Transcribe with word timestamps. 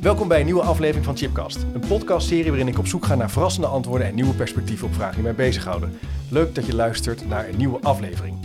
Welkom 0.00 0.28
bij 0.28 0.38
een 0.38 0.44
nieuwe 0.44 0.62
aflevering 0.62 1.04
van 1.04 1.16
Chipcast. 1.16 1.66
Een 1.74 1.86
podcastserie 1.88 2.48
waarin 2.48 2.68
ik 2.68 2.78
op 2.78 2.86
zoek 2.86 3.04
ga 3.04 3.14
naar 3.14 3.30
verrassende 3.30 3.66
antwoorden 3.66 4.06
en 4.06 4.14
nieuwe 4.14 4.34
perspectieven 4.34 4.86
op 4.86 4.94
vragen 4.94 5.14
die 5.14 5.22
mij 5.22 5.34
bezighouden. 5.34 5.98
Leuk 6.30 6.54
dat 6.54 6.66
je 6.66 6.74
luistert 6.74 7.28
naar 7.28 7.48
een 7.48 7.56
nieuwe 7.56 7.80
aflevering. 7.80 8.36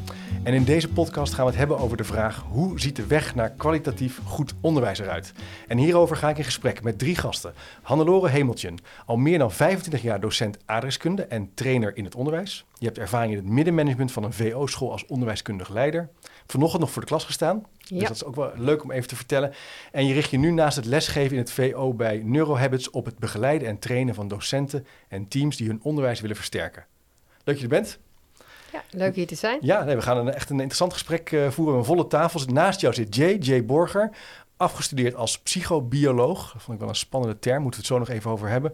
En 0.43 0.53
in 0.53 0.63
deze 0.63 0.89
podcast 0.89 1.33
gaan 1.33 1.43
we 1.45 1.49
het 1.49 1.59
hebben 1.59 1.79
over 1.79 1.97
de 1.97 2.03
vraag: 2.03 2.43
hoe 2.49 2.79
ziet 2.79 2.95
de 2.95 3.07
weg 3.07 3.35
naar 3.35 3.49
kwalitatief 3.49 4.19
goed 4.23 4.53
onderwijs 4.61 4.99
eruit? 4.99 5.33
En 5.67 5.77
hierover 5.77 6.15
ga 6.15 6.29
ik 6.29 6.37
in 6.37 6.43
gesprek 6.43 6.83
met 6.83 6.99
drie 6.99 7.15
gasten. 7.15 7.53
Hannelore 7.81 8.29
Hemeltje, 8.29 8.73
al 9.05 9.17
meer 9.17 9.37
dan 9.37 9.51
25 9.51 10.01
jaar 10.01 10.19
docent 10.19 10.57
adreskunde 10.65 11.23
en 11.23 11.51
trainer 11.53 11.97
in 11.97 12.03
het 12.03 12.15
onderwijs. 12.15 12.65
Je 12.77 12.85
hebt 12.85 12.97
ervaring 12.97 13.31
in 13.31 13.37
het 13.37 13.47
middenmanagement 13.47 14.11
van 14.11 14.23
een 14.23 14.33
VO-school 14.33 14.91
als 14.91 15.05
onderwijskundig 15.05 15.69
leider. 15.69 16.09
Vanochtend 16.47 16.81
nog 16.81 16.91
voor 16.91 17.01
de 17.01 17.07
klas 17.07 17.23
gestaan. 17.23 17.65
Dus 17.77 18.01
dat 18.01 18.11
is 18.11 18.23
ook 18.23 18.35
wel 18.35 18.51
leuk 18.55 18.83
om 18.83 18.91
even 18.91 19.07
te 19.07 19.15
vertellen. 19.15 19.53
En 19.91 20.05
je 20.07 20.13
richt 20.13 20.29
je 20.29 20.37
nu 20.37 20.51
naast 20.51 20.75
het 20.75 20.85
lesgeven 20.85 21.31
in 21.31 21.41
het 21.41 21.51
VO 21.51 21.93
bij 21.93 22.21
Neurohabits 22.23 22.89
op 22.89 23.05
het 23.05 23.19
begeleiden 23.19 23.67
en 23.67 23.79
trainen 23.79 24.15
van 24.15 24.27
docenten 24.27 24.87
en 25.07 25.27
teams 25.27 25.57
die 25.57 25.67
hun 25.67 25.79
onderwijs 25.83 26.21
willen 26.21 26.35
versterken. 26.35 26.85
Leuk 27.43 27.45
dat 27.45 27.57
je 27.57 27.63
er 27.63 27.69
bent. 27.69 27.99
Ja, 28.71 28.83
leuk 28.89 29.15
hier 29.15 29.27
te 29.27 29.35
zijn. 29.35 29.59
Ja, 29.61 29.83
nee, 29.83 29.95
we 29.95 30.01
gaan 30.01 30.17
een, 30.17 30.33
echt 30.33 30.49
een 30.49 30.55
interessant 30.55 30.93
gesprek 30.93 31.31
uh, 31.31 31.49
voeren. 31.49 31.77
Een 31.77 31.85
volle 31.85 32.07
tafel. 32.07 32.41
Naast 32.45 32.81
jou 32.81 32.93
zit 32.93 33.15
Jay, 33.15 33.37
Jay 33.37 33.65
Borger. 33.65 34.09
Afgestudeerd 34.57 35.15
als 35.15 35.39
psychobioloog. 35.39 36.51
Dat 36.51 36.61
vond 36.61 36.73
ik 36.73 36.79
wel 36.79 36.89
een 36.89 36.95
spannende 36.95 37.39
term. 37.39 37.61
Moeten 37.61 37.81
we 37.81 37.87
het 37.87 37.95
zo 37.95 37.99
nog 37.99 38.09
even 38.09 38.31
over 38.31 38.47
hebben. 38.47 38.73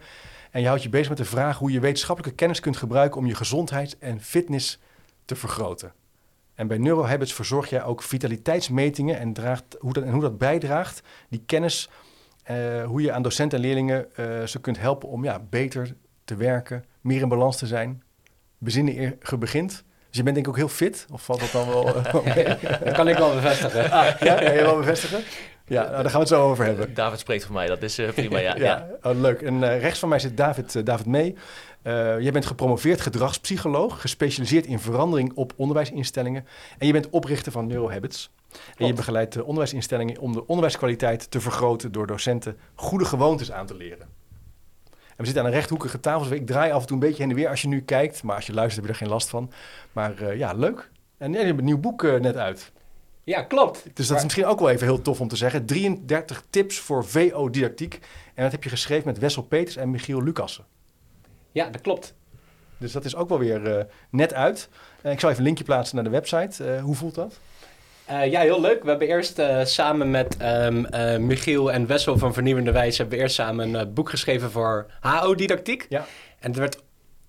En 0.51 0.61
je 0.61 0.67
houdt 0.67 0.83
je 0.83 0.89
bezig 0.89 1.09
met 1.09 1.17
de 1.17 1.25
vraag 1.25 1.57
hoe 1.57 1.71
je 1.71 1.79
wetenschappelijke 1.79 2.35
kennis 2.35 2.59
kunt 2.59 2.77
gebruiken 2.77 3.19
om 3.19 3.25
je 3.25 3.35
gezondheid 3.35 3.97
en 3.97 4.21
fitness 4.21 4.79
te 5.25 5.35
vergroten. 5.35 5.93
En 6.61 6.67
bij 6.67 6.77
Neurohabits 6.77 7.33
verzorg 7.33 7.69
jij 7.69 7.83
ook 7.83 8.03
vitaliteitsmetingen 8.03 9.19
en, 9.19 9.33
draagt, 9.33 9.75
hoe, 9.79 9.93
dat, 9.93 10.03
en 10.03 10.11
hoe 10.11 10.21
dat 10.21 10.37
bijdraagt, 10.37 11.01
die 11.29 11.43
kennis, 11.45 11.89
uh, 12.51 12.83
hoe 12.85 13.01
je 13.01 13.11
aan 13.11 13.21
docenten 13.21 13.57
en 13.57 13.63
leerlingen 13.65 14.07
uh, 14.19 14.43
ze 14.43 14.59
kunt 14.59 14.79
helpen 14.79 15.09
om 15.09 15.23
ja, 15.23 15.39
beter 15.49 15.95
te 16.25 16.35
werken, 16.35 16.83
meer 17.01 17.21
in 17.21 17.29
balans 17.29 17.57
te 17.57 17.67
zijn, 17.67 18.03
bezinnen 18.57 18.99
eer 18.99 19.17
je 19.29 19.37
begint. 19.37 19.83
Dus 20.07 20.17
je 20.17 20.23
bent 20.23 20.35
denk 20.35 20.47
ik 20.47 20.51
ook 20.51 20.57
heel 20.57 20.67
fit, 20.67 21.05
of 21.11 21.23
valt 21.23 21.39
dat 21.39 21.51
dan 21.51 21.67
wel? 21.67 21.83
dat 22.83 22.93
kan 22.93 23.07
ik 23.07 23.17
wel 23.17 23.33
bevestigen. 23.33 23.91
Ah, 23.91 24.19
ja, 24.19 24.35
kan 24.35 24.53
je 24.53 24.61
wel 24.61 24.77
bevestigen? 24.77 25.23
Ja, 25.71 25.81
nou, 25.81 26.01
daar 26.01 26.03
gaan 26.03 26.13
we 26.13 26.19
het 26.19 26.27
zo 26.27 26.49
over 26.49 26.65
hebben. 26.65 26.93
David 26.93 27.19
spreekt 27.19 27.45
voor 27.45 27.53
mij, 27.53 27.67
dat 27.67 27.81
is 27.81 27.99
uh, 27.99 28.09
prima, 28.09 28.39
ja. 28.39 28.55
ja. 28.57 28.63
ja. 28.63 28.87
Oh, 29.01 29.19
leuk. 29.19 29.41
En 29.41 29.53
uh, 29.53 29.79
rechts 29.79 29.99
van 29.99 30.09
mij 30.09 30.19
zit 30.19 30.37
David, 30.37 30.75
uh, 30.75 30.85
David 30.85 31.05
mee. 31.05 31.35
jij 32.19 32.31
bent 32.31 32.45
gepromoveerd 32.45 33.01
gedragspsycholoog, 33.01 34.01
gespecialiseerd 34.01 34.65
in 34.65 34.79
verandering 34.79 35.31
op 35.35 35.53
onderwijsinstellingen. 35.55 36.45
En 36.77 36.87
je 36.87 36.93
bent 36.93 37.09
oprichter 37.09 37.51
van 37.51 37.67
Neurohabits. 37.67 38.31
En 38.77 38.87
je 38.87 38.93
begeleidt 38.93 39.33
de 39.33 39.43
onderwijsinstellingen 39.43 40.19
om 40.19 40.33
de 40.33 40.47
onderwijskwaliteit 40.47 41.31
te 41.31 41.41
vergroten 41.41 41.91
door 41.91 42.07
docenten 42.07 42.57
goede 42.75 43.05
gewoontes 43.05 43.51
aan 43.51 43.65
te 43.65 43.75
leren. 43.75 44.07
En 44.89 45.17
we 45.17 45.25
zitten 45.25 45.43
aan 45.43 45.49
een 45.49 45.55
rechthoekige 45.55 45.99
tafel, 45.99 46.29
dus 46.29 46.39
ik 46.39 46.45
draai 46.45 46.71
af 46.71 46.81
en 46.81 46.87
toe 46.87 46.95
een 46.95 47.03
beetje 47.03 47.21
heen 47.21 47.31
en 47.31 47.37
weer 47.37 47.49
als 47.49 47.61
je 47.61 47.67
nu 47.67 47.81
kijkt. 47.81 48.23
Maar 48.23 48.35
als 48.35 48.45
je 48.45 48.53
luistert 48.53 48.85
heb 48.85 48.85
je 48.85 48.99
er 48.99 49.05
geen 49.05 49.13
last 49.13 49.29
van. 49.29 49.51
Maar 49.91 50.37
ja, 50.37 50.53
leuk. 50.53 50.89
En 51.17 51.31
je 51.31 51.37
hebt 51.37 51.59
een 51.59 51.65
nieuw 51.65 51.79
boek 51.79 52.01
net 52.01 52.37
uit. 52.37 52.71
Ja, 53.31 53.41
klopt. 53.41 53.83
Dus 53.93 54.07
dat 54.07 54.17
is 54.17 54.23
misschien 54.23 54.45
ook 54.45 54.59
wel 54.59 54.69
even 54.69 54.87
heel 54.87 55.01
tof 55.01 55.21
om 55.21 55.27
te 55.27 55.35
zeggen. 55.35 55.65
33 55.65 56.43
tips 56.49 56.79
voor 56.79 57.05
VO-didactiek. 57.05 57.99
En 58.33 58.43
dat 58.43 58.51
heb 58.51 58.63
je 58.63 58.69
geschreven 58.69 59.07
met 59.07 59.19
Wessel 59.19 59.41
Peters 59.41 59.75
en 59.75 59.89
Michiel 59.89 60.23
Lucassen. 60.23 60.65
Ja, 61.51 61.69
dat 61.69 61.81
klopt. 61.81 62.13
Dus 62.77 62.91
dat 62.91 63.05
is 63.05 63.15
ook 63.15 63.29
wel 63.29 63.39
weer 63.39 63.77
uh, 63.77 63.83
net 64.09 64.33
uit. 64.33 64.69
Uh, 65.03 65.11
ik 65.11 65.19
zal 65.19 65.29
even 65.29 65.41
een 65.41 65.47
linkje 65.47 65.63
plaatsen 65.63 65.95
naar 65.95 66.03
de 66.03 66.09
website. 66.09 66.65
Uh, 66.65 66.81
hoe 66.81 66.95
voelt 66.95 67.15
dat? 67.15 67.39
ja, 68.07 68.41
heel 68.41 68.61
leuk. 68.61 68.83
We 68.83 68.89
hebben 68.89 69.07
eerst 69.07 69.41
samen 69.63 70.11
met 70.11 70.37
um, 70.41 70.87
Michiel 71.25 71.71
en 71.71 71.87
Wessel 71.87 72.17
van 72.17 72.33
Vernieuwende 72.33 72.71
Wijs... 72.71 72.97
hebben 72.97 73.17
we 73.17 73.23
eerst 73.23 73.35
samen 73.35 73.73
een 73.73 73.93
boek 73.93 74.09
geschreven 74.09 74.51
voor 74.51 74.85
HO-didactiek. 74.99 75.85
Ja. 75.89 76.05
En 76.39 76.49
het 76.49 76.57
werd 76.59 76.81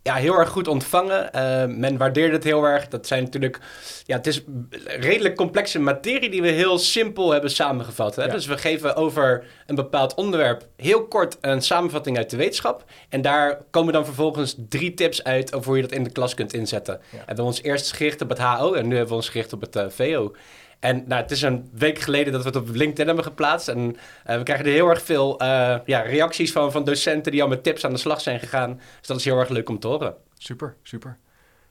ja, 0.02 0.14
heel 0.14 0.38
erg 0.38 0.48
goed 0.48 0.68
ontvangen. 0.68 1.30
Uh, 1.34 1.76
men 1.76 1.96
waardeerde 1.96 2.34
het 2.34 2.44
heel 2.44 2.64
erg. 2.64 2.88
Dat 2.88 3.06
zijn 3.06 3.22
natuurlijk, 3.22 3.60
ja, 4.04 4.16
het 4.16 4.26
is 4.26 4.42
redelijk 4.84 5.36
complexe 5.36 5.78
materie 5.78 6.30
die 6.30 6.42
we 6.42 6.48
heel 6.48 6.78
simpel 6.78 7.30
hebben 7.30 7.50
samengevat. 7.50 8.16
Hè? 8.16 8.24
Ja. 8.24 8.30
Dus 8.30 8.46
we 8.46 8.58
geven 8.58 8.96
over 8.96 9.44
een 9.66 9.74
bepaald 9.74 10.14
onderwerp 10.14 10.66
heel 10.76 11.06
kort 11.06 11.38
een 11.40 11.62
samenvatting 11.62 12.16
uit 12.16 12.30
de 12.30 12.36
wetenschap. 12.36 12.84
En 13.08 13.22
daar 13.22 13.58
komen 13.70 13.92
dan 13.92 14.04
vervolgens 14.04 14.56
drie 14.68 14.94
tips 14.94 15.24
uit 15.24 15.54
over 15.54 15.66
hoe 15.66 15.76
je 15.76 15.82
dat 15.82 15.92
in 15.92 16.04
de 16.04 16.12
klas 16.12 16.34
kunt 16.34 16.52
inzetten. 16.52 16.94
Ja. 16.94 17.10
En 17.10 17.18
we 17.18 17.24
hebben 17.26 17.44
ons 17.44 17.62
eerst 17.62 17.92
gericht 17.92 18.20
op 18.20 18.28
het 18.28 18.38
HO 18.38 18.72
en 18.72 18.82
nu 18.88 18.90
hebben 18.90 19.08
we 19.08 19.14
ons 19.14 19.28
gericht 19.28 19.52
op 19.52 19.60
het 19.60 19.76
uh, 19.76 19.84
VO. 19.88 20.32
En 20.82 21.04
nou, 21.06 21.22
het 21.22 21.30
is 21.30 21.42
een 21.42 21.68
week 21.72 21.98
geleden 21.98 22.32
dat 22.32 22.42
we 22.42 22.48
het 22.48 22.56
op 22.56 22.68
LinkedIn 22.68 23.06
hebben 23.06 23.24
geplaatst. 23.24 23.68
En 23.68 23.78
uh, 23.78 24.36
we 24.36 24.42
krijgen 24.42 24.66
er 24.66 24.72
heel 24.72 24.88
erg 24.88 25.02
veel 25.02 25.42
uh, 25.42 25.76
ja, 25.84 26.00
reacties 26.00 26.52
van, 26.52 26.72
van 26.72 26.84
docenten 26.84 27.32
die 27.32 27.42
al 27.42 27.48
met 27.48 27.62
tips 27.62 27.84
aan 27.84 27.92
de 27.92 27.98
slag 27.98 28.20
zijn 28.20 28.40
gegaan. 28.40 28.80
Dus 28.98 29.06
dat 29.06 29.16
is 29.16 29.24
heel 29.24 29.38
erg 29.38 29.48
leuk 29.48 29.68
om 29.68 29.78
te 29.78 29.86
horen. 29.86 30.14
Super, 30.38 30.74
super. 30.82 31.16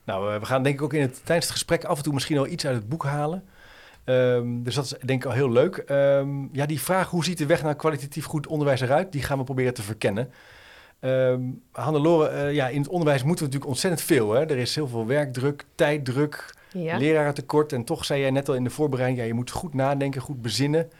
Nou, 0.04 0.34
uh, 0.34 0.40
we 0.40 0.46
gaan 0.46 0.62
denk 0.62 0.74
ik 0.74 0.82
ook 0.82 0.92
in 0.92 1.00
het, 1.00 1.20
tijdens 1.24 1.46
het 1.46 1.54
gesprek 1.54 1.84
af 1.84 1.96
en 1.96 2.02
toe 2.02 2.12
misschien 2.12 2.36
wel 2.36 2.46
iets 2.46 2.66
uit 2.66 2.76
het 2.76 2.88
boek 2.88 3.04
halen. 3.04 3.44
Um, 4.04 4.62
dus 4.62 4.74
dat 4.74 4.84
is 4.84 4.94
denk 5.04 5.24
ik 5.24 5.30
al 5.30 5.36
heel 5.36 5.50
leuk. 5.50 5.84
Um, 5.88 6.48
ja, 6.52 6.66
die 6.66 6.80
vraag 6.80 7.10
hoe 7.10 7.24
ziet 7.24 7.38
de 7.38 7.46
weg 7.46 7.62
naar 7.62 7.76
kwalitatief 7.76 8.24
goed 8.24 8.46
onderwijs 8.46 8.80
eruit, 8.80 9.12
die 9.12 9.22
gaan 9.22 9.38
we 9.38 9.44
proberen 9.44 9.74
te 9.74 9.82
verkennen. 9.82 10.32
Um, 11.00 11.62
Hannelore, 11.72 12.52
ja, 12.52 12.68
in 12.68 12.80
het 12.80 12.88
onderwijs 12.88 13.22
moeten 13.22 13.44
we 13.44 13.50
natuurlijk 13.52 13.70
ontzettend 13.70 14.02
veel. 14.02 14.32
Hè? 14.32 14.40
Er 14.40 14.58
is 14.58 14.74
heel 14.74 14.88
veel 14.88 15.06
werkdruk, 15.06 15.64
tijddruk, 15.74 16.54
ja. 16.74 16.96
leraren 16.96 17.34
tekort. 17.34 17.72
En 17.72 17.84
toch 17.84 18.04
zei 18.04 18.20
jij 18.20 18.30
net 18.30 18.48
al 18.48 18.54
in 18.54 18.64
de 18.64 18.70
voorbereiding, 18.70 19.20
ja, 19.20 19.26
je 19.26 19.34
moet 19.34 19.50
goed 19.50 19.74
nadenken, 19.74 20.20
goed 20.20 20.42
bezinnen 20.42 20.90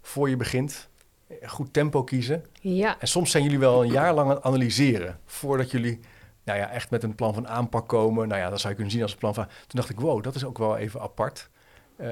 voor 0.00 0.28
je 0.28 0.36
begint. 0.36 0.88
Goed 1.42 1.72
tempo 1.72 2.04
kiezen. 2.04 2.44
Ja. 2.60 3.00
En 3.00 3.08
soms 3.08 3.30
zijn 3.30 3.42
jullie 3.42 3.58
wel 3.58 3.82
een 3.82 3.90
jaar 3.90 4.14
lang 4.14 4.28
aan 4.28 4.34
het 4.34 4.44
analyseren 4.44 5.18
voordat 5.24 5.70
jullie 5.70 6.00
nou 6.44 6.58
ja, 6.58 6.70
echt 6.70 6.90
met 6.90 7.02
een 7.02 7.14
plan 7.14 7.34
van 7.34 7.48
aanpak 7.48 7.88
komen. 7.88 8.28
Nou 8.28 8.40
ja, 8.40 8.50
dat 8.50 8.58
zou 8.58 8.68
je 8.68 8.74
kunnen 8.74 8.92
zien 8.94 9.02
als 9.02 9.12
een 9.12 9.18
plan 9.18 9.34
van. 9.34 9.44
Toen 9.44 9.80
dacht 9.80 9.90
ik, 9.90 10.00
wow, 10.00 10.22
dat 10.22 10.34
is 10.34 10.44
ook 10.44 10.58
wel 10.58 10.76
even 10.76 11.00
apart. 11.00 11.48
Uh, 12.00 12.06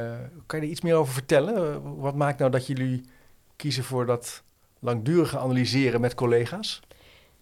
kan 0.47 0.61
je 0.61 0.65
er 0.65 0.73
iets 0.73 0.81
meer 0.81 0.95
over 0.95 1.13
vertellen? 1.13 1.83
wat 1.97 2.15
maakt 2.15 2.39
nou 2.39 2.51
dat 2.51 2.67
jullie 2.67 3.05
kiezen 3.57 3.85
voor 3.85 4.07
dat 4.07 4.43
langdurige 4.79 5.39
analyseren 5.39 6.01
met 6.01 6.15
collega's? 6.15 6.81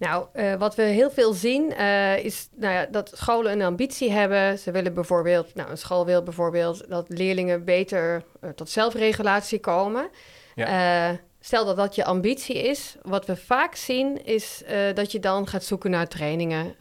Nou, 0.05 0.27
uh, 0.35 0.55
wat 0.55 0.75
we 0.75 0.83
heel 0.83 1.11
veel 1.11 1.33
zien 1.33 1.73
uh, 1.79 2.25
is 2.25 2.49
nou 2.57 2.75
ja, 2.75 2.87
dat 2.87 3.13
scholen 3.15 3.53
een 3.53 3.63
ambitie 3.63 4.11
hebben. 4.11 4.59
Ze 4.59 4.71
willen 4.71 4.95
bijvoorbeeld, 4.95 5.55
nou, 5.55 5.71
een 5.71 5.79
school 5.79 6.05
wil 6.07 6.23
bijvoorbeeld 6.23 6.89
dat 6.89 7.05
leerlingen 7.09 7.65
beter 7.65 8.25
uh, 8.41 8.51
tot 8.51 8.71
zelfregulatie 8.71 9.61
komen. 9.61 10.09
Ja. 10.55 11.19
stel 11.41 11.65
dat 11.65 11.77
dat 11.77 11.95
je 11.95 12.05
ambitie 12.05 12.63
is. 12.63 12.97
Wat 13.03 13.27
we 13.27 13.37
vaak 13.37 13.75
zien 13.75 14.25
is 14.25 14.63
dat 14.95 15.13
je 15.13 15.21
dan 15.21 15.49
gaat 15.49 15.65
zoeken 15.65 15.91
naar 15.91 16.09
trainingen. 16.09 16.75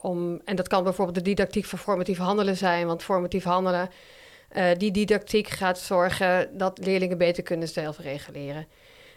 om, 0.00 0.40
en 0.44 0.56
dat 0.56 0.68
kan 0.68 0.82
bijvoorbeeld 0.82 1.16
de 1.16 1.22
didactiek 1.22 1.64
van 1.64 1.78
formatief 1.78 2.18
handelen 2.18 2.56
zijn, 2.56 2.86
want 2.86 3.02
formatief 3.02 3.44
handelen, 3.44 3.88
die 4.76 4.90
didactiek 4.90 5.48
gaat 5.48 5.78
zorgen 5.78 6.58
dat 6.58 6.78
leerlingen 6.78 7.18
beter 7.18 7.42
kunnen 7.42 7.68
zelfreguleren. 7.68 8.66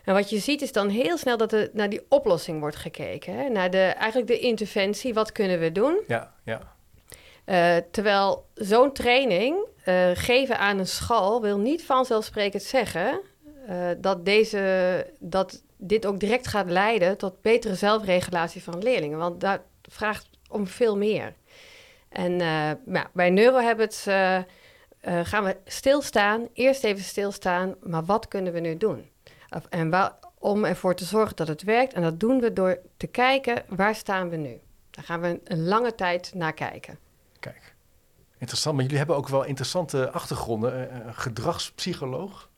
En 0.06 0.14
wat 0.14 0.30
je 0.30 0.40
ziet 0.40 0.62
is 0.62 0.72
dan 0.72 0.90
heel 0.90 1.18
snel 1.18 1.38
dat 1.38 1.54
er 1.54 1.70
naar 1.74 1.90
die 1.90 2.06
oplossing 2.10 2.60
wordt 2.60 2.76
gekeken. 2.76 3.38
Hè? 3.38 3.50
Naar 3.50 3.70
de, 3.70 3.78
eigenlijk 3.78 4.28
de 4.28 4.40
interventie, 4.40 5.14
wat 5.14 5.32
kunnen 5.32 5.60
we 5.60 5.72
doen? 5.72 6.04
Ja, 6.08 6.34
ja. 6.44 6.74
Uh, 7.46 7.76
terwijl 7.92 8.46
zo'n 8.54 8.94
training 8.94 9.58
uh, 9.86 10.10
geven 10.14 10.58
aan 10.58 10.80
een 10.80 10.88
school 10.88 11.42
wil 11.42 11.58
niet 11.58 11.86
vanzelfsprekend 11.86 12.64
zeggen 12.64 13.22
uh, 13.70 13.90
dat, 13.98 14.26
deze, 14.26 15.08
dat 15.20 15.64
dit 15.78 16.06
ook 16.06 16.20
direct 16.20 16.48
gaat 16.48 16.70
leiden 16.70 17.18
tot 17.18 17.42
betere 17.42 17.76
zelfregulatie 17.76 18.64
van 18.64 18.84
leerlingen. 18.84 19.18
Want 19.18 19.42
dat 19.42 19.60
vraagt 19.82 20.30
om 20.50 20.68
veel 20.68 20.98
meer. 20.98 21.34
En 22.10 22.36
nou, 22.86 23.08
bij 23.14 23.30
Neurohabits 23.30 24.04
gaan 25.02 25.44
we 25.44 25.58
stilstaan, 25.66 26.48
eerst 26.54 26.84
even 26.84 27.04
stilstaan, 27.04 27.76
maar 27.82 28.06
wat 28.06 28.28
kunnen 28.28 28.54
we 28.54 28.60
nu 28.60 28.78
doen? 28.78 29.10
En 29.70 30.14
om 30.40 30.66
ervoor 30.66 30.96
te 30.96 31.06
zorgen 31.06 31.36
dat 31.36 31.48
het 31.48 31.64
werkt. 31.64 31.94
En 31.94 32.02
dat 32.02 32.20
doen 32.20 32.40
we 32.40 32.54
door 32.54 32.80
te 32.98 33.08
kijken, 33.08 33.64
waar 33.68 33.96
staan 33.96 34.30
we 34.30 34.36
nu? 34.36 34.60
Daar 34.90 35.04
gaan 35.04 35.22
we 35.22 35.42
een 35.44 35.64
lange 35.68 35.96
tijd 35.96 36.32
naar 36.34 36.54
kijken. 36.54 37.00
Kijk, 37.40 37.76
interessant. 38.38 38.76
Maar 38.76 38.84
jullie 38.84 39.00
hebben 39.00 39.16
ook 39.16 39.28
wel 39.28 39.44
interessante 39.44 40.12
achtergronden. 40.12 40.90
Uh, 40.92 41.08
gedragspsycholoog. 41.12 42.50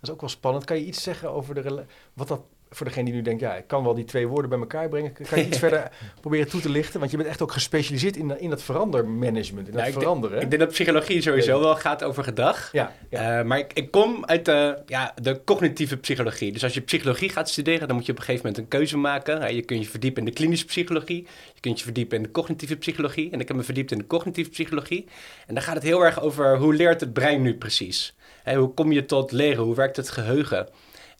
Dat 0.00 0.08
is 0.08 0.10
ook 0.10 0.20
wel 0.20 0.30
spannend. 0.30 0.64
Kan 0.64 0.76
je 0.76 0.84
iets 0.84 1.02
zeggen 1.02 1.30
over 1.30 1.54
de 1.54 1.84
wat 2.12 2.28
dat 2.28 2.42
voor 2.70 2.86
degene 2.86 3.04
die 3.04 3.14
nu 3.14 3.22
denkt, 3.22 3.40
ja, 3.40 3.54
ik 3.54 3.66
kan 3.66 3.84
wel 3.84 3.94
die 3.94 4.04
twee 4.04 4.26
woorden 4.26 4.50
bij 4.50 4.58
elkaar 4.58 4.88
brengen. 4.88 5.12
Kan 5.12 5.38
je 5.38 5.46
iets 5.46 5.58
verder 5.68 5.90
proberen 6.20 6.48
toe 6.48 6.60
te 6.60 6.68
lichten? 6.68 6.98
Want 6.98 7.10
je 7.10 7.16
bent 7.16 7.28
echt 7.28 7.42
ook 7.42 7.52
gespecialiseerd 7.52 8.16
in, 8.16 8.40
in 8.40 8.50
dat 8.50 8.62
verandermanagement, 8.62 9.68
in 9.68 9.74
dat 9.74 9.86
ik 9.86 9.92
veranderen. 9.92 10.30
Denk, 10.30 10.42
ik 10.42 10.50
denk 10.50 10.62
dat 10.62 10.72
psychologie 10.72 11.22
sowieso 11.22 11.60
wel 11.60 11.76
gaat 11.76 12.02
over 12.02 12.24
gedrag. 12.24 12.68
Ja, 12.72 12.92
ja. 13.10 13.38
Uh, 13.38 13.46
maar 13.46 13.58
ik, 13.58 13.72
ik, 13.72 13.90
kom 13.90 14.24
uit 14.24 14.44
de, 14.44 14.78
ja, 14.86 15.14
de 15.22 15.44
cognitieve 15.44 15.96
psychologie. 15.96 16.52
Dus 16.52 16.64
als 16.64 16.74
je 16.74 16.80
psychologie 16.80 17.28
gaat 17.28 17.48
studeren, 17.48 17.86
dan 17.86 17.96
moet 17.96 18.06
je 18.06 18.12
op 18.12 18.18
een 18.18 18.24
gegeven 18.24 18.46
moment 18.46 18.64
een 18.64 18.78
keuze 18.78 18.96
maken. 18.96 19.54
Je 19.54 19.62
kunt 19.62 19.82
je 19.82 19.90
verdiepen 19.90 20.22
in 20.22 20.28
de 20.28 20.34
klinische 20.34 20.66
psychologie. 20.66 21.26
Je 21.54 21.60
kunt 21.60 21.78
je 21.78 21.84
verdiepen 21.84 22.16
in 22.16 22.22
de 22.22 22.30
cognitieve 22.30 22.76
psychologie. 22.76 23.30
En 23.30 23.40
ik 23.40 23.48
heb 23.48 23.56
me 23.56 23.62
verdiept 23.62 23.92
in 23.92 23.98
de 23.98 24.06
cognitieve 24.06 24.50
psychologie. 24.50 25.06
En 25.46 25.54
dan 25.54 25.62
gaat 25.62 25.74
het 25.74 25.84
heel 25.84 26.04
erg 26.04 26.20
over 26.20 26.58
hoe 26.58 26.74
leert 26.74 27.00
het 27.00 27.12
brein 27.12 27.42
nu 27.42 27.54
precies? 27.54 28.14
Hey, 28.42 28.56
hoe 28.56 28.74
kom 28.74 28.92
je 28.92 29.04
tot 29.04 29.32
leren? 29.32 29.64
Hoe 29.64 29.74
werkt 29.74 29.96
het 29.96 30.10
geheugen? 30.10 30.68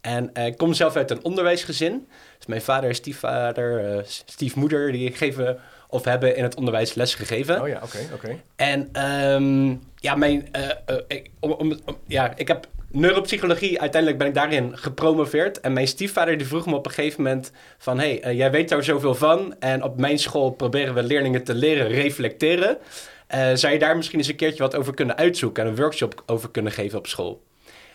En 0.01 0.31
uh, 0.35 0.47
ik 0.47 0.57
kom 0.57 0.73
zelf 0.73 0.97
uit 0.97 1.11
een 1.11 1.25
onderwijsgezin. 1.25 2.09
Dus 2.37 2.47
mijn 2.47 2.63
vader, 2.63 2.95
stiefvader, 2.95 3.97
uh, 3.97 4.03
stiefmoeder, 4.05 4.93
die 4.93 5.13
geven 5.13 5.59
of 5.89 6.05
hebben 6.05 6.37
in 6.37 6.43
het 6.43 6.55
onderwijs 6.55 6.95
les 6.95 7.15
gegeven. 7.15 7.61
Oh 7.61 7.69
ja, 7.69 7.81
oké, 7.83 7.85
okay, 7.85 8.07
oké. 8.15 8.41
En 8.57 9.05
um, 9.33 9.83
ja, 9.97 10.15
mijn, 10.15 10.49
uh, 10.57 10.97
ik, 11.07 11.31
om, 11.41 11.53
om, 11.53 11.79
om, 11.85 11.97
ja, 12.07 12.33
ik 12.37 12.49
heb 12.49 12.69
neuropsychologie, 12.89 13.81
uiteindelijk 13.81 14.21
ben 14.21 14.29
ik 14.31 14.35
daarin 14.35 14.79
gepromoveerd. 14.79 15.61
En 15.61 15.73
mijn 15.73 15.89
stiefvader 15.89 16.39
die 16.39 16.47
vroeg 16.47 16.67
me 16.67 16.75
op 16.75 16.87
een 16.87 16.93
gegeven 16.93 17.23
moment 17.23 17.53
van... 17.79 17.99
hé, 17.99 18.19
hey, 18.21 18.35
jij 18.37 18.51
weet 18.51 18.69
daar 18.69 18.85
zoveel 18.85 19.15
van 19.15 19.55
en 19.59 19.83
op 19.83 20.01
mijn 20.01 20.19
school 20.19 20.51
proberen 20.51 20.95
we 20.95 21.03
leerlingen 21.03 21.45
te 21.45 21.55
leren 21.55 21.89
reflecteren. 21.89 22.79
zou 23.55 23.73
je 23.73 23.79
daar 23.79 23.97
misschien 23.97 24.19
eens 24.19 24.29
een 24.29 24.37
keertje 24.37 24.63
wat 24.63 24.77
over 24.77 24.95
kunnen 24.95 25.17
uitzoeken... 25.17 25.65
en 25.65 25.69
een 25.69 25.77
workshop 25.77 26.23
over 26.27 26.51
kunnen 26.51 26.73
geven 26.73 26.99
op 26.99 27.07
school? 27.07 27.43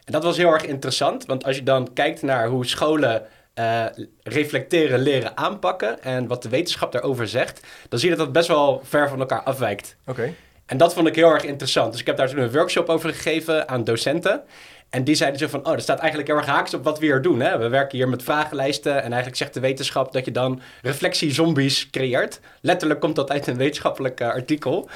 En 0.06 0.12
dat 0.12 0.24
was 0.24 0.38
heel 0.38 0.54
erg 0.54 0.66
interessant, 0.66 1.26
want 1.26 1.44
als 1.44 1.56
je 1.56 1.64
dan 1.64 1.94
kijkt 1.94 2.22
naar 2.22 2.48
hoe 2.48 2.66
scholen 2.66 3.26
uh, 3.60 3.86
reflecteren, 4.24 5.00
leren 5.00 5.38
aanpakken 5.38 6.04
en 6.04 6.28
wat 6.28 6.44
de 6.44 6.50
wetenschap 6.50 6.92
daarover 6.92 7.28
zegt, 7.28 7.68
dan 7.90 8.00
zie 8.00 8.10
je 8.10 8.16
dat 8.16 8.26
dat 8.26 8.34
best 8.34 8.48
wel 8.48 8.82
ver 8.84 9.10
van 9.10 9.20
elkaar 9.20 9.44
afwijkt. 9.44 9.96
Oké. 10.06 10.34
En 10.66 10.78
dat 10.78 10.94
vond 10.94 11.08
ik 11.08 11.16
heel 11.16 11.32
erg 11.32 11.44
interessant. 11.44 11.92
Dus 11.92 12.02
ik 12.02 12.08
heb 12.08 12.18
daar 12.18 12.30
toen 12.30 12.40
een 12.40 12.52
workshop 12.52 12.90
over 12.90 13.14
gegeven 13.14 13.70
aan 13.70 13.84
docenten. 13.84 14.44
En 14.96 15.04
die 15.04 15.16
zeiden 15.16 15.40
zo 15.40 15.48
van, 15.48 15.60
oh, 15.60 15.72
dat 15.72 15.82
staat 15.82 16.00
eigenlijk 16.00 16.28
heel 16.28 16.38
erg 16.38 16.46
haaks 16.46 16.74
op 16.74 16.84
wat 16.84 17.00
we 17.00 17.06
hier 17.06 17.22
doen. 17.22 17.40
Hè? 17.40 17.58
We 17.58 17.68
werken 17.68 17.98
hier 17.98 18.10
met 18.10 18.24
vragenlijsten 18.24 18.96
en 18.96 19.08
eigenlijk 19.08 19.36
zegt 19.36 19.54
de 19.54 19.60
wetenschap 19.60 20.14
dat 20.14 20.26
je 20.26 20.32
dan 20.32 20.62
reflectiezombies 20.82 21.90
creëert. 21.90 22.40
Letterlijk 22.62 23.00
komt 23.00 23.16
dat 23.16 23.32
uit 23.32 23.48
een 23.48 23.58
wetenschappelijk 23.58 24.22
uh, 24.22 24.28
artikel. 24.28 24.90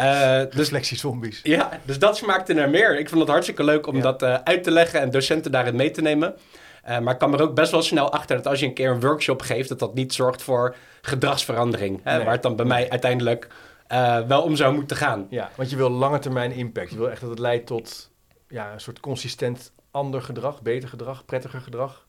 Uh, 0.00 0.38
dus, 0.50 0.54
reflectiezombies. 0.54 1.40
Ja, 1.42 1.80
dus 1.84 1.98
dat 1.98 2.16
smaakte 2.16 2.52
naar 2.52 2.70
meer. 2.70 2.98
Ik 2.98 3.08
vond 3.08 3.20
het 3.20 3.30
hartstikke 3.30 3.64
leuk 3.64 3.86
om 3.86 3.96
ja. 3.96 4.02
dat 4.02 4.22
uh, 4.22 4.34
uit 4.44 4.62
te 4.62 4.70
leggen 4.70 5.00
en 5.00 5.10
docenten 5.10 5.52
daarin 5.52 5.76
mee 5.76 5.90
te 5.90 6.02
nemen. 6.02 6.34
Uh, 6.88 6.98
maar 6.98 7.12
ik 7.12 7.18
kwam 7.18 7.34
er 7.34 7.42
ook 7.42 7.54
best 7.54 7.70
wel 7.70 7.82
snel 7.82 8.12
achter 8.12 8.36
dat 8.36 8.46
als 8.46 8.60
je 8.60 8.66
een 8.66 8.74
keer 8.74 8.90
een 8.90 9.00
workshop 9.00 9.42
geeft, 9.42 9.68
dat 9.68 9.78
dat 9.78 9.94
niet 9.94 10.14
zorgt 10.14 10.42
voor 10.42 10.74
gedragsverandering. 11.02 12.00
Hè? 12.02 12.16
Nee. 12.16 12.24
Waar 12.24 12.32
het 12.32 12.42
dan 12.42 12.56
bij 12.56 12.66
mij 12.66 12.90
uiteindelijk 12.90 13.48
uh, 13.92 14.18
wel 14.20 14.42
om 14.42 14.56
zou 14.56 14.74
moeten 14.74 14.96
gaan. 14.96 15.26
Ja, 15.30 15.50
want 15.54 15.70
je 15.70 15.76
wil 15.76 15.90
lange 15.90 16.18
termijn 16.18 16.52
impact. 16.52 16.90
Je 16.90 16.96
wil 16.96 17.10
echt 17.10 17.20
dat 17.20 17.30
het 17.30 17.38
leidt 17.38 17.66
tot 17.66 18.10
ja, 18.52 18.72
een 18.72 18.80
soort 18.80 19.00
consistent 19.00 19.72
ander 19.90 20.22
gedrag, 20.22 20.62
beter 20.62 20.88
gedrag, 20.88 21.24
prettiger 21.24 21.60
gedrag. 21.60 22.06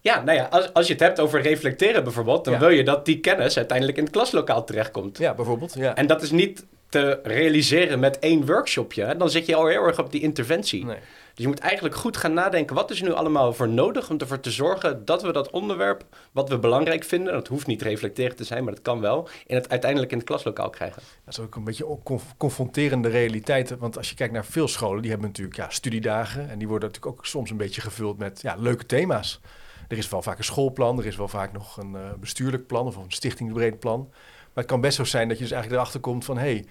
Ja, 0.00 0.22
nou 0.22 0.38
ja, 0.38 0.44
als, 0.44 0.72
als 0.72 0.86
je 0.86 0.92
het 0.92 1.02
hebt 1.02 1.20
over 1.20 1.40
reflecteren 1.40 2.04
bijvoorbeeld, 2.04 2.44
dan 2.44 2.52
ja. 2.52 2.58
wil 2.58 2.68
je 2.68 2.84
dat 2.84 3.04
die 3.04 3.20
kennis 3.20 3.56
uiteindelijk 3.56 3.98
in 3.98 4.04
het 4.04 4.12
klaslokaal 4.12 4.64
terechtkomt. 4.64 5.18
Ja, 5.18 5.34
bijvoorbeeld. 5.34 5.74
Ja. 5.74 5.94
En 5.94 6.06
dat 6.06 6.22
is 6.22 6.30
niet 6.30 6.66
te 6.88 7.20
realiseren 7.22 7.98
met 8.00 8.18
één 8.18 8.46
workshopje. 8.46 9.16
Dan 9.16 9.30
zit 9.30 9.46
je 9.46 9.54
al 9.54 9.66
heel 9.66 9.82
erg 9.82 9.98
op 9.98 10.12
die 10.12 10.20
interventie. 10.20 10.84
Nee. 10.84 10.98
Dus 11.34 11.44
je 11.44 11.50
moet 11.50 11.58
eigenlijk 11.58 11.94
goed 11.94 12.16
gaan 12.16 12.32
nadenken, 12.32 12.74
wat 12.74 12.90
is 12.90 13.00
er 13.00 13.06
nu 13.06 13.12
allemaal 13.12 13.52
voor 13.52 13.68
nodig 13.68 14.10
om 14.10 14.18
ervoor 14.18 14.40
te 14.40 14.50
zorgen 14.50 15.04
dat 15.04 15.22
we 15.22 15.32
dat 15.32 15.50
onderwerp, 15.50 16.04
wat 16.32 16.48
we 16.48 16.58
belangrijk 16.58 17.04
vinden, 17.04 17.32
dat 17.32 17.48
hoeft 17.48 17.66
niet 17.66 17.82
reflecterend 17.82 18.36
te 18.36 18.44
zijn, 18.44 18.64
maar 18.64 18.72
dat 18.72 18.82
kan 18.82 19.00
wel, 19.00 19.28
in 19.46 19.54
het 19.54 19.68
uiteindelijk 19.68 20.12
in 20.12 20.18
het 20.18 20.26
klaslokaal 20.26 20.70
krijgen. 20.70 21.02
Dat 21.24 21.38
is 21.38 21.44
ook 21.44 21.54
een 21.54 21.64
beetje 21.64 21.98
conf 22.02 22.34
confronterende 22.36 23.08
realiteiten, 23.08 23.78
want 23.78 23.96
als 23.96 24.08
je 24.08 24.14
kijkt 24.14 24.32
naar 24.32 24.44
veel 24.44 24.68
scholen, 24.68 25.02
die 25.02 25.10
hebben 25.10 25.28
natuurlijk 25.28 25.56
ja, 25.56 25.70
studiedagen 25.70 26.50
en 26.50 26.58
die 26.58 26.68
worden 26.68 26.88
natuurlijk 26.88 27.18
ook 27.18 27.26
soms 27.26 27.50
een 27.50 27.56
beetje 27.56 27.80
gevuld 27.80 28.18
met 28.18 28.40
ja, 28.40 28.54
leuke 28.58 28.86
thema's. 28.86 29.40
Er 29.88 29.98
is 29.98 30.08
wel 30.08 30.22
vaak 30.22 30.38
een 30.38 30.44
schoolplan, 30.44 30.98
er 30.98 31.06
is 31.06 31.16
wel 31.16 31.28
vaak 31.28 31.52
nog 31.52 31.76
een 31.76 31.92
uh, 31.92 32.00
bestuurlijk 32.20 32.66
plan 32.66 32.86
of 32.86 32.96
een 32.96 33.04
stichtingsbreed 33.08 33.78
plan. 33.78 34.08
Maar 34.10 34.64
het 34.64 34.72
kan 34.72 34.80
best 34.80 34.96
zo 34.96 35.04
zijn 35.04 35.28
dat 35.28 35.36
je 35.36 35.42
dus 35.42 35.52
eigenlijk 35.52 35.82
erachter 35.82 36.00
komt 36.10 36.24
van, 36.24 36.38
hé, 36.38 36.52
hey, 36.52 36.64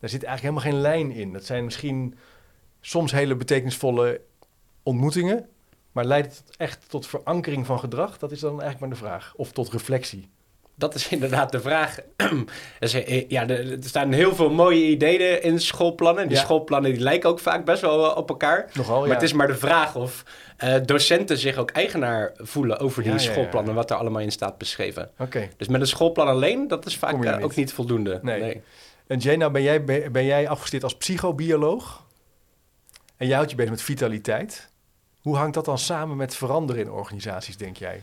daar 0.00 0.10
zit 0.10 0.24
eigenlijk 0.24 0.54
helemaal 0.54 0.72
geen 0.72 0.92
lijn 0.92 1.10
in. 1.10 1.32
Dat 1.32 1.44
zijn 1.44 1.64
misschien 1.64 2.14
soms 2.80 3.12
hele 3.12 3.36
betekenisvolle 3.36 4.20
ontmoetingen. 4.82 5.48
Maar 5.92 6.04
leidt 6.04 6.36
het 6.36 6.56
echt 6.56 6.84
tot 6.88 7.06
verankering 7.06 7.66
van 7.66 7.78
gedrag? 7.78 8.18
Dat 8.18 8.32
is 8.32 8.40
dan 8.40 8.60
eigenlijk 8.60 8.80
maar 8.80 8.88
de 8.88 9.06
vraag. 9.06 9.32
Of 9.36 9.52
tot 9.52 9.72
reflectie? 9.72 10.28
Dat 10.74 10.94
is 10.94 11.08
inderdaad 11.16 11.52
de 11.52 11.60
vraag. 11.60 11.98
dus, 12.78 12.96
ja, 13.28 13.48
er 13.48 13.76
staan 13.80 14.12
heel 14.12 14.34
veel 14.34 14.50
mooie 14.50 14.86
ideeën 14.86 15.42
in 15.42 15.60
schoolplannen. 15.60 16.28
Die 16.28 16.36
ja. 16.36 16.42
schoolplannen 16.42 16.92
die 16.92 17.00
lijken 17.00 17.30
ook 17.30 17.38
vaak 17.38 17.64
best 17.64 17.80
wel 17.80 18.10
op 18.10 18.28
elkaar. 18.28 18.70
Nogal, 18.74 19.00
maar 19.00 19.14
het 19.14 19.22
is 19.22 19.32
maar 19.32 19.46
de 19.46 19.56
vraag 19.56 19.96
of 19.96 20.24
uh, 20.64 20.74
docenten 20.84 21.38
zich 21.38 21.56
ook 21.56 21.70
eigenaar 21.70 22.32
voelen 22.36 22.78
over 22.78 23.02
die 23.02 23.12
ja, 23.12 23.18
schoolplannen. 23.18 23.74
Wat 23.74 23.90
er 23.90 23.96
allemaal 23.96 24.22
in 24.22 24.32
staat 24.32 24.58
beschreven. 24.58 25.10
Okay. 25.18 25.50
Dus 25.56 25.68
met 25.68 25.80
een 25.80 25.86
schoolplan 25.86 26.28
alleen, 26.28 26.68
dat 26.68 26.86
is 26.86 26.96
vaak 26.96 27.24
uh, 27.24 27.34
niet. 27.34 27.44
ook 27.44 27.54
niet 27.54 27.72
voldoende. 27.72 28.18
Nee. 28.22 28.40
nee. 28.40 28.62
En 29.06 29.18
Jay, 29.18 29.36
nou 29.36 29.52
ben 29.52 29.62
jij, 29.62 29.84
ben 30.10 30.24
jij 30.24 30.48
afgestudeerd 30.48 30.84
als 30.84 30.96
psychobioloog? 30.96 32.06
En 33.18 33.26
jij 33.26 33.36
houdt 33.36 33.50
je 33.50 33.56
bezig 33.56 33.70
met 33.70 33.82
vitaliteit. 33.82 34.70
Hoe 35.20 35.36
hangt 35.36 35.54
dat 35.54 35.64
dan 35.64 35.78
samen 35.78 36.16
met 36.16 36.34
veranderen 36.34 36.82
in 36.82 36.90
organisaties, 36.90 37.56
denk 37.56 37.76
jij? 37.76 38.02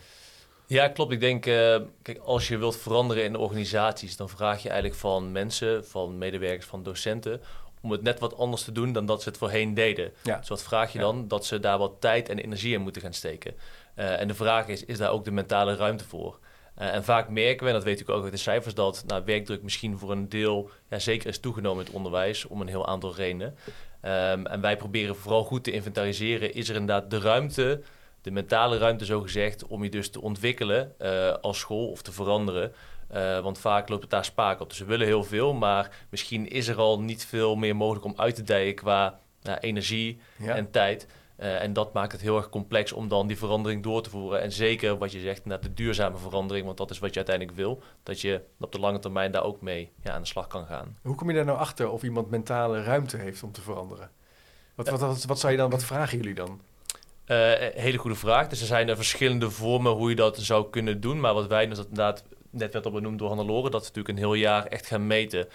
Ja, 0.67 0.88
klopt. 0.88 1.12
Ik 1.12 1.19
denk, 1.19 1.45
uh, 1.45 1.77
kijk, 2.01 2.17
als 2.23 2.47
je 2.47 2.57
wilt 2.57 2.77
veranderen 2.77 3.23
in 3.23 3.35
organisaties, 3.35 4.15
dan 4.15 4.29
vraag 4.29 4.62
je 4.63 4.69
eigenlijk 4.69 5.00
van 5.00 5.31
mensen, 5.31 5.85
van 5.88 6.17
medewerkers, 6.17 6.65
van 6.65 6.83
docenten, 6.83 7.41
om 7.81 7.91
het 7.91 8.01
net 8.01 8.19
wat 8.19 8.38
anders 8.38 8.63
te 8.63 8.71
doen 8.71 8.94
dan 8.94 9.06
dat 9.06 9.21
ze 9.21 9.29
het 9.29 9.38
voorheen 9.38 9.73
deden. 9.73 10.12
Ja. 10.23 10.38
Dus 10.38 10.50
wat 10.50 10.63
vraag 10.63 10.94
je 10.94 11.00
dan? 11.00 11.27
Dat 11.27 11.45
ze 11.45 11.59
daar 11.59 11.77
wat 11.77 11.94
tijd 12.00 12.29
en 12.29 12.39
energie 12.39 12.73
in 12.73 12.81
moeten 12.81 13.01
gaan 13.01 13.13
steken. 13.13 13.53
Uh, 13.95 14.19
en 14.19 14.27
de 14.27 14.33
vraag 14.33 14.67
is, 14.67 14.85
is 14.85 14.97
daar 14.97 15.12
ook 15.12 15.23
de 15.23 15.31
mentale 15.31 15.75
ruimte 15.75 16.03
voor? 16.03 16.39
Uh, 16.79 16.94
en 16.94 17.03
vaak 17.03 17.29
merken 17.29 17.63
we, 17.63 17.67
en 17.67 17.75
dat 17.75 17.83
weet 17.83 18.00
ik 18.00 18.09
ook 18.09 18.23
uit 18.23 18.31
de 18.31 18.38
cijfers, 18.38 18.73
dat 18.73 19.03
nou, 19.07 19.23
werkdruk 19.25 19.63
misschien 19.63 19.97
voor 19.97 20.12
een 20.12 20.29
deel 20.29 20.69
ja, 20.89 21.00
zeker 21.00 21.29
is 21.29 21.39
toegenomen 21.39 21.79
in 21.79 21.85
het 21.85 21.95
onderwijs 21.95 22.45
om 22.45 22.62
een 22.62 22.67
heel 22.67 22.88
aantal 22.88 23.15
redenen. 23.15 23.56
Um, 24.05 24.45
en 24.45 24.61
wij 24.61 24.77
proberen 24.77 25.15
vooral 25.15 25.43
goed 25.43 25.63
te 25.63 25.71
inventariseren, 25.71 26.53
is 26.53 26.69
er 26.69 26.75
inderdaad 26.75 27.09
de 27.09 27.19
ruimte, 27.19 27.81
de 28.21 28.31
mentale 28.31 28.77
ruimte 28.77 29.05
zo 29.05 29.21
gezegd, 29.21 29.65
om 29.65 29.83
je 29.83 29.89
dus 29.89 30.09
te 30.09 30.21
ontwikkelen 30.21 30.93
uh, 31.01 31.33
als 31.41 31.59
school 31.59 31.87
of 31.87 32.01
te 32.01 32.11
veranderen. 32.11 32.74
Uh, 33.13 33.39
want 33.39 33.59
vaak 33.59 33.89
loopt 33.89 34.01
het 34.01 34.12
daar 34.12 34.25
spaak 34.25 34.59
op. 34.59 34.69
Dus 34.69 34.79
we 34.79 34.85
willen 34.85 35.07
heel 35.07 35.24
veel, 35.24 35.53
maar 35.53 36.05
misschien 36.09 36.47
is 36.50 36.67
er 36.67 36.77
al 36.77 37.00
niet 37.00 37.25
veel 37.25 37.55
meer 37.55 37.75
mogelijk 37.75 38.05
om 38.05 38.13
uit 38.15 38.35
te 38.35 38.43
dijen 38.43 38.75
qua 38.75 39.19
nou, 39.41 39.57
energie 39.59 40.19
ja. 40.38 40.55
en 40.55 40.71
tijd. 40.71 41.07
Uh, 41.39 41.62
en 41.62 41.74
dat 41.74 41.94
maakt 41.94 42.12
het 42.12 42.22
heel 42.22 42.38
erg 42.38 42.50
complex 42.50 42.92
om 42.92 43.08
dan 43.08 43.27
die 43.27 43.38
verandering 43.38 43.84
door 43.84 44.01
te 44.01 44.10
voeren. 44.10 44.42
En 44.42 44.51
zeker 44.51 44.98
wat 44.98 45.12
je 45.12 45.20
zegt, 45.20 45.46
naar 45.46 45.62
de 45.62 45.74
duurzame 45.74 46.18
verandering, 46.18 46.65
want 46.65 46.77
dat 46.77 46.92
is 46.92 47.00
wat 47.00 47.10
je 47.10 47.15
uiteindelijk 47.15 47.58
wil. 47.58 47.82
Dat 48.04 48.22
je 48.22 48.42
op 48.60 48.72
de 48.72 48.80
lange 48.80 49.00
termijn 49.00 49.32
daar 49.32 49.44
ook 49.44 49.62
mee 49.62 49.92
ja, 50.04 50.13
aan 50.13 50.22
de 50.22 50.27
slag 50.27 50.48
kan 50.48 50.65
gaan. 50.65 50.98
Hoe 51.01 51.15
kom 51.15 51.30
je 51.30 51.36
daar 51.36 51.46
nou 51.46 51.58
achter 51.58 51.89
of 51.89 52.04
iemand 52.04 52.30
mentale 52.30 52.84
ruimte 52.84 53.18
heeft 53.18 53.44
om 53.44 53.51
te 53.51 53.62
veranderen? 53.62 54.10
Wat, 54.75 54.89
wat, 54.89 55.00
wat, 55.00 55.25
wat 55.25 55.39
zou 55.39 55.51
je 55.51 55.58
dan, 55.58 55.70
wat 55.70 55.84
vragen 55.84 56.18
jullie 56.18 56.34
dan? 56.34 56.62
Uh, 57.27 57.54
hele 57.74 57.98
goede 57.98 58.15
vraag. 58.15 58.48
Dus 58.48 58.62
er 58.62 58.68
zijn 58.68 58.89
er 58.89 58.96
verschillende 58.96 59.50
vormen 59.50 59.92
hoe 59.92 60.10
je 60.10 60.15
dat 60.15 60.38
zou 60.38 60.70
kunnen 60.70 61.01
doen. 61.01 61.20
Maar 61.20 61.34
wat 61.34 61.48
wij 61.48 61.68
dus 61.68 61.77
inderdaad, 61.77 62.24
net 62.50 62.74
werd 62.74 62.86
al 62.86 62.92
benoemd 62.92 63.20
door 63.20 63.27
Hannelore, 63.27 63.70
dat 63.70 63.82
we 63.82 63.88
natuurlijk 63.88 64.10
een 64.10 64.24
heel 64.24 64.34
jaar 64.34 64.65
echt 64.65 64.86
gaan 64.86 65.08
meten. 65.08 65.48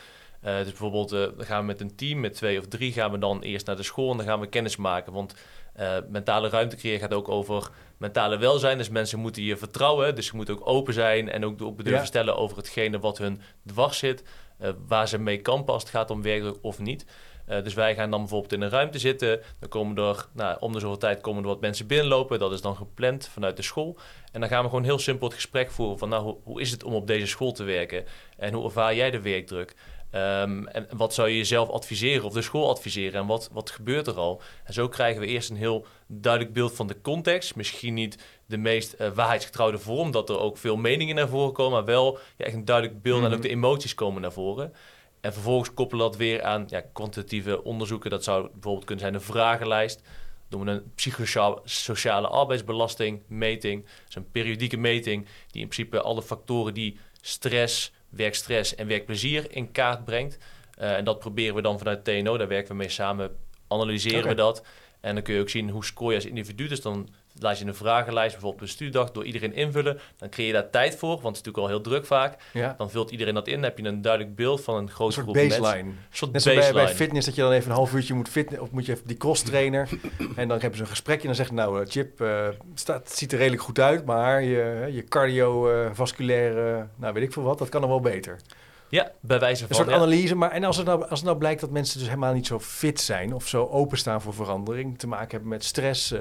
Uh, 0.45 0.57
dus 0.57 0.67
bijvoorbeeld, 0.67 1.13
uh, 1.13 1.27
gaan 1.39 1.61
we 1.61 1.67
met 1.67 1.81
een 1.81 1.97
team, 1.97 2.21
met 2.21 2.35
twee 2.35 2.59
of 2.59 2.67
drie, 2.67 2.93
gaan 2.93 3.11
we 3.11 3.19
dan 3.19 3.43
eerst 3.43 3.67
naar 3.67 3.77
de 3.77 3.83
school 3.83 4.11
en 4.11 4.17
dan 4.17 4.27
gaan 4.27 4.41
we 4.41 4.47
kennis 4.47 4.77
maken. 4.77 5.13
Want 5.13 5.35
uh, 5.79 5.97
mentale 6.09 6.49
ruimte 6.49 6.77
creëren 6.77 7.01
gaat 7.01 7.15
ook 7.15 7.29
over 7.29 7.71
mentale 7.97 8.39
welzijn. 8.39 8.79
Dus 8.79 8.89
mensen 8.89 9.19
moeten 9.19 9.43
je 9.43 9.57
vertrouwen. 9.57 10.15
Dus 10.15 10.27
ze 10.27 10.37
moeten 10.37 10.55
ook 10.55 10.69
open 10.69 10.95
zijn 10.95 11.31
en 11.31 11.45
ook 11.45 11.59
durven 11.59 11.91
ja. 11.93 12.05
stellen 12.05 12.37
over 12.37 12.57
hetgene 12.57 12.99
wat 12.99 13.19
hun 13.19 13.41
dwars 13.67 13.99
zit. 13.99 14.25
Uh, 14.61 14.69
waar 14.87 15.09
ze 15.09 15.19
mee 15.19 15.41
kampen 15.41 15.75
als 15.75 15.83
het 15.83 15.93
gaat 15.93 16.11
om 16.11 16.23
werkdruk 16.23 16.57
of 16.63 16.79
niet. 16.79 17.07
Uh, 17.49 17.63
dus 17.63 17.75
wij 17.75 17.95
gaan 17.95 18.11
dan 18.11 18.21
bijvoorbeeld 18.21 18.53
in 18.53 18.61
een 18.61 18.71
ruimte 18.71 18.99
zitten. 18.99 19.41
Dan 19.59 19.69
komen 19.69 20.05
er, 20.05 20.27
nou, 20.33 20.57
om 20.61 20.73
de 20.73 20.81
zoveel 20.81 20.99
tijd 20.99 21.21
komen 21.21 21.43
er 21.43 21.49
wat 21.49 21.61
mensen 21.61 21.87
binnenlopen. 21.87 22.39
Dat 22.39 22.53
is 22.53 22.61
dan 22.61 22.77
gepland 22.77 23.29
vanuit 23.29 23.57
de 23.57 23.63
school. 23.63 23.99
En 24.33 24.41
dan 24.41 24.49
gaan 24.49 24.63
we 24.63 24.69
gewoon 24.69 24.85
heel 24.85 24.99
simpel 24.99 25.27
het 25.27 25.35
gesprek 25.37 25.71
voeren 25.71 25.99
van... 25.99 26.09
nou, 26.09 26.23
hoe, 26.23 26.37
hoe 26.43 26.61
is 26.61 26.71
het 26.71 26.85
om 26.85 26.95
op 26.95 27.07
deze 27.07 27.27
school 27.27 27.53
te 27.53 27.65
werken? 27.65 28.05
En 28.37 28.53
hoe 28.53 28.65
ervaar 28.65 28.95
jij 28.95 29.11
de 29.11 29.21
werkdruk? 29.21 29.75
Um, 30.15 30.67
en 30.67 30.87
wat 30.97 31.15
zou 31.15 31.29
je 31.29 31.37
jezelf 31.37 31.69
adviseren 31.69 32.25
of 32.25 32.33
de 32.33 32.43
school 32.43 32.69
adviseren 32.69 33.21
en 33.21 33.27
wat, 33.27 33.49
wat 33.53 33.71
gebeurt 33.71 34.07
er 34.07 34.15
al? 34.15 34.43
En 34.65 34.73
zo 34.73 34.89
krijgen 34.89 35.21
we 35.21 35.27
eerst 35.27 35.51
een 35.51 35.57
heel 35.57 35.87
duidelijk 36.07 36.53
beeld 36.53 36.75
van 36.75 36.87
de 36.87 37.01
context. 37.01 37.55
Misschien 37.55 37.95
niet 37.95 38.19
de 38.47 38.57
meest 38.57 38.95
uh, 39.01 39.09
waarheidsgetrouwde 39.09 39.79
vorm, 39.79 40.11
dat 40.11 40.29
er 40.29 40.39
ook 40.39 40.57
veel 40.57 40.77
meningen 40.77 41.15
naar 41.15 41.29
voren 41.29 41.53
komen, 41.53 41.73
maar 41.73 41.85
wel 41.85 42.19
ja, 42.37 42.45
echt 42.45 42.55
een 42.55 42.65
duidelijk 42.65 43.03
beeld 43.03 43.17
mm 43.17 43.23
-hmm. 43.23 43.33
en 43.33 43.39
ook 43.39 43.45
de 43.45 43.49
emoties 43.49 43.95
komen 43.95 44.23
naar 44.23 44.33
voren. 44.33 44.73
En 45.21 45.33
vervolgens 45.33 45.75
koppelen 45.75 46.05
dat 46.05 46.17
weer 46.17 46.43
aan 46.43 46.65
ja, 46.69 46.81
kwantitatieve 46.93 47.65
onderzoeken. 47.65 48.11
Dat 48.11 48.25
zou 48.25 48.49
bijvoorbeeld 48.53 48.85
kunnen 48.85 49.05
zijn 49.05 49.15
een 49.15 49.21
vragenlijst. 49.21 50.03
doen 50.49 50.65
we 50.65 50.71
een 50.71 50.93
psychosociale 50.95 52.29
arbeidsbelastingmeting. 52.29 53.83
Dat 53.85 54.09
is 54.09 54.15
een 54.15 54.31
periodieke 54.31 54.77
meting 54.77 55.25
die 55.25 55.63
in 55.63 55.69
principe 55.69 56.01
alle 56.01 56.23
factoren 56.23 56.75
die 56.75 56.99
stress, 57.21 57.93
werkstress 58.11 58.75
en 58.75 58.87
werkplezier 58.87 59.47
in 59.51 59.73
kaart 59.73 60.05
brengt. 60.05 60.39
Uh, 60.81 60.97
en 60.97 61.05
dat 61.05 61.19
proberen 61.19 61.55
we 61.55 61.63
dan 61.63 61.79
vanuit 61.79 62.05
TNO, 62.05 62.37
daar 62.37 62.49
werken 62.49 62.71
we 62.71 62.77
mee 62.77 62.89
samen, 62.89 63.37
analyseren 63.69 64.29
we 64.29 64.35
dat. 64.35 64.65
En 65.01 65.15
dan 65.15 65.23
kun 65.23 65.35
je 65.35 65.41
ook 65.41 65.49
zien 65.49 65.71
hoe 65.71 65.85
scoor 65.85 66.11
je 66.11 66.17
als 66.17 66.27
individu. 66.27 66.69
Dus 66.69 66.81
dan 66.81 67.09
laat 67.39 67.59
je 67.59 67.65
een 67.65 67.75
vragenlijst, 67.75 68.33
bijvoorbeeld 68.33 68.81
een 68.81 68.91
door 69.13 69.25
iedereen 69.25 69.55
invullen. 69.55 69.99
Dan 70.17 70.29
creëer 70.29 70.47
je 70.47 70.53
daar 70.53 70.71
tijd 70.71 70.97
voor, 70.97 71.09
want 71.09 71.37
het 71.37 71.37
is 71.37 71.43
natuurlijk 71.43 71.65
al 71.65 71.69
heel 71.69 71.81
druk 71.81 72.07
vaak. 72.07 72.43
Ja. 72.53 72.75
Dan 72.79 72.91
vult 72.91 73.11
iedereen 73.11 73.35
dat 73.35 73.47
in, 73.47 73.55
dan 73.55 73.63
heb 73.63 73.79
je 73.79 73.85
een 73.85 74.03
duidelijk 74.03 74.35
beeld 74.37 74.61
van 74.63 74.75
een 74.75 74.83
Een 74.83 74.91
grote 74.91 75.13
soort 75.13 75.25
groep 75.25 75.37
mensen. 75.37 75.61
baseline. 75.63 75.89
Een 75.89 75.97
soort 76.11 76.33
Net 76.33 76.43
zoals 76.43 76.59
bij, 76.59 76.67
baseline. 76.67 76.95
bij 76.97 77.05
fitness, 77.05 77.27
dat 77.27 77.35
je 77.35 77.43
dan 77.43 77.53
even 77.53 77.71
een 77.71 77.77
half 77.77 77.93
uurtje 77.95 78.15
moet 78.15 78.29
fitness, 78.29 78.63
of 78.63 78.71
moet 78.71 78.87
je 78.87 78.93
even 78.93 79.07
die 79.07 79.17
cross 79.17 79.43
trainer. 79.43 79.89
en 80.37 80.49
dan 80.49 80.59
hebben 80.61 80.77
ze 80.77 80.83
een 80.83 80.89
gesprekje 80.91 81.21
en 81.21 81.27
dan 81.27 81.37
zegt 81.37 81.51
nou, 81.53 81.81
eh, 81.83 81.91
Chip, 81.91 82.21
eh, 82.21 82.49
staat, 82.75 83.09
het 83.09 83.19
ziet 83.19 83.33
er 83.33 83.39
redelijk 83.39 83.63
goed 83.63 83.79
uit, 83.79 84.05
maar 84.05 84.43
je, 84.43 84.89
je 84.93 85.05
cardiovasculaire, 85.05 86.87
nou 86.97 87.13
weet 87.15 87.23
ik 87.23 87.33
veel 87.33 87.43
wat, 87.43 87.59
dat 87.59 87.69
kan 87.69 87.81
nog 87.81 87.91
wel 87.91 88.01
beter. 88.01 88.37
Ja, 88.89 89.11
bij 89.21 89.39
wijze 89.39 89.63
Een 89.63 89.69
van... 89.69 89.77
soort 89.77 89.89
ja. 89.89 89.95
analyse, 89.95 90.35
maar 90.35 90.51
en 90.51 90.65
als 90.65 90.77
het, 90.77 90.87
nou, 90.87 91.01
als 91.01 91.19
het 91.19 91.25
nou 91.25 91.39
blijkt 91.39 91.61
dat 91.61 91.71
mensen 91.71 91.99
dus 91.99 92.09
helemaal 92.09 92.33
niet 92.35 92.47
zo 92.47 92.61
fit 92.61 93.01
zijn 93.01 93.35
of 93.35 93.49
zo 93.49 93.67
openstaan 93.67 94.23
voor 94.23 94.35
verandering, 94.35 94.99
te 94.99 95.07
maken 95.07 95.31
hebben 95.31 95.49
met 95.49 95.65
stress. 95.65 96.13
eh, 96.13 96.21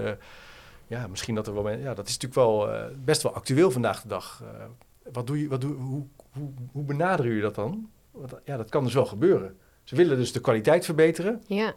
ja, 0.90 1.08
misschien 1.08 1.36
dat 1.36 1.48
er 1.48 1.54
wel, 1.54 1.64
men- 1.64 1.80
ja, 1.82 1.94
dat 1.94 2.08
is 2.08 2.18
natuurlijk 2.18 2.42
wel 2.50 2.74
eh, 2.74 2.86
best 2.98 3.22
wel 3.22 3.34
actueel 3.34 3.72
vandaag 3.72 4.02
de 4.02 4.08
dag. 4.08 4.44
Eh, 4.44 4.66
wat 5.12 5.28
doe 5.28 5.42
je, 5.42 5.48
wat 5.48 5.62
doe, 5.62 5.74
hoe, 5.76 6.06
hoe, 6.32 6.50
hoe 6.72 6.84
benaderen 6.84 7.26
jullie 7.26 7.42
dat 7.42 7.56
dan? 7.56 7.90
Want, 8.12 8.34
ja, 8.46 8.58
dat 8.58 8.70
kan 8.70 8.84
dus 8.84 8.94
wel 8.94 9.06
gebeuren. 9.06 9.58
Ze 9.84 9.96
willen 9.96 10.18
dus 10.18 10.32
de 10.32 10.40
kwaliteit 10.42 10.86
verbeteren. 10.86 11.44
Ja. 11.48 11.74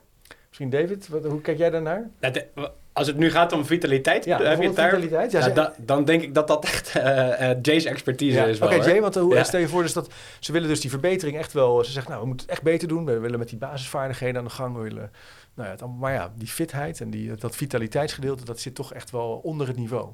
Misschien 0.48 0.70
David, 0.70 1.08
wat, 1.08 1.24
hoe 1.24 1.40
kijk 1.40 1.58
jij 1.58 1.70
daarnaar? 1.70 2.10
De- 2.20 2.48
als 2.92 3.06
het 3.06 3.16
nu 3.16 3.30
gaat 3.30 3.52
om 3.52 3.64
vitaliteit, 3.66 4.24
Ja, 4.24 4.42
heb 4.42 4.60
je 4.60 4.66
het 4.66 4.76
daar? 4.76 4.88
vitaliteit. 4.88 5.32
Ja, 5.32 5.38
Ja, 5.38 5.44
ze- 5.44 5.52
da- 5.52 5.72
dan 5.78 6.04
denk 6.04 6.22
ik 6.22 6.34
dat 6.34 6.46
dat 6.48 6.64
echt 6.64 6.96
eh, 6.96 7.50
Jay's 7.62 7.84
expertise 7.84 8.48
is 8.48 8.60
Oké. 8.60 8.74
Jay, 8.74 9.00
want 9.00 9.16
eh, 9.16 9.22
hoe, 9.22 9.44
stel 9.44 9.60
je 9.60 9.68
voor 9.68 9.82
dus 9.82 9.92
dat 9.92 10.12
ze 10.40 10.52
willen 10.52 10.68
dus 10.68 10.80
die 10.80 10.90
verbetering 10.90 11.38
echt 11.38 11.52
wel. 11.52 11.84
Ze 11.84 11.90
zeggen, 11.90 12.10
nou, 12.10 12.22
we 12.22 12.28
moeten 12.28 12.46
het 12.46 12.54
echt 12.56 12.64
beter 12.64 12.88
doen. 12.88 13.04
We 13.04 13.18
willen 13.18 13.38
met 13.38 13.48
die 13.48 13.58
basisvaardigheden 13.58 14.36
aan 14.38 14.44
de 14.44 14.50
gang. 14.50 14.76
We 14.76 14.82
willen, 14.82 15.10
nou 15.54 15.68
ja, 15.68 15.74
het 15.74 15.98
maar 15.98 16.12
ja, 16.12 16.32
die 16.36 16.48
fitheid 16.48 17.00
en 17.00 17.10
die, 17.10 17.34
dat 17.34 17.56
vitaliteitsgedeelte, 17.56 18.44
dat 18.44 18.60
zit 18.60 18.74
toch 18.74 18.92
echt 18.94 19.10
wel 19.10 19.40
onder 19.42 19.66
het 19.66 19.76
niveau. 19.76 20.08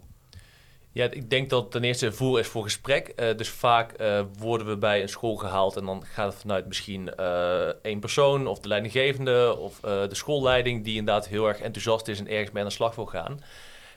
Ja, 0.99 1.11
ik 1.11 1.31
denk 1.31 1.51
dat 1.51 1.71
ten 1.71 1.85
eerste 1.85 2.13
voer 2.13 2.39
is 2.39 2.47
voor 2.47 2.63
gesprek. 2.63 3.09
Eh, 3.09 3.37
dus 3.37 3.49
vaak 3.49 3.93
eh, 3.93 4.21
worden 4.39 4.67
we 4.67 4.77
bij 4.77 5.03
een 5.03 5.09
school 5.09 5.37
gehaald 5.37 5.77
en 5.77 5.85
dan 5.85 6.05
gaat 6.05 6.33
het 6.33 6.41
vanuit 6.41 6.67
misschien 6.67 7.15
eh, 7.15 7.67
één 7.67 8.01
persoon 8.01 8.47
of 8.47 8.59
de 8.59 8.69
leidinggevende 8.69 9.57
of 9.57 9.81
de 9.81 10.15
schoolleiding 10.15 10.85
die 10.85 10.97
inderdaad 10.97 11.29
heel 11.29 11.49
erg 11.49 11.61
enthousiast 11.61 12.09
is 12.09 12.19
en 12.19 12.29
ergens 12.29 12.51
mee 12.51 12.63
aan 12.63 12.69
de 12.69 12.75
slag 12.75 12.95
wil 12.95 13.07
gaan. 13.07 13.41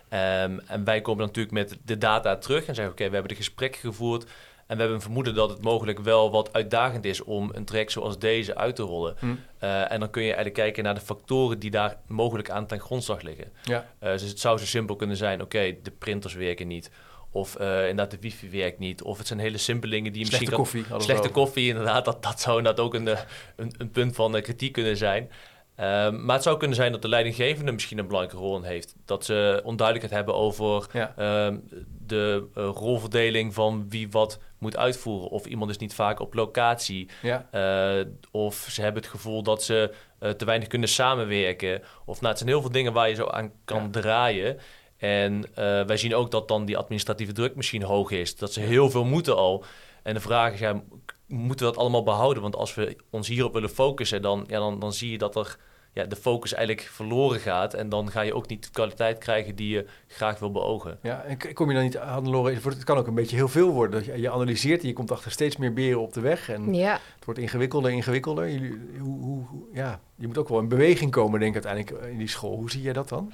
Ehm, 0.09 0.59
en 0.67 0.83
wij 0.83 1.01
komen 1.01 1.17
dan 1.17 1.27
natuurlijk 1.27 1.53
met 1.53 1.77
de 1.85 1.97
data 1.97 2.37
terug 2.37 2.65
en 2.65 2.75
zeggen 2.75 2.93
oké, 2.93 3.05
we 3.05 3.13
hebben 3.13 3.31
de 3.31 3.43
gesprekken 3.43 3.81
gevoerd 3.81 4.25
en 4.71 4.77
we 4.77 4.83
hebben 4.83 4.99
een 4.99 5.05
vermoeden 5.05 5.35
dat 5.35 5.49
het 5.49 5.61
mogelijk 5.61 5.99
wel 5.99 6.31
wat 6.31 6.53
uitdagend 6.53 7.05
is 7.05 7.23
om 7.23 7.49
een 7.53 7.65
traject 7.65 7.91
zoals 7.91 8.19
deze 8.19 8.55
uit 8.55 8.75
te 8.75 8.83
rollen. 8.83 9.15
Hm. 9.19 9.25
Eh, 9.57 9.91
en 9.91 9.99
dan 9.99 10.09
kun 10.09 10.21
je 10.21 10.27
eigenlijk 10.27 10.57
kijken 10.57 10.83
naar 10.83 10.93
de 10.93 11.01
factoren 11.01 11.59
die 11.59 11.71
daar 11.71 11.97
mogelijk 12.07 12.49
aan 12.49 12.65
ten 12.67 12.79
grondslag 12.79 13.21
liggen. 13.21 13.51
Ja. 13.63 13.87
Eh, 13.99 14.11
dus 14.11 14.21
het 14.21 14.39
zou 14.39 14.57
zo 14.57 14.65
simpel 14.65 14.95
kunnen 14.95 15.17
zijn, 15.17 15.41
oké, 15.41 15.75
de 15.83 15.91
printers 15.91 16.33
werken 16.33 16.67
niet. 16.67 16.91
Of 17.31 17.55
eh, 17.55 17.79
inderdaad 17.79 18.11
de 18.11 18.17
wifi 18.19 18.49
werkt 18.49 18.79
niet. 18.79 19.01
Of 19.01 19.17
het 19.17 19.27
zijn 19.27 19.39
hele 19.39 19.57
simpele 19.57 19.91
dingen 19.91 20.11
die 20.11 20.21
je 20.21 20.27
Slechte 20.27 20.55
misschien... 20.55 20.83
koffie. 20.83 21.01
Slechte 21.03 21.11
het 21.11 21.19
over. 21.19 21.31
koffie, 21.31 21.67
inderdaad. 21.67 22.05
Dat, 22.05 22.23
dat 22.23 22.41
zou 22.41 22.57
inderdaad 22.57 22.85
ook 22.85 22.93
een, 22.93 23.07
een, 23.55 23.73
een 23.77 23.91
punt 23.91 24.15
van 24.15 24.41
kritiek 24.41 24.71
kunnen 24.73 24.97
zijn. 24.97 25.29
Ehm, 25.75 26.25
maar 26.25 26.35
het 26.35 26.43
zou 26.43 26.57
kunnen 26.57 26.75
zijn 26.75 26.91
dat 26.91 27.01
de 27.01 27.07
leidinggevende 27.07 27.71
misschien 27.71 27.97
een 27.97 28.07
belangrijke 28.07 28.41
rol 28.41 28.55
in 28.57 28.63
heeft. 28.63 28.95
Dat 29.05 29.25
ze 29.25 29.61
onduidelijkheid 29.63 30.15
hebben 30.25 30.41
over 30.43 30.87
Ja. 30.93 31.13
ehm, 31.17 31.57
de 32.05 32.47
eh, 32.55 32.69
rolverdeling 32.73 33.53
van 33.53 33.85
wie 33.89 34.09
wat 34.11 34.39
moet 34.57 34.77
uitvoeren. 34.77 35.29
Of 35.29 35.45
iemand 35.45 35.71
is 35.71 35.77
niet 35.77 35.93
vaak 35.93 36.19
op 36.19 36.33
locatie. 36.33 37.09
Ja. 37.21 37.47
Eh, 37.51 38.05
of 38.31 38.55
ze 38.69 38.81
hebben 38.81 39.01
het 39.01 39.11
gevoel 39.11 39.43
dat 39.43 39.63
ze 39.63 39.93
eh, 40.19 40.29
te 40.29 40.45
weinig 40.45 40.67
kunnen 40.67 40.89
samenwerken. 40.89 41.81
Of 42.05 42.15
nou, 42.15 42.27
het 42.27 42.37
zijn 42.37 42.49
heel 42.49 42.61
veel 42.61 42.71
dingen 42.71 42.93
waar 42.93 43.09
je 43.09 43.15
zo 43.15 43.25
aan 43.27 43.51
kan 43.65 43.81
Ja. 43.83 43.89
draaien. 43.89 44.57
En 44.97 45.45
wij 45.87 45.97
zien 45.97 46.15
ook 46.15 46.31
dat 46.31 46.47
dan 46.47 46.65
die 46.65 46.77
administratieve 46.77 47.31
druk 47.33 47.55
misschien 47.55 47.83
hoog 47.83 48.11
is. 48.11 48.35
Dat 48.35 48.53
ze 48.53 48.59
heel 48.59 48.89
veel 48.89 49.03
moeten 49.05 49.35
al. 49.35 49.63
En 50.03 50.13
de 50.13 50.19
vraag 50.19 50.53
is, 50.53 50.59
ja, 50.59 50.81
moeten 51.27 51.65
we 51.65 51.71
dat 51.71 51.81
allemaal 51.81 52.03
behouden? 52.03 52.41
Want 52.41 52.55
als 52.55 52.75
we 52.75 52.97
ons 53.09 53.27
hierop 53.27 53.53
willen 53.53 53.69
focussen, 53.69 54.21
dan, 54.21 54.43
ja, 54.47 54.59
dan, 54.59 54.79
dan 54.79 54.93
zie 54.93 55.11
je 55.11 55.17
dat 55.17 55.35
er 55.35 55.57
ja, 55.93 56.03
de 56.05 56.15
focus 56.15 56.53
eigenlijk 56.53 56.87
verloren 56.91 57.39
gaat. 57.39 57.73
En 57.73 57.89
dan 57.89 58.11
ga 58.11 58.21
je 58.21 58.33
ook 58.33 58.47
niet 58.47 58.63
de 58.63 58.69
kwaliteit 58.71 59.17
krijgen 59.17 59.55
die 59.55 59.69
je 59.69 59.85
graag 60.07 60.39
wil 60.39 60.51
beogen. 60.51 60.99
Ja, 61.01 61.21
en 61.23 61.53
kom 61.53 61.67
je 61.67 61.73
dan 61.73 61.83
niet 61.83 61.97
aan, 61.97 62.29
Lore, 62.29 62.53
het 62.63 62.83
kan 62.83 62.97
ook 62.97 63.07
een 63.07 63.13
beetje 63.15 63.35
heel 63.35 63.47
veel 63.47 63.69
worden. 63.71 63.99
Dat 63.99 64.05
je, 64.15 64.21
je 64.21 64.31
analyseert 64.31 64.81
en 64.81 64.87
je 64.87 64.93
komt 64.93 65.11
achter 65.11 65.31
steeds 65.31 65.57
meer 65.57 65.73
beren 65.73 66.01
op 66.01 66.13
de 66.13 66.21
weg. 66.21 66.49
En 66.49 66.73
Ja. 66.73 66.91
het 67.15 67.25
wordt 67.25 67.39
ingewikkelder, 67.39 67.91
ingewikkelder. 67.91 68.49
Jullie, 68.49 68.79
hoe, 68.99 69.19
hoe, 69.21 69.45
ja, 69.73 69.99
je 70.15 70.27
moet 70.27 70.37
ook 70.37 70.49
wel 70.49 70.59
in 70.59 70.67
beweging 70.67 71.11
komen, 71.11 71.39
denk 71.39 71.55
ik, 71.55 71.65
uiteindelijk 71.65 72.03
eh, 72.05 72.11
in 72.11 72.17
die 72.17 72.29
school. 72.29 72.55
Hoe 72.55 72.71
zie 72.71 72.81
jij 72.81 72.93
dat 72.93 73.09
dan? 73.09 73.33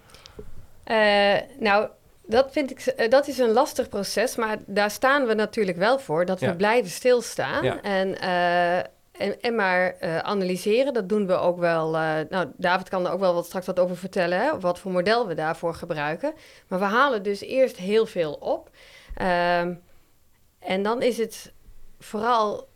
Eh, 0.83 1.35
nou, 1.59 1.87
dat 2.27 2.51
vind 2.51 2.71
ik, 2.71 2.79
eh, 2.79 3.09
dat 3.09 3.27
is 3.27 3.37
een 3.37 3.51
lastig 3.51 3.89
proces, 3.89 4.35
maar 4.35 4.57
daar 4.65 4.91
staan 4.91 5.25
we 5.25 5.33
natuurlijk 5.33 5.77
wel 5.77 5.99
voor, 5.99 6.25
dat 6.25 6.39
Ja. 6.39 6.49
we 6.49 6.55
blijven 6.55 6.91
stilstaan 6.91 7.63
Ja. 7.63 7.81
en, 7.81 8.19
eh, 8.19 8.77
en, 8.77 9.41
en 9.41 9.55
maar 9.55 9.95
eh, 9.99 10.17
analyseren. 10.17 10.93
Dat 10.93 11.09
doen 11.09 11.27
we 11.27 11.33
ook 11.35 11.59
wel. 11.59 11.89
nou, 12.29 12.47
David 12.57 12.89
kan 12.89 13.05
er 13.05 13.11
ook 13.11 13.19
wel 13.19 13.33
wat, 13.33 13.45
straks 13.45 13.65
wat 13.65 13.79
over 13.79 13.97
vertellen, 13.97 14.39
hè, 14.39 14.59
wat 14.59 14.79
voor 14.79 14.91
model 14.91 15.27
we 15.27 15.33
daarvoor 15.33 15.73
gebruiken. 15.73 16.33
Maar 16.67 16.79
we 16.79 16.85
halen 16.85 17.23
dus 17.23 17.41
eerst 17.41 17.77
heel 17.77 18.05
veel 18.05 18.33
op. 18.33 18.69
Ehm, 19.15 19.73
en 20.59 20.83
dan 20.83 21.01
is 21.01 21.17
het 21.17 21.51
vooral 21.99 22.67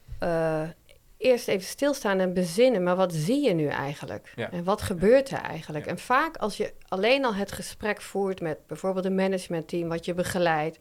eerst 1.21 1.47
even 1.47 1.67
stilstaan 1.67 2.19
en 2.19 2.33
bezinnen. 2.33 2.83
Maar 2.83 2.95
wat 2.95 3.13
zie 3.13 3.43
je 3.43 3.53
nu 3.53 3.67
eigenlijk? 3.67 4.33
Ja. 4.35 4.51
En 4.51 4.63
wat 4.63 4.81
gebeurt 4.81 5.29
er 5.29 5.41
eigenlijk? 5.41 5.85
Ja. 5.85 5.91
En 5.91 5.99
vaak 5.99 6.37
als 6.37 6.57
je 6.57 6.73
alleen 6.87 7.25
al 7.25 7.33
het 7.33 7.51
gesprek 7.51 8.01
voert 8.01 8.41
met 8.41 8.67
bijvoorbeeld 8.67 9.05
een 9.05 9.15
managementteam 9.15 9.89
wat 9.89 10.05
je 10.05 10.13
begeleidt. 10.13 10.79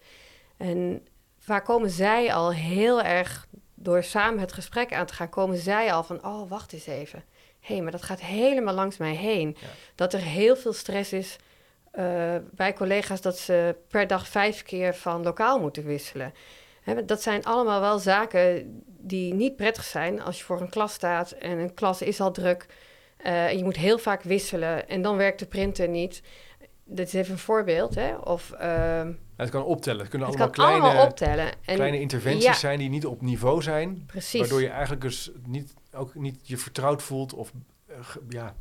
En 0.57 1.07
vaak 1.39 1.65
komen 1.65 1.91
zij 1.91 2.33
al 2.33 2.53
heel 2.53 3.03
erg, 3.03 3.47
door 3.75 4.03
samen 4.03 4.41
het 4.41 4.53
gesprek 4.53 4.93
aan 4.93 5.07
te 5.07 5.15
gaan, 5.15 5.29
komen 5.29 5.57
zij 5.57 5.93
al 5.93 6.03
van, 6.03 6.25
oh, 6.25 6.51
wacht 6.51 6.73
eens 6.73 6.87
even. 6.87 7.25
Hé, 7.61 7.75
hey, 7.75 7.83
maar 7.83 7.93
dat 7.93 8.03
gaat 8.03 8.21
helemaal 8.21 8.75
langs 8.75 8.97
mij 8.97 9.15
heen. 9.15 9.57
Ja. 9.61 9.67
Dat 9.95 10.13
er 10.13 10.21
heel 10.21 10.57
veel 10.57 10.73
stress 10.73 11.13
is 11.13 11.37
eh, 11.91 12.37
bij 12.51 12.73
collega's 12.73 13.21
dat 13.21 13.39
ze 13.39 13.77
per 13.89 14.07
dag 14.07 14.29
vijf 14.29 14.63
keer 14.63 14.95
van 14.95 15.23
lokaal 15.23 15.61
moeten 15.61 15.85
wisselen. 15.85 16.35
Dat 17.07 17.23
zijn 17.23 17.45
allemaal 17.45 17.81
wel 17.81 17.99
zaken 17.99 18.83
die 18.87 19.35
niet 19.35 19.57
prettig 19.57 19.85
zijn 19.85 20.23
als 20.23 20.39
je 20.39 20.45
voor 20.45 20.61
een 20.61 20.71
klas 20.71 20.93
staat 20.93 21.31
en 21.31 21.59
een 21.59 21.75
klas 21.75 22.03
is 22.03 22.21
al 22.21 22.33
druk. 22.33 22.67
eh, 23.17 23.47
en 23.47 23.59
je 23.59 23.65
moet 23.65 23.77
heel 23.77 23.99
vaak 23.99 24.23
wisselen 24.23 24.89
en 24.89 25.03
dan 25.03 25.17
werkt 25.17 25.39
de 25.39 25.47
printer 25.47 25.89
niet. 25.89 26.23
Dit 26.85 27.07
is 27.07 27.13
even 27.13 27.33
een 27.33 27.39
voorbeeld. 27.39 27.95
Hè? 27.95 28.15
Of 28.17 28.51
ehm, 28.51 29.13
Het 29.37 29.51
kan 29.51 29.65
optellen. 29.65 30.01
Het 30.01 30.09
kunnen 30.09 30.29
het 30.29 30.37
allemaal 30.37 30.55
kan 30.57 30.65
kleine, 30.67 30.87
allemaal 30.87 31.07
optellen. 31.07 31.47
En, 31.65 31.75
kleine 31.75 32.01
interventies 32.01 32.45
ja. 32.45 32.53
zijn 32.55 32.79
die 32.79 32.89
niet 32.89 33.07
op 33.07 33.21
niveau 33.23 33.63
zijn. 33.63 34.03
Precies. 34.07 34.41
Waardoor 34.41 34.61
je 34.61 34.69
eigenlijk 34.69 35.01
dus 35.03 35.31
niet, 35.47 35.75
ook 35.93 36.15
niet 36.15 36.39
je 36.49 36.57
vertrouwd 36.57 37.03
voelt 37.03 37.35
of 37.35 37.53
eh, 37.87 37.95
ge- 38.01 38.21
ja, 38.29 38.55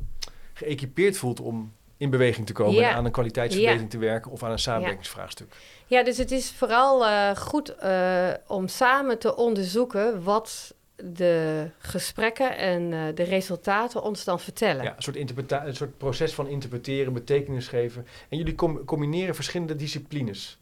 geëquipeerd 0.52 1.16
voelt 1.16 1.40
om 1.40 1.72
in 1.96 2.10
beweging 2.10 2.46
te 2.46 2.52
komen 2.52 2.74
Ja. 2.74 2.90
en 2.90 2.94
aan 2.96 3.04
een 3.04 3.10
kwaliteitsverbetering 3.10 3.90
te 3.90 3.98
werken 3.98 4.30
of 4.30 4.42
aan 4.42 4.50
een 4.50 4.58
samenwerkingsvraagstuk. 4.58 5.54
Ja, 5.90 6.02
dus 6.02 6.18
het 6.18 6.30
is 6.30 6.52
vooral 6.52 7.06
eh, 7.06 7.36
goed 7.36 7.74
eh, 7.76 8.28
om 8.46 8.68
samen 8.68 9.18
te 9.18 9.36
onderzoeken 9.36 10.22
wat 10.22 10.74
de 10.96 11.66
gesprekken 11.78 12.56
en 12.56 12.92
eh, 12.92 13.00
de 13.14 13.22
resultaten 13.22 14.02
ons 14.02 14.24
dan 14.24 14.40
vertellen. 14.40 14.84
Ja, 14.84 14.96
een, 14.96 15.02
soort 15.02 15.16
interpreta- 15.16 15.66
een 15.66 15.76
soort 15.76 15.98
proces 15.98 16.34
van 16.34 16.48
interpreteren, 16.48 17.12
betekenis 17.12 17.68
geven. 17.68 18.06
En 18.28 18.38
jullie 18.38 18.54
com- 18.54 18.84
combineren 18.84 19.34
verschillende 19.34 19.76
disciplines. 19.76 20.58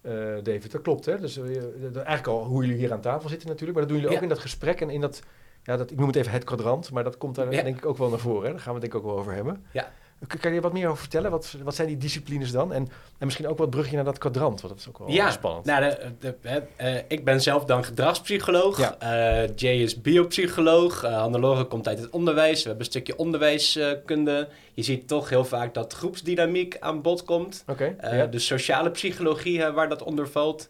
eh, 0.00 0.12
David, 0.42 0.72
dat 0.72 0.82
klopt 0.82 1.04
hè? 1.04 1.18
Dus 1.20 1.38
eigenlijk 1.38 2.26
al 2.26 2.44
hoe 2.44 2.62
jullie 2.62 2.78
hier 2.78 2.92
aan 2.92 3.00
tafel 3.00 3.28
zitten 3.28 3.48
natuurlijk, 3.48 3.78
maar 3.78 3.86
dat 3.88 3.92
doen 3.92 4.00
jullie 4.02 4.16
ook 4.16 4.22
in 4.22 4.28
dat 4.34 4.38
gesprek 4.38 4.80
en 4.80 4.90
in 4.90 5.00
dat, 5.00 5.22
ja, 5.62 5.76
dat, 5.76 5.90
ik 5.90 5.96
noem 5.98 6.06
het 6.06 6.16
even 6.16 6.32
het 6.32 6.44
kwadrant, 6.44 6.90
maar 6.90 7.04
dat 7.04 7.18
komt 7.18 7.34
daar 7.34 7.52
Ja. 7.52 7.62
denk 7.62 7.76
ik 7.76 7.86
ook 7.86 7.98
wel 7.98 8.08
naar 8.10 8.18
voren. 8.18 8.44
Hè? 8.46 8.50
Daar 8.50 8.60
gaan 8.60 8.74
we 8.74 8.80
het 8.80 8.90
denk 8.90 8.92
ik 8.94 9.08
ook 9.08 9.14
wel 9.14 9.20
over 9.20 9.32
hebben. 9.34 9.64
Ja. 9.72 9.92
Kan 10.26 10.50
je 10.50 10.56
er 10.56 10.62
wat 10.62 10.72
meer 10.72 10.86
over 10.86 10.98
vertellen? 11.00 11.30
Wat, 11.30 11.54
wat 11.62 11.74
zijn 11.74 11.88
die 11.88 11.96
disciplines 11.96 12.50
dan? 12.50 12.72
En, 12.72 12.82
en 13.18 13.24
misschien 13.26 13.48
ook 13.48 13.58
wat 13.58 13.70
brugje 13.70 13.94
naar 13.96 14.04
dat 14.04 14.18
kwadrant, 14.18 14.60
want 14.60 14.72
dat 14.72 14.82
is 14.82 14.88
ook 14.88 14.98
wel 14.98 15.10
Ja, 15.10 15.30
spannend. 15.30 15.64
Nou, 15.64 15.82
de, 15.82 16.12
de- 16.18 16.34
hè, 16.42 16.58
eh, 16.76 17.02
ik 17.08 17.24
ben 17.24 17.40
zelf 17.40 17.64
dan 17.64 17.84
gedragspsycholoog. 17.84 18.78
Ja. 18.78 18.96
Eh, 18.98 19.50
Jay 19.56 19.76
is 19.76 20.00
biopsycholoog. 20.00 21.04
Uh, 21.04 21.16
Hannelore 21.18 21.64
komt 21.64 21.88
uit 21.88 21.98
het 21.98 22.10
onderwijs. 22.10 22.62
We 22.62 22.68
hebben 22.68 22.84
een 22.86 22.92
stukje 22.92 23.16
onderwijskunde. 23.16 24.48
je 24.74 24.82
ziet 24.82 25.08
toch 25.08 25.28
heel 25.28 25.44
vaak 25.44 25.74
dat 25.74 25.92
groepsdynamiek 25.92 26.76
aan 26.80 27.02
bod 27.02 27.24
komt. 27.24 27.64
Oké, 27.66 27.94
ja. 28.00 28.26
De 28.26 28.38
sociale 28.38 28.90
psychologie 28.90 29.64
waar 29.66 29.88
dat 29.88 30.02
onder 30.02 30.28
valt. 30.28 30.68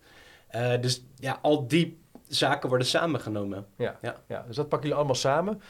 Dus 0.81 1.03
ja, 1.19 1.39
al 1.43 1.67
die 1.69 1.99
zaken 2.29 2.69
worden 2.69 2.87
samengenomen. 2.87 3.67
Ja, 3.77 4.45
dus 4.47 4.57
dat 4.57 4.69
pakken 4.69 4.81
jullie 4.81 4.95
allemaal 4.95 5.15
samen. 5.15 5.61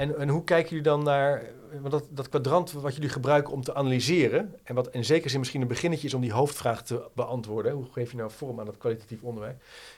En, 0.00 0.18
en 0.18 0.28
hoe 0.28 0.44
kijken 0.44 0.68
jullie 0.68 0.84
dan 0.84 1.02
naar 1.02 1.42
want 1.78 1.90
dat, 1.90 2.04
dat 2.10 2.28
kwadrant 2.28 2.72
wat 2.72 2.94
jullie 2.94 3.08
gebruiken 3.08 3.52
om 3.52 3.62
te 3.62 3.74
analyseren, 3.74 4.54
en 4.62 4.74
wat 4.74 4.88
in 4.90 5.04
zekere 5.04 5.28
zin 5.28 5.38
misschien 5.38 5.60
een 5.60 5.68
beginnetje 5.68 6.06
is 6.06 6.14
om 6.14 6.20
die 6.20 6.32
hoofdvraag 6.32 6.82
te 6.82 7.08
beantwoorden, 7.14 7.72
hoe 7.72 7.86
geef 7.92 8.10
je 8.10 8.16
nou 8.16 8.30
vorm 8.30 8.60
aan 8.60 8.66
dat 8.66 8.78
kwalitatief 8.78 9.22
onderwijs? 9.22 9.54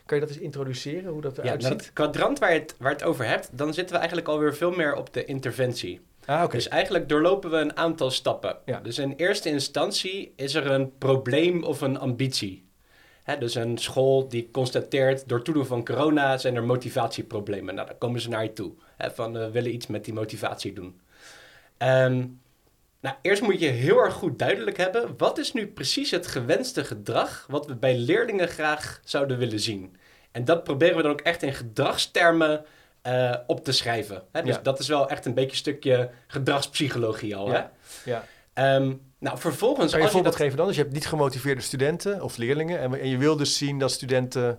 Kan 0.06 0.18
je 0.18 0.24
dat 0.24 0.34
eens 0.34 0.44
introduceren, 0.44 1.12
hoe 1.12 1.20
dat 1.20 1.38
eruit 1.38 1.62
ja, 1.62 1.68
ziet? 1.68 1.80
het 1.80 1.92
kwadrant 1.92 2.38
waar 2.38 2.52
je, 2.52 2.58
het, 2.58 2.74
waar 2.78 2.92
het 2.92 3.04
over 3.04 3.26
hebt, 3.26 3.58
dan 3.58 3.74
zitten 3.74 3.92
we 3.92 3.98
eigenlijk 3.98 4.28
alweer 4.28 4.54
veel 4.54 4.70
meer 4.70 4.94
op 4.94 5.12
de 5.12 5.24
interventie. 5.24 6.00
Ah. 6.24 6.50
Dus 6.50 6.68
eigenlijk 6.68 7.08
doorlopen 7.08 7.50
we 7.50 7.56
een 7.56 7.76
aantal 7.76 8.10
stappen. 8.10 8.56
Ja. 8.64 8.80
Dus 8.80 8.98
in 8.98 9.14
eerste 9.16 9.48
instantie 9.48 10.32
is 10.36 10.54
er 10.54 10.70
een 10.70 10.98
probleem 10.98 11.64
of 11.64 11.80
een 11.80 11.98
ambitie. 11.98 12.64
Hè, 13.22 13.38
dus 13.38 13.54
een 13.54 13.78
school 13.78 14.28
die 14.28 14.48
constateert, 14.52 15.28
door 15.28 15.42
toedoen 15.42 15.66
van 15.66 15.84
corona 15.84 16.38
zijn 16.38 16.56
er 16.56 16.64
motivatieproblemen. 16.64 17.74
Nou, 17.74 17.86
dan 17.86 17.98
komen 17.98 18.20
ze 18.20 18.28
naar 18.28 18.42
je 18.42 18.52
toe. 18.52 18.72
Hè, 18.96 19.10
van, 19.10 19.36
eh, 19.36 19.44
we 19.44 19.50
willen 19.50 19.74
iets 19.74 19.86
met 19.86 20.04
die 20.04 20.14
motivatie 20.14 20.72
doen. 20.72 21.00
Ehm, 21.76 22.26
nou, 23.00 23.16
eerst 23.22 23.42
moet 23.42 23.60
je 23.60 23.66
heel 23.68 23.98
erg 23.98 24.14
goed 24.14 24.38
duidelijk 24.38 24.76
hebben, 24.76 25.14
wat 25.16 25.38
is 25.38 25.52
nu 25.52 25.66
precies 25.66 26.10
het 26.10 26.26
gewenste 26.26 26.84
gedrag 26.84 27.46
wat 27.48 27.66
we 27.66 27.74
bij 27.74 27.96
leerlingen 27.96 28.48
graag 28.48 29.00
zouden 29.04 29.38
willen 29.38 29.60
zien? 29.60 29.96
En 30.30 30.44
dat 30.44 30.64
proberen 30.64 30.96
we 30.96 31.02
dan 31.02 31.10
ook 31.12 31.20
echt 31.20 31.42
in 31.42 31.54
gedragstermen 31.54 32.64
eh, 33.02 33.34
op 33.46 33.64
te 33.64 33.72
schrijven. 33.72 34.22
Hè? 34.32 34.42
Dus 34.42 34.54
Ja. 34.54 34.60
dat 34.62 34.78
is 34.78 34.88
wel 34.88 35.08
echt 35.08 35.26
een 35.26 35.34
beetje 35.34 35.50
een 35.50 35.56
stukje 35.56 36.10
gedragspsychologie 36.26 37.36
al. 37.36 37.46
Ja. 37.52 37.70
Hè? 38.04 38.10
Ja. 38.10 38.24
Ehm, 38.52 38.92
nou, 39.22 39.38
vervolgens... 39.38 39.90
Kan 39.90 40.00
je 40.00 40.06
een 40.06 40.12
voorbeeld 40.12 40.34
dat- 40.34 40.42
geven 40.42 40.56
dan? 40.56 40.66
Dus 40.66 40.76
je 40.76 40.82
hebt 40.82 40.94
niet 40.94 41.06
gemotiveerde 41.06 41.60
studenten 41.60 42.22
of 42.22 42.36
leerlingen 42.36 42.78
en, 42.80 43.00
en 43.00 43.08
je 43.08 43.16
wil 43.16 43.36
dus 43.36 43.56
zien 43.56 43.78
dat 43.78 43.90
studenten 43.90 44.58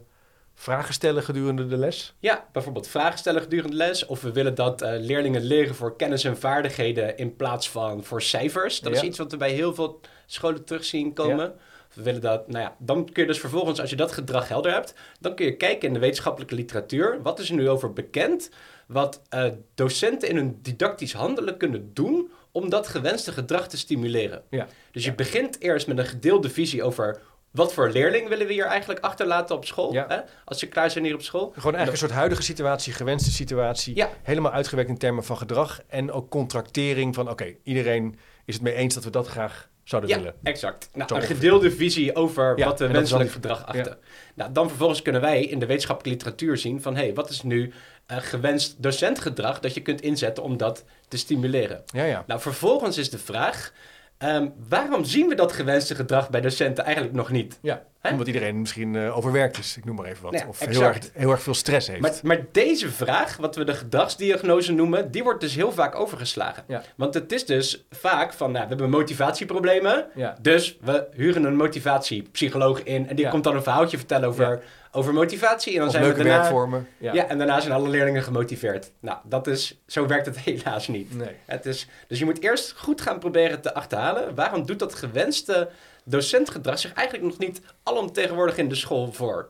vragen 0.55 0.93
stellen 0.93 1.24
gedurende 1.24 1.67
de 1.67 1.77
les. 1.77 2.15
Ja, 2.20 2.48
bijvoorbeeld 2.51 2.88
vragen 2.88 3.20
stellen 3.20 3.41
gedurende 3.41 3.75
les. 3.75 4.05
Of 4.05 4.22
we 4.22 4.32
willen 4.32 4.55
dat 4.55 4.82
eh, 4.82 4.93
leerlingen 5.00 5.41
leren 5.41 5.75
voor 5.75 5.96
kennis 5.96 6.24
en 6.24 6.38
vaardigheden 6.38 7.17
in 7.17 7.36
plaats 7.36 7.70
van 7.70 8.03
voor 8.03 8.22
cijfers. 8.22 8.79
Dat 8.79 8.93
is 8.93 9.01
iets 9.01 9.17
wat 9.17 9.32
we 9.32 9.38
bij 9.38 9.51
heel 9.51 9.74
veel 9.74 10.00
scholen 10.25 10.65
terugzien 10.65 11.13
komen. 11.13 11.50
Of 11.89 11.96
We 11.96 12.03
willen 12.03 12.22
dat, 12.22 12.48
nou 12.48 12.63
ja, 12.63 12.75
dan 12.79 13.05
kun 13.12 13.22
je 13.22 13.27
dus 13.27 13.39
vervolgens, 13.39 13.79
als 13.79 13.89
je 13.89 13.96
dat 13.96 14.12
gedrag 14.12 14.48
helder 14.48 14.72
hebt, 14.72 14.93
dan 15.20 15.36
kun 15.36 15.46
je 15.46 15.55
kijken 15.55 15.88
in 15.88 15.93
de 15.93 16.00
wetenschappelijke 16.00 16.55
literatuur. 16.55 17.22
Wat 17.22 17.39
is 17.39 17.50
er 17.50 17.55
nu 17.55 17.70
over 17.70 17.93
bekend? 17.93 18.50
Wat 18.88 19.22
eh, 19.29 19.46
docenten 19.75 20.29
in 20.29 20.36
hun 20.36 20.60
didactisch 20.62 21.13
handelen 21.13 21.58
kunnen 21.58 21.93
doen 21.93 22.32
om 22.53 22.69
dat 22.69 22.88
gewenste 22.88 23.31
gedrag 23.31 23.67
te 23.67 23.77
stimuleren. 23.77 24.41
Ja. 24.50 24.67
Dus 24.91 25.05
je 25.05 25.13
begint 25.13 25.62
eerst 25.62 25.88
met 25.88 25.98
een 25.98 26.05
gedeelde 26.05 26.50
visie 26.50 26.83
over 26.83 27.22
wat 27.51 27.74
voor 27.74 27.89
leerling 27.91 28.27
willen 28.27 28.48
we 28.48 28.53
hier 28.53 28.65
eigenlijk 28.65 29.00
achterlaten 29.00 29.55
op 29.55 29.65
school. 29.65 29.93
Ja. 29.93 30.05
Hè? 30.07 30.17
Als 30.45 30.60
ze 30.60 30.67
klaar 30.67 30.91
zijn 30.91 31.03
hier 31.03 31.13
op 31.13 31.22
school. 31.22 31.43
Gewoon 31.45 31.62
eigenlijk 31.75 31.91
een 31.91 31.98
soort 32.07 32.12
huidige 32.19 32.41
situatie, 32.41 32.93
gewenste 32.93 33.31
situatie, 33.31 33.95
Ja. 33.95 34.10
helemaal 34.24 34.51
uitgewerkt 34.51 34.89
in 34.89 34.98
termen 34.98 35.24
van 35.24 35.38
gedrag 35.38 35.81
en 35.88 36.12
ook 36.12 36.29
contractering 36.29 37.15
van 37.15 37.29
oké, 37.29 37.55
iedereen 37.63 38.19
is 38.45 38.53
het 38.53 38.63
mee 38.63 38.74
eens 38.74 38.93
dat 38.93 39.03
we 39.03 39.10
dat 39.10 39.27
graag 39.27 39.69
zouden 39.83 40.10
Ja, 40.12 40.17
willen. 40.17 40.33
exact. 40.43 40.89
Nou, 40.93 41.15
een 41.15 41.22
gedeelde 41.22 41.72
visie 41.72 42.15
over 42.15 42.55
wat 42.57 42.79
wenselijk 42.79 43.24
die- 43.24 43.33
gedrag 43.33 43.65
achten. 43.65 43.98
Nou, 44.33 44.51
dan 44.51 44.67
vervolgens 44.69 45.01
kunnen 45.01 45.22
wij 45.22 45.43
in 45.45 45.60
de 45.60 45.65
wetenschappelijke 45.65 46.17
literatuur 46.19 46.57
zien 46.57 46.81
van... 46.81 46.95
hé, 46.95 47.03
hey, 47.03 47.13
wat 47.13 47.29
is 47.29 47.41
nu 47.41 47.74
eh, 48.05 48.17
gewenst 48.17 48.83
docentgedrag 48.83 49.60
dat 49.60 49.74
je 49.74 49.81
kunt 49.81 50.01
inzetten 50.01 50.43
om 50.43 50.57
dat 50.57 50.83
te 51.07 51.17
stimuleren? 51.17 51.83
Ja, 51.86 52.03
ja. 52.03 52.24
Nou, 52.27 52.39
vervolgens 52.41 52.98
is 52.98 53.10
de 53.10 53.19
vraag... 53.19 53.74
ehm, 54.17 54.48
waarom 54.69 55.03
zien 55.03 55.27
we 55.27 55.36
dat 55.36 55.51
gewenste 55.51 55.95
gedrag 55.95 56.29
bij 56.29 56.41
docenten 56.41 56.83
eigenlijk 56.83 57.15
nog 57.15 57.29
niet? 57.29 57.60
ja. 57.62 57.83
Omdat 58.12 58.27
iedereen 58.27 58.60
misschien 58.60 58.95
eh, 58.95 59.17
overwerkt 59.17 59.57
is, 59.57 59.77
ik 59.77 59.86
noem 59.86 59.95
maar 59.95 60.05
even 60.05 60.24
wat. 60.24 60.33
Ja, 60.33 60.48
of 60.48 60.60
heel 60.60 60.83
erg, 60.83 60.98
heel 61.13 61.31
erg 61.31 61.41
veel 61.41 61.53
stress 61.53 61.88
heeft. 61.88 62.01
Maar, 62.01 62.13
maar 62.24 62.45
deze 62.51 62.89
vraag, 62.91 63.38
wat 63.38 63.55
we 63.55 63.63
de 63.63 63.74
gedragsdiagnose 63.74 64.74
noemen, 64.74 65.12
die 65.12 65.24
wordt 65.24 65.41
dus 65.41 65.55
heel 65.55 65.72
vaak 65.72 65.95
overgeslagen. 65.95 66.63
Ja. 66.67 66.83
Want 66.95 67.13
het 67.13 67.31
is 67.31 67.45
dus 67.45 67.86
vaak 67.89 68.33
van, 68.33 68.51
nou, 68.51 68.63
we 68.63 68.69
hebben 68.69 68.89
motivatieproblemen, 68.89 70.05
ja. 70.15 70.38
dus 70.41 70.77
we 70.81 71.07
huren 71.13 71.43
een 71.43 71.55
motivatiepsycholoog 71.55 72.83
in 72.83 73.07
en 73.07 73.15
die 73.15 73.29
komt 73.29 73.43
dan 73.43 73.55
een 73.55 73.63
verhaaltje 73.63 73.98
vertellen 73.98 74.29
over, 74.29 74.63
over 74.95 75.13
motivatie. 75.13 75.71
En 75.73 75.77
dan 75.77 75.88
Of 75.88 75.91
zijn 75.93 76.03
leuke 76.03 76.17
we 76.17 76.23
daarna, 76.23 76.39
werkvormen. 76.41 76.88
Ja. 76.97 77.13
ja. 77.13 77.27
en 77.27 77.38
daarna 77.38 77.59
zijn 77.59 77.73
alle 77.73 77.89
leerlingen 77.89 78.23
gemotiveerd. 78.23 78.91
Nou, 79.00 79.18
dat 79.24 79.48
is, 79.48 79.77
zo 79.87 80.07
werkt 80.07 80.25
het 80.25 80.37
helaas 80.48 80.87
niet. 80.87 81.15
Nee. 81.18 81.35
Het 81.46 81.65
is, 81.65 81.87
dus 82.07 82.20
je 82.20 82.25
moet 82.25 82.41
eerst 82.41 82.74
goed 82.77 83.01
gaan 83.01 83.20
proberen 83.20 83.61
te 83.61 83.74
achterhalen. 83.74 84.35
Waarom 84.35 84.65
doet 84.65 84.79
dat 84.79 84.94
gewenste 84.96 85.70
docentgedrag 86.05 86.79
zich 86.79 86.94
eigenlijk 86.94 87.27
nog 87.27 87.37
niet 87.37 87.61
alomtegenwoordig 87.83 88.57
in 88.57 88.70
de 88.70 88.75
school 88.75 89.11
voor? 89.13 89.50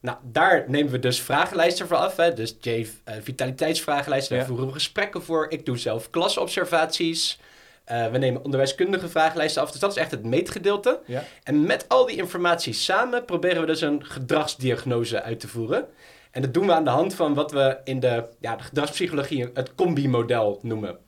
Nou, 0.00 0.16
daar 0.22 0.64
nemen 0.66 0.92
we 0.92 0.98
dus 0.98 1.20
vragenlijsten 1.20 1.86
voor 1.86 1.96
af. 1.96 2.16
Hè. 2.16 2.32
Dus 2.34 2.56
J 2.60 2.86
eh, 3.04 3.14
vitaliteitsvragenlijsten, 3.20 4.30
daar 4.36 4.40
Ja. 4.44 4.48
voeren 4.50 4.66
we 4.66 4.72
gesprekken 4.72 5.22
voor. 5.22 5.46
Ik 5.48 5.66
doe 5.66 5.78
zelf 5.78 6.10
klasobservaties. 6.10 7.40
Eh, 7.92 8.10
we 8.10 8.18
nemen 8.18 8.44
onderwijskundige 8.44 9.08
vragenlijsten 9.08 9.62
af. 9.62 9.70
Dus 9.70 9.80
dat 9.80 9.90
is 9.90 9.96
echt 9.96 10.10
het 10.10 10.24
meetgedeelte. 10.24 11.00
Ja. 11.06 11.24
En 11.42 11.66
met 11.66 11.84
al 11.88 12.06
die 12.06 12.16
informatie 12.16 12.72
samen 12.72 13.24
proberen 13.24 13.60
we 13.60 13.66
dus 13.66 13.80
een 13.80 14.04
gedragsdiagnose 14.04 15.22
uit 15.22 15.40
te 15.40 15.48
voeren. 15.48 15.86
En 16.30 16.42
dat 16.42 16.54
doen 16.54 16.66
we 16.66 16.72
aan 16.72 16.84
de 16.84 16.90
hand 16.90 17.14
van 17.14 17.34
wat 17.34 17.52
we 17.52 17.76
in 17.84 18.00
de, 18.00 18.24
ja, 18.40 18.56
de 18.56 18.62
gedragspsychologie 18.62 19.50
het 19.54 19.74
combi-model 19.74 20.58
noemen. 20.62 20.98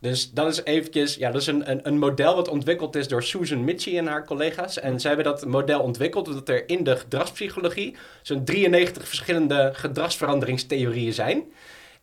Dus 0.00 0.30
dat 0.30 0.46
is 0.46 0.64
eventjes, 0.64 1.14
ja, 1.14 1.30
dat 1.30 1.40
is 1.40 1.46
een, 1.46 1.70
een, 1.70 1.80
een 1.82 1.98
model 1.98 2.34
wat 2.34 2.48
ontwikkeld 2.48 2.96
is 2.96 3.08
door 3.08 3.22
Susan 3.22 3.64
Mitchie 3.64 3.98
en 3.98 4.06
haar 4.06 4.24
collega's. 4.24 4.78
En 4.78 5.00
zij 5.00 5.12
hebben 5.12 5.32
dat 5.32 5.46
model 5.46 5.80
ontwikkeld 5.80 6.28
omdat 6.28 6.48
er 6.48 6.68
in 6.68 6.84
de 6.84 6.96
gedragspsychologie 6.96 7.96
zo'n 8.22 8.44
93 8.44 9.08
verschillende 9.08 9.70
gedragsveranderingstheorieën 9.74 11.12
zijn. 11.12 11.44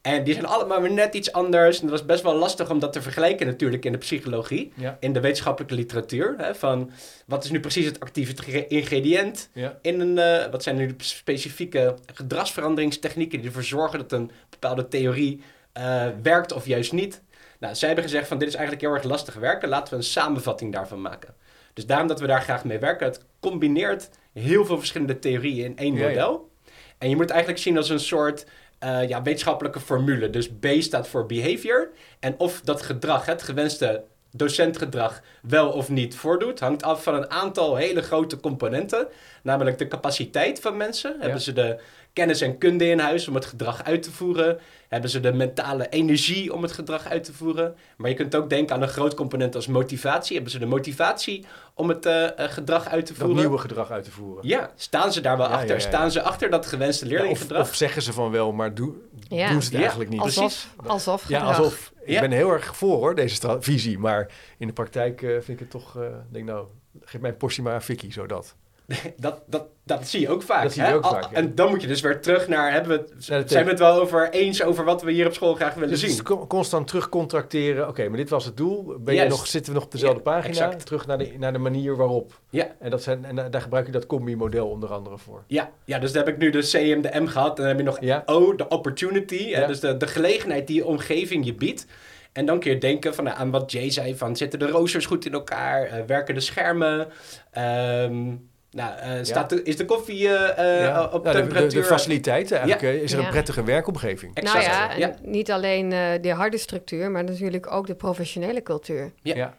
En 0.04 0.24
die 0.24 0.34
zijn 0.34 0.46
allemaal 0.46 0.82
weer 0.82 0.92
net 0.92 1.14
iets 1.14 1.32
anders. 1.32 1.82
En 1.82 1.88
dat 1.88 2.00
is 2.00 2.06
best 2.06 2.24
wel 2.24 2.36
lastig 2.36 2.70
om 2.70 2.80
dat 2.80 2.94
te 2.94 3.02
vergelijken 3.02 3.48
natuurlijk 3.48 3.86
in 3.86 3.92
de 3.92 3.98
psychologie. 3.98 4.72
Ja. 4.76 4.98
In 5.00 5.14
de 5.14 5.20
wetenschappelijke 5.20 5.76
literatuur. 5.76 6.36
Hè, 6.38 6.56
van 6.56 6.92
wat 7.26 7.44
is 7.44 7.52
nu 7.52 7.60
precies 7.60 7.86
het 7.86 8.00
actieve 8.00 8.68
ingrediënt 8.68 9.50
Ja. 9.54 9.78
in 9.82 10.00
een, 10.00 10.18
eh, 10.18 10.52
wat 10.52 10.64
zijn 10.64 10.76
nu 10.76 10.88
de 10.88 11.04
specifieke 11.04 11.96
gedragsveranderingstechnieken 12.14 13.38
die 13.38 13.48
ervoor 13.48 13.64
zorgen 13.64 14.00
dat 14.00 14.12
een 14.12 14.32
bepaalde 14.50 14.88
theorie 14.88 15.42
eh, 15.74 16.06
werkt 16.24 16.54
of 16.54 16.66
juist 16.66 16.92
niet. 16.92 17.22
Nou, 17.60 17.76
zij 17.76 17.88
hebben 17.88 18.06
gezegd 18.06 18.28
van 18.28 18.38
dit 18.38 18.48
is 18.48 18.54
eigenlijk 18.56 18.86
heel 18.86 18.96
erg 18.96 19.04
lastig 19.04 19.34
werken, 19.34 19.70
laten 19.70 19.94
we 19.94 20.00
een 20.00 20.06
samenvatting 20.06 20.74
daarvan 20.74 21.02
maken. 21.02 21.34
Dus 21.74 21.86
daarom 21.86 22.08
dat 22.08 22.20
we 22.20 22.28
daar 22.28 22.42
graag 22.42 22.64
mee 22.64 22.80
werken. 22.80 23.08
Het 23.08 23.26
combineert 23.40 24.10
heel 24.34 24.66
veel 24.66 24.78
verschillende 24.78 25.20
theorieën 25.20 25.66
in 25.66 25.78
één 25.78 25.96
ja. 25.96 26.08
model. 26.08 26.52
En 26.98 27.10
je 27.10 27.16
moet 27.16 27.24
het 27.24 27.34
eigenlijk 27.34 27.64
zien 27.64 27.78
als 27.78 27.90
een 27.90 28.00
soort 28.00 28.46
eh, 28.84 29.08
ja, 29.08 29.22
wetenschappelijke 29.22 29.80
formule. 29.80 30.30
Dus 30.30 30.50
B 30.50 30.68
staat 30.80 31.08
voor 31.08 31.26
behavior. 31.26 31.90
En 32.20 32.36
of 32.38 32.62
dat 32.62 32.82
gedrag, 32.82 33.26
het 33.26 33.44
gewenste 33.44 34.04
docentgedrag, 34.32 35.22
wel 35.42 35.72
of 35.72 35.90
niet 35.90 36.16
voordoet, 36.16 36.60
hangt 36.60 36.84
af 36.84 37.04
van 37.04 37.16
een 37.16 37.30
aantal 37.32 37.76
hele 37.76 38.02
grote 38.02 38.40
componenten. 38.40 39.08
Namelijk 39.44 39.78
de 39.78 39.88
capaciteit 39.88 40.60
van 40.60 40.78
mensen. 40.78 41.16
Hebben 41.20 41.42
ze 41.42 41.54
de 41.54 41.80
kennis 42.14 42.42
en 42.42 42.58
kunde 42.58 42.86
in 42.90 43.00
huis 43.00 43.28
om 43.28 43.36
het 43.36 43.46
gedrag 43.46 43.84
uit 43.84 44.04
te 44.04 44.12
voeren? 44.12 44.60
Hebben 44.90 45.10
ze 45.10 45.20
de 45.20 45.34
mentale 45.34 45.90
energie 45.90 46.54
om 46.54 46.62
het 46.62 46.72
gedrag 46.72 47.06
uit 47.10 47.24
te 47.24 47.34
voeren? 47.34 47.76
Maar 47.98 48.10
je 48.10 48.16
kunt 48.16 48.36
ook 48.36 48.50
denken 48.50 48.76
aan 48.76 48.82
een 48.82 48.88
groot 48.88 49.14
component 49.14 49.56
als 49.56 49.68
motivatie. 49.68 50.34
Hebben 50.34 50.52
ze 50.52 50.60
de 50.60 50.66
motivatie 50.66 51.46
om 51.74 51.90
het 51.90 52.06
eh, 52.06 52.40
eh, 52.40 52.52
gedrag 52.52 52.88
uit 52.88 53.06
te 53.06 53.14
Dat 53.14 53.22
voeren? 53.22 53.38
nieuwe 53.38 53.58
gedrag 53.58 53.92
uit 53.92 54.04
te 54.04 54.12
voeren. 54.12 54.48
Ja, 54.48 54.72
staan 54.76 55.14
ze 55.14 55.22
daar 55.22 55.38
wel 55.38 55.48
Ja, 55.48 55.52
achter? 55.54 55.68
ja, 55.68 55.76
ja, 55.76 55.82
ja. 55.82 55.88
Staan 55.88 56.12
ze 56.12 56.22
achter 56.22 56.50
dat 56.50 56.66
gewenste 56.66 57.06
Ja, 57.06 57.12
leerlinggedrag? 57.12 57.62
of, 57.62 57.70
of 57.70 57.76
zeggen 57.76 58.02
ze 58.02 58.14
van 58.14 58.32
wel, 58.32 58.52
maar 58.52 58.74
doen, 58.74 59.02
Ja. 59.28 59.50
doen 59.50 59.62
ze 59.62 59.66
het 59.68 59.74
Ja, 59.76 59.80
eigenlijk 59.80 60.10
niet. 60.10 60.22
precies. 60.22 60.42
Alsof, 60.42 60.74
alsof 60.86 61.28
Ja, 61.30 61.40
gedrag. 61.40 61.58
alsof. 61.58 61.92
Ik 62.04 62.10
Ja. 62.10 62.20
ben 62.22 62.32
heel 62.32 62.52
erg 62.52 62.76
voor 62.78 62.98
hoor, 62.98 63.16
deze 63.16 63.58
visie. 63.60 64.00
Maar 64.00 64.32
in 64.58 64.68
de 64.68 64.74
praktijk 64.74 65.22
eh, 65.22 65.30
vind 65.30 65.48
ik 65.50 65.60
het 65.60 65.70
toch, 65.70 65.98
eh 65.98 66.04
denk 66.32 66.46
nou, 66.46 66.68
geef 67.02 67.22
mij 67.22 67.30
een 67.30 67.38
portie 67.38 67.64
maar 67.64 67.74
aan 67.74 67.82
Vicky, 67.82 68.12
zodat. 68.12 68.56
Dat, 69.18 69.42
dat, 69.48 69.66
dat 69.86 70.08
zie 70.08 70.20
je 70.22 70.30
ook 70.30 70.42
vaak. 70.42 70.64
Dat 70.64 70.74
zie 70.74 70.82
je 70.82 70.88
hè? 70.88 70.96
ook 70.96 71.04
Al- 71.04 71.12
vaak, 71.12 71.24
ja. 71.24 71.32
En 71.38 71.56
dan 71.56 71.70
moet 71.70 71.82
je 71.82 71.88
dus 71.88 72.02
weer 72.02 72.22
terug 72.22 72.48
naar, 72.48 72.72
hebben 72.72 72.92
we 72.98 73.04
het, 73.16 73.28
Naar 73.30 73.42
de 73.44 73.48
zijn 73.50 73.64
we 73.64 73.70
het 73.70 73.80
wel 73.80 74.02
over 74.02 74.30
eens 74.30 74.64
over 74.64 74.86
wat 74.86 75.02
we 75.02 75.12
hier 75.12 75.28
op 75.28 75.34
school 75.34 75.54
graag 75.56 75.74
willen 75.74 75.90
Dus 75.90 76.00
zien? 76.16 76.24
co- 76.24 76.48
constant 76.48 76.88
terugcontracteren. 76.88 77.88
Oké, 77.88 78.08
maar 78.08 78.18
dit 78.18 78.30
was 78.30 78.46
het 78.46 78.58
doel. 78.58 78.96
Ben 79.00 79.16
je 79.16 79.28
nog, 79.28 79.48
zitten 79.48 79.72
we 79.72 79.78
nog 79.78 79.86
op 79.88 79.92
dezelfde 79.92 80.18
Ja, 80.18 80.24
pagina? 80.24 80.48
exact. 80.48 80.86
Terug 80.86 81.08
naar 81.08 81.18
de, 81.18 81.34
naar 81.38 81.54
de 81.54 81.60
manier 81.60 81.96
waarop. 81.96 82.40
Ja. 82.50 82.68
En, 82.80 82.90
dat 82.90 83.04
zijn, 83.04 83.26
en 83.26 83.36
da- 83.36 83.50
daar 83.50 83.62
gebruik 83.62 83.86
je 83.86 83.92
dat 83.92 84.06
combi-model 84.06 84.70
onder 84.70 84.90
andere 84.94 85.18
voor. 85.18 85.44
Ja, 85.48 85.70
ja, 85.86 86.00
dus 86.00 86.12
daar 86.12 86.26
heb 86.26 86.34
ik 86.34 86.40
nu 86.40 86.50
de 86.50 86.70
C 86.72 86.74
en 86.74 87.02
de 87.02 87.20
M 87.22 87.28
gehad. 87.28 87.50
En 87.50 87.56
dan 87.56 87.66
heb 87.66 87.78
je 87.78 87.84
nog 87.84 87.98
Ja. 88.02 88.24
O, 88.26 88.56
de 88.56 88.68
opportunity. 88.68 89.52
hè. 89.52 89.68
Dus 89.68 89.80
de, 89.80 89.98
de 89.98 90.08
gelegenheid 90.08 90.68
die 90.68 90.76
je 90.76 90.86
omgeving 90.86 91.46
je 91.46 91.54
biedt. 91.54 91.86
En 92.32 92.46
dan 92.46 92.60
kun 92.60 92.72
je 92.72 92.78
denken 92.78 93.16
van, 93.16 93.24
nou, 93.24 93.38
aan 93.38 93.52
wat 93.52 93.72
Jay 93.72 93.90
zei: 93.90 94.16
van, 94.18 94.36
zitten 94.36 94.60
de 94.60 94.68
roosters 94.70 95.06
goed 95.06 95.26
in 95.26 95.34
elkaar? 95.34 95.84
Eh, 95.84 96.04
werken 96.08 96.34
de 96.34 96.40
schermen? 96.42 97.08
Ehm, 97.52 98.36
nou, 98.74 98.98
eh, 98.98 99.12
staat 99.24 99.50
de, 99.50 99.64
is 99.64 99.78
de 99.78 99.86
koffie 99.86 100.28
eh, 100.30 100.78
eh, 100.80 100.82
Ja. 100.84 101.04
op 101.04 101.12
Nou, 101.12 101.24
de, 101.24 101.30
de, 101.32 101.48
temperatuur? 101.48 101.82
de 101.82 101.88
faciliteiten 101.88 102.58
eigenlijk. 102.58 102.82
eh, 102.96 103.02
is 103.04 103.12
er 103.14 103.20
Ja. 103.20 103.26
een 103.26 103.32
prettige 103.32 103.64
werkomgeving. 103.64 104.36
Exact. 104.36 104.68
Nou 104.68 105.00
ja, 105.00 105.16
niet 105.22 105.52
alleen 105.52 105.92
eh, 105.92 106.22
de 106.22 106.30
harde 106.32 106.58
structuur, 106.58 107.12
maar 107.12 107.24
natuurlijk 107.24 107.72
ook 107.72 107.88
de 107.88 107.96
professionele 107.96 108.64
cultuur. 108.64 109.12
Ja. 109.22 109.36
Ja. 109.36 109.54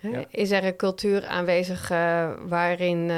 Hè? 0.00 0.08
Ja. 0.08 0.24
Is 0.30 0.50
er 0.50 0.64
een 0.64 0.76
cultuur 0.76 1.26
aanwezig 1.26 1.90
eh, 1.90 2.30
waarin, 2.46 3.10
eh, 3.10 3.16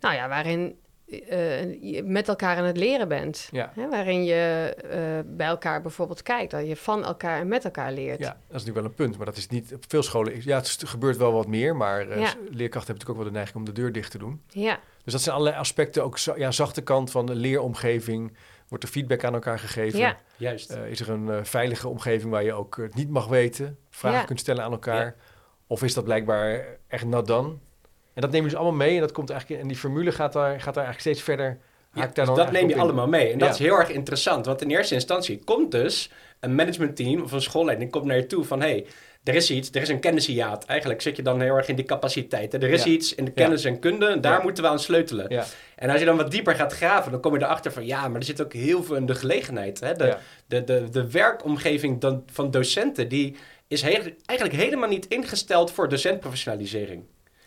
nou 0.00 0.14
ja, 0.14 0.28
waarin 0.28 0.76
eh, 1.08 1.82
je 1.82 2.02
met 2.02 2.28
elkaar 2.28 2.56
aan 2.56 2.64
het 2.64 2.76
leren 2.76 3.08
bent. 3.08 3.48
Ja. 3.52 3.72
Hè, 3.74 3.88
waarin 3.88 4.24
je 4.24 4.74
eh, 4.90 5.00
bij 5.36 5.46
elkaar 5.46 5.80
bijvoorbeeld 5.82 6.22
kijkt, 6.22 6.50
dat 6.50 6.66
je 6.66 6.76
van 6.76 7.04
elkaar 7.04 7.40
en 7.40 7.48
met 7.48 7.64
elkaar 7.64 7.92
leert. 7.92 8.18
Ja, 8.18 8.26
dat 8.28 8.36
is 8.36 8.46
natuurlijk 8.48 8.76
wel 8.76 8.84
een 8.84 8.94
punt, 8.94 9.16
maar 9.16 9.26
dat 9.26 9.36
is 9.36 9.48
niet 9.48 9.74
op 9.74 9.84
veel 9.88 10.02
scholen. 10.02 10.40
Ja, 10.44 10.56
het 10.56 10.82
gebeurt 10.86 11.16
wel 11.16 11.32
wat 11.32 11.46
meer, 11.46 11.76
maar 11.76 12.00
eh, 12.00 12.06
Ja. 12.20 12.34
leerkrachten 12.34 12.50
hebben 12.50 12.70
natuurlijk 12.70 13.08
ook 13.10 13.16
wel 13.16 13.24
de 13.24 13.30
neiging 13.30 13.56
om 13.56 13.64
de 13.64 13.72
deur 13.72 13.92
dicht 13.92 14.10
te 14.10 14.18
doen. 14.18 14.42
Ja, 14.48 14.78
Dus 15.04 15.12
dat 15.12 15.22
zijn 15.22 15.34
allerlei 15.34 15.60
aspecten, 15.60 16.04
ook 16.04 16.18
ja, 16.18 16.50
zachte 16.50 16.82
kant 16.82 17.10
van 17.10 17.26
de 17.26 17.34
leeromgeving. 17.34 18.36
Wordt 18.68 18.84
er 18.84 18.90
feedback 18.90 19.24
aan 19.24 19.34
elkaar 19.34 19.58
gegeven? 19.58 19.98
ja. 19.98 20.16
Juist. 20.36 20.70
Is 20.72 21.00
er 21.00 21.10
een 21.10 21.46
veilige 21.46 21.88
omgeving 21.88 22.30
waar 22.30 22.42
je 22.44 22.52
ook 22.52 22.76
het 22.76 22.94
niet 22.94 23.10
mag 23.10 23.26
weten, 23.26 23.78
vragen 23.90 24.18
Ja. 24.18 24.24
kunt 24.24 24.40
stellen 24.40 24.64
aan 24.64 24.72
elkaar? 24.72 25.16
Of 25.66 25.82
is 25.82 25.94
dat 25.94 26.04
blijkbaar 26.04 26.66
echt 26.88 27.26
done? 27.26 27.54
En 28.14 28.20
dat 28.20 28.30
nemen 28.30 28.50
ze 28.50 28.56
allemaal 28.56 28.86
mee 28.86 28.94
en 28.94 29.00
dat 29.00 29.12
komt 29.12 29.30
eigenlijk 29.30 29.62
en 29.62 29.68
die 29.68 29.76
formule 29.76 30.12
gaat 30.12 30.32
daar, 30.32 30.60
gaat 30.60 30.74
daar 30.74 30.84
eigenlijk 30.84 31.00
steeds 31.00 31.22
verder. 31.22 31.58
Ja, 31.92 32.06
dus 32.12 32.26
dat 32.26 32.52
neem 32.52 32.68
je 32.68 32.76
allemaal 32.76 33.08
mee. 33.08 33.32
En 33.32 33.38
dat 33.38 33.48
Ja. 33.48 33.54
is 33.54 33.60
heel 33.60 33.78
erg 33.78 33.88
interessant. 33.90 34.46
Want 34.46 34.62
in 34.62 34.70
eerste 34.70 34.94
instantie 34.94 35.40
komt 35.44 35.70
dus 35.70 36.10
een 36.40 36.54
managementteam 36.54 37.22
of 37.22 37.32
een 37.32 37.40
schoolleiding 37.42 37.90
komt 37.90 38.04
naar 38.04 38.16
je 38.16 38.26
toe 38.26 38.44
van... 38.44 38.60
hey, 38.60 38.86
er 39.24 39.34
is 39.34 39.50
iets, 39.50 39.70
er 39.72 39.82
is 39.82 39.88
een 39.88 40.00
kennishiaat. 40.00 40.64
Eigenlijk 40.64 41.00
zit 41.02 41.16
je 41.16 41.22
dan 41.22 41.40
heel 41.40 41.56
erg 41.56 41.68
in 41.68 41.76
die 41.76 41.84
capaciteiten. 41.84 42.60
Er 42.62 42.70
is 42.70 42.84
Ja. 42.84 42.90
iets 42.90 43.14
in 43.14 43.24
de 43.24 43.30
kennis 43.30 43.64
en 43.64 43.78
kunde 43.78 44.06
en 44.06 44.20
daar 44.20 44.36
Ja. 44.36 44.42
moeten 44.42 44.64
we 44.64 44.70
aan 44.70 44.78
sleutelen. 44.80 45.44
En 45.76 45.90
als 45.90 45.98
je 45.98 46.04
dan 46.06 46.16
wat 46.16 46.30
dieper 46.30 46.54
gaat 46.54 46.72
graven, 46.72 47.10
dan 47.12 47.20
kom 47.20 47.34
je 47.34 47.42
erachter 47.42 47.72
van... 47.72 47.86
ja, 47.86 48.08
maar 48.08 48.18
er 48.20 48.26
zit 48.26 48.42
ook 48.42 48.52
heel 48.52 48.82
veel 48.82 48.96
in 48.96 49.06
de 49.06 49.14
gelegenheid. 49.14 49.80
Hè? 49.80 49.94
De, 49.94 50.16
de, 50.46 50.64
de, 50.64 50.88
de 50.90 51.10
werkomgeving 51.10 52.00
dan, 52.00 52.22
van 52.32 52.50
docenten... 52.50 53.08
die 53.08 53.36
is 53.68 53.82
heel- 53.82 54.12
eigenlijk 54.24 54.60
helemaal 54.60 54.88
niet 54.88 55.06
ingesteld 55.06 55.70
voor 55.70 55.88
docentprofessionalisering. 55.88 57.04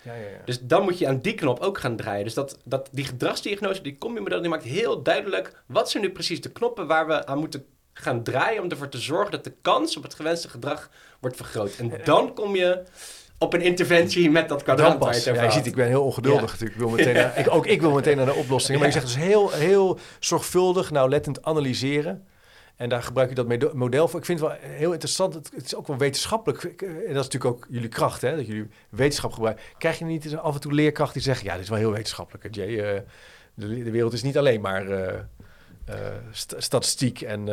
Ja, 0.07 0.13
ja, 0.13 0.29
ja. 0.29 0.41
Dus 0.45 0.59
dan 0.61 0.83
moet 0.83 0.97
je 0.97 1.07
aan 1.07 1.19
die 1.19 1.33
knop 1.33 1.59
ook 1.59 1.77
gaan 1.77 1.95
draaien. 1.95 2.23
Dus 2.23 2.33
dat, 2.33 2.57
dat, 2.63 2.89
die 2.91 3.05
gedragsdiagnose, 3.05 3.81
die 3.81 3.97
combi-model, 3.97 4.41
die 4.41 4.49
maakt 4.49 4.63
heel 4.63 5.01
duidelijk... 5.03 5.63
wat 5.65 5.89
zijn 5.89 6.03
nu 6.03 6.11
precies 6.11 6.41
de 6.41 6.51
knoppen 6.51 6.87
waar 6.87 7.07
we 7.07 7.25
aan 7.25 7.37
moeten 7.37 7.65
gaan 7.93 8.23
draaien... 8.23 8.63
om 8.63 8.69
ervoor 8.69 8.89
te 8.89 8.97
zorgen 8.97 9.31
dat 9.31 9.43
de 9.43 9.53
kans 9.61 9.97
op 9.97 10.03
het 10.03 10.13
gewenste 10.13 10.49
gedrag 10.49 10.89
wordt 11.19 11.35
vergroot. 11.35 11.75
En 11.75 11.91
dan 12.03 12.33
kom 12.33 12.55
je 12.55 12.83
op 13.37 13.53
een 13.53 13.61
interventie 13.61 14.31
met 14.31 14.49
dat 14.49 14.63
kwadrant 14.63 15.23
Ja, 15.23 15.43
je 15.43 15.51
ziet, 15.51 15.65
ik 15.65 15.75
ben 15.75 15.87
heel 15.87 16.03
ongeduldig 16.03 16.41
Ja. 16.41 16.51
natuurlijk. 16.51 16.73
Ik 16.73 16.79
wil 16.79 16.89
meteen 16.89 17.13
naar, 17.13 17.37
ik, 17.37 17.53
ook 17.53 17.65
ik 17.65 17.81
wil 17.81 17.91
meteen 17.91 18.17
naar 18.17 18.25
de 18.25 18.33
oplossingen. 18.33 18.79
Maar 18.79 18.89
je 18.89 18.93
zegt 18.93 19.05
dus 19.05 19.15
heel, 19.15 19.51
heel 19.51 19.99
zorgvuldig, 20.19 20.91
nauwlettend 20.91 21.43
analyseren. 21.43 22.27
En 22.77 22.89
daar 22.89 23.03
gebruik 23.03 23.29
je 23.29 23.35
dat 23.35 23.73
model 23.73 24.07
voor. 24.07 24.19
Ik 24.19 24.25
vind 24.25 24.39
het 24.39 24.49
wel 24.49 24.57
heel 24.61 24.91
interessant. 24.91 25.33
Het, 25.33 25.65
is 25.65 25.75
ook 25.75 25.87
wel 25.87 25.97
wetenschappelijk. 25.97 26.63
Eh, 26.63 26.89
En 26.89 26.95
dat 26.95 27.25
is 27.25 27.29
natuurlijk 27.31 27.45
ook 27.45 27.67
jullie 27.69 27.87
kracht, 27.89 28.21
hè? 28.21 28.35
Dat 28.35 28.47
jullie 28.47 28.67
wetenschap 28.89 29.31
gebruiken. 29.33 29.63
Krijg 29.77 29.99
je 29.99 30.05
niet 30.05 30.35
af 30.35 30.53
en 30.55 30.61
toe 30.61 30.73
leerkrachten 30.73 31.13
die 31.13 31.23
zeggen... 31.23 31.45
ja, 31.45 31.53
dit 31.53 31.63
is 31.63 31.69
wel 31.69 31.77
heel 31.77 31.91
wetenschappelijk, 31.91 32.55
Jay. 32.55 32.79
Eh, 32.79 33.01
de, 33.53 33.83
de 33.83 33.91
wereld 33.91 34.13
is 34.13 34.23
niet 34.23 34.37
alleen 34.37 34.61
maar 34.61 34.87
eh, 34.89 35.23
st- 36.31 36.55
statistiek 36.57 37.21
en, 37.21 37.47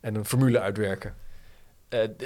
en 0.00 0.14
een 0.14 0.24
formule 0.24 0.60
uitwerken. 0.60 1.14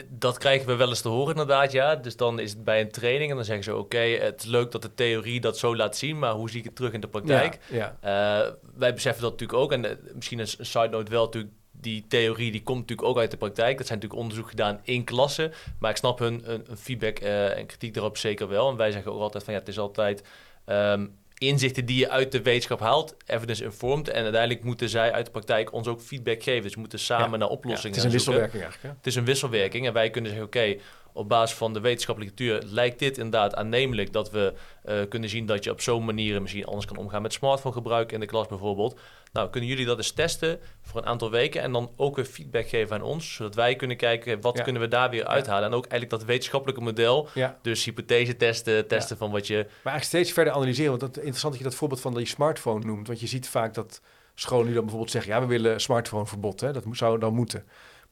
Dat 0.08 0.38
krijgen 0.38 0.66
we 0.66 0.74
wel 0.74 0.88
eens 0.88 1.00
te 1.00 1.08
horen 1.08 1.30
inderdaad, 1.30 1.72
ja. 1.72 1.96
Dus 1.96 2.16
dan 2.16 2.38
is 2.38 2.50
het 2.50 2.64
bij 2.64 2.80
een 2.80 2.90
training 2.90 3.30
en 3.30 3.36
dan 3.36 3.44
zeggen 3.44 3.64
ze... 3.64 3.76
oké, 3.76 3.98
het 3.98 4.42
is 4.42 4.46
leuk 4.46 4.70
dat 4.70 4.82
de 4.82 4.94
theorie 4.94 5.40
dat 5.40 5.58
zo 5.58 5.76
laat 5.76 5.96
zien... 5.96 6.18
maar 6.18 6.32
hoe 6.32 6.50
zie 6.50 6.58
ik 6.58 6.64
het 6.64 6.76
terug 6.76 6.92
in 6.92 7.00
de 7.00 7.08
praktijk? 7.08 7.58
Ja, 7.70 7.96
ja. 8.02 8.56
Wij 8.74 8.94
beseffen 8.94 9.22
dat 9.22 9.30
natuurlijk 9.30 9.58
ook. 9.58 9.72
En 9.72 9.84
eh, 9.84 9.96
misschien 10.14 10.38
een 10.38 10.46
side 10.46 10.88
note 10.88 11.10
wel 11.10 11.24
natuurlijk... 11.24 11.52
die 11.80 12.04
theorie 12.08 12.50
die 12.52 12.62
komt 12.62 12.80
natuurlijk 12.80 13.08
ook 13.08 13.18
uit 13.18 13.30
de 13.30 13.36
praktijk. 13.36 13.78
Dat 13.78 13.86
zijn 13.86 13.98
natuurlijk 13.98 14.22
onderzoek 14.28 14.48
gedaan 14.50 14.80
in 14.82 15.04
klassen. 15.04 15.52
Maar 15.78 15.90
ik 15.90 15.96
snap 15.96 16.18
hun, 16.18 16.40
hun, 16.44 16.64
hun 16.66 16.76
feedback 16.76 17.18
eh, 17.18 17.58
en 17.58 17.66
kritiek 17.66 17.94
daarop 17.94 18.16
zeker 18.16 18.48
wel. 18.48 18.70
En 18.70 18.76
wij 18.76 18.90
zeggen 18.90 19.12
ook 19.12 19.20
altijd 19.20 19.44
van... 19.44 19.52
ja, 19.52 19.58
het 19.58 19.68
is 19.68 19.78
altijd... 19.78 20.22
ehm, 20.64 21.06
inzichten 21.38 21.84
die 21.86 21.98
je 21.98 22.10
uit 22.10 22.32
de 22.32 22.42
wetenschap 22.42 22.80
haalt, 22.80 23.16
evidence 23.26 23.64
informed. 23.64 24.08
En 24.08 24.22
uiteindelijk 24.22 24.64
moeten 24.64 24.88
zij 24.88 25.12
uit 25.12 25.24
de 25.24 25.30
praktijk 25.30 25.72
ons 25.72 25.86
ook 25.86 26.00
feedback 26.00 26.42
geven. 26.42 26.62
Dus 26.62 26.74
we 26.74 26.80
moeten 26.80 26.98
samen 26.98 27.30
Ja. 27.30 27.36
naar 27.36 27.48
Ja, 27.48 27.54
oplossingen 27.54 27.96
het 27.96 28.04
is 28.06 28.12
een 28.14 28.20
zoeken. 28.20 28.40
wisselwerking 28.40 28.62
eigenlijk. 28.62 28.82
Hè? 28.92 28.98
Het 28.98 29.06
is 29.06 29.14
een 29.14 29.24
wisselwerking 29.24 29.86
en 29.86 29.92
wij 29.92 30.10
kunnen 30.10 30.30
zeggen, 30.30 30.48
oké, 30.48 30.76
op 31.12 31.28
basis 31.28 31.56
van 31.56 31.72
de 31.72 31.80
wetenschappelijke 31.80 32.34
literatuur 32.42 32.72
lijkt 32.74 32.98
dit 32.98 33.16
inderdaad 33.18 33.54
aannemelijk 33.54 34.12
dat 34.12 34.30
we 34.30 34.52
eh, 34.82 34.96
kunnen 35.08 35.28
zien 35.28 35.46
dat 35.46 35.64
je 35.64 35.70
op 35.70 35.80
zo'n 35.80 36.04
manier 36.04 36.40
misschien 36.42 36.64
anders 36.64 36.86
kan 36.86 36.96
omgaan 36.96 37.22
met 37.22 37.32
smartphone 37.32 37.74
gebruik 37.74 38.12
in 38.12 38.20
de 38.20 38.26
klas 38.26 38.46
bijvoorbeeld. 38.46 39.00
Nou, 39.36 39.50
kunnen 39.50 39.68
jullie 39.70 39.86
dat 39.86 39.96
eens 39.96 40.10
testen 40.10 40.60
voor 40.82 41.00
een 41.00 41.06
aantal 41.06 41.30
weken 41.30 41.62
en 41.62 41.72
dan 41.72 41.90
ook 41.96 42.16
weer 42.16 42.24
feedback 42.24 42.68
geven 42.68 42.96
aan 42.96 43.02
ons, 43.02 43.34
zodat 43.34 43.54
wij 43.54 43.76
kunnen 43.76 43.96
kijken 43.96 44.40
wat 44.40 44.56
Ja. 44.56 44.62
kunnen 44.62 44.82
we 44.82 44.88
daar 44.88 45.10
weer 45.10 45.26
uithalen. 45.26 45.64
En 45.68 45.74
ook 45.74 45.86
eigenlijk 45.86 46.10
dat 46.10 46.24
wetenschappelijke 46.24 46.80
model, 46.82 47.28
Ja. 47.34 47.58
dus 47.62 47.84
hypothese 47.84 48.36
testen, 48.36 48.86
testen 48.86 49.16
van 49.16 49.30
wat 49.30 49.46
je... 49.46 49.54
Maar 49.54 49.66
eigenlijk 49.92 50.04
steeds 50.04 50.32
verder 50.32 50.52
analyseren. 50.52 50.90
Want 50.90 51.02
het 51.02 51.16
interessant 51.16 51.52
dat 51.52 51.62
je 51.62 51.68
dat 51.68 51.78
voorbeeld 51.78 52.00
van 52.00 52.14
die 52.14 52.26
smartphone 52.26 52.84
noemt. 52.84 53.06
Want 53.06 53.20
je 53.20 53.26
ziet 53.26 53.48
vaak 53.48 53.74
dat 53.74 54.00
scholen 54.34 54.66
nu 54.66 54.72
dan 54.72 54.80
bijvoorbeeld 54.80 55.12
zeggen... 55.12 55.32
ja, 55.32 55.40
we 55.40 55.46
willen 55.46 55.80
smartphoneverbod. 55.80 56.60
Hè? 56.60 56.72
Dat 56.72 56.84
zou 56.90 57.18
dan 57.18 57.34
moeten. 57.34 57.64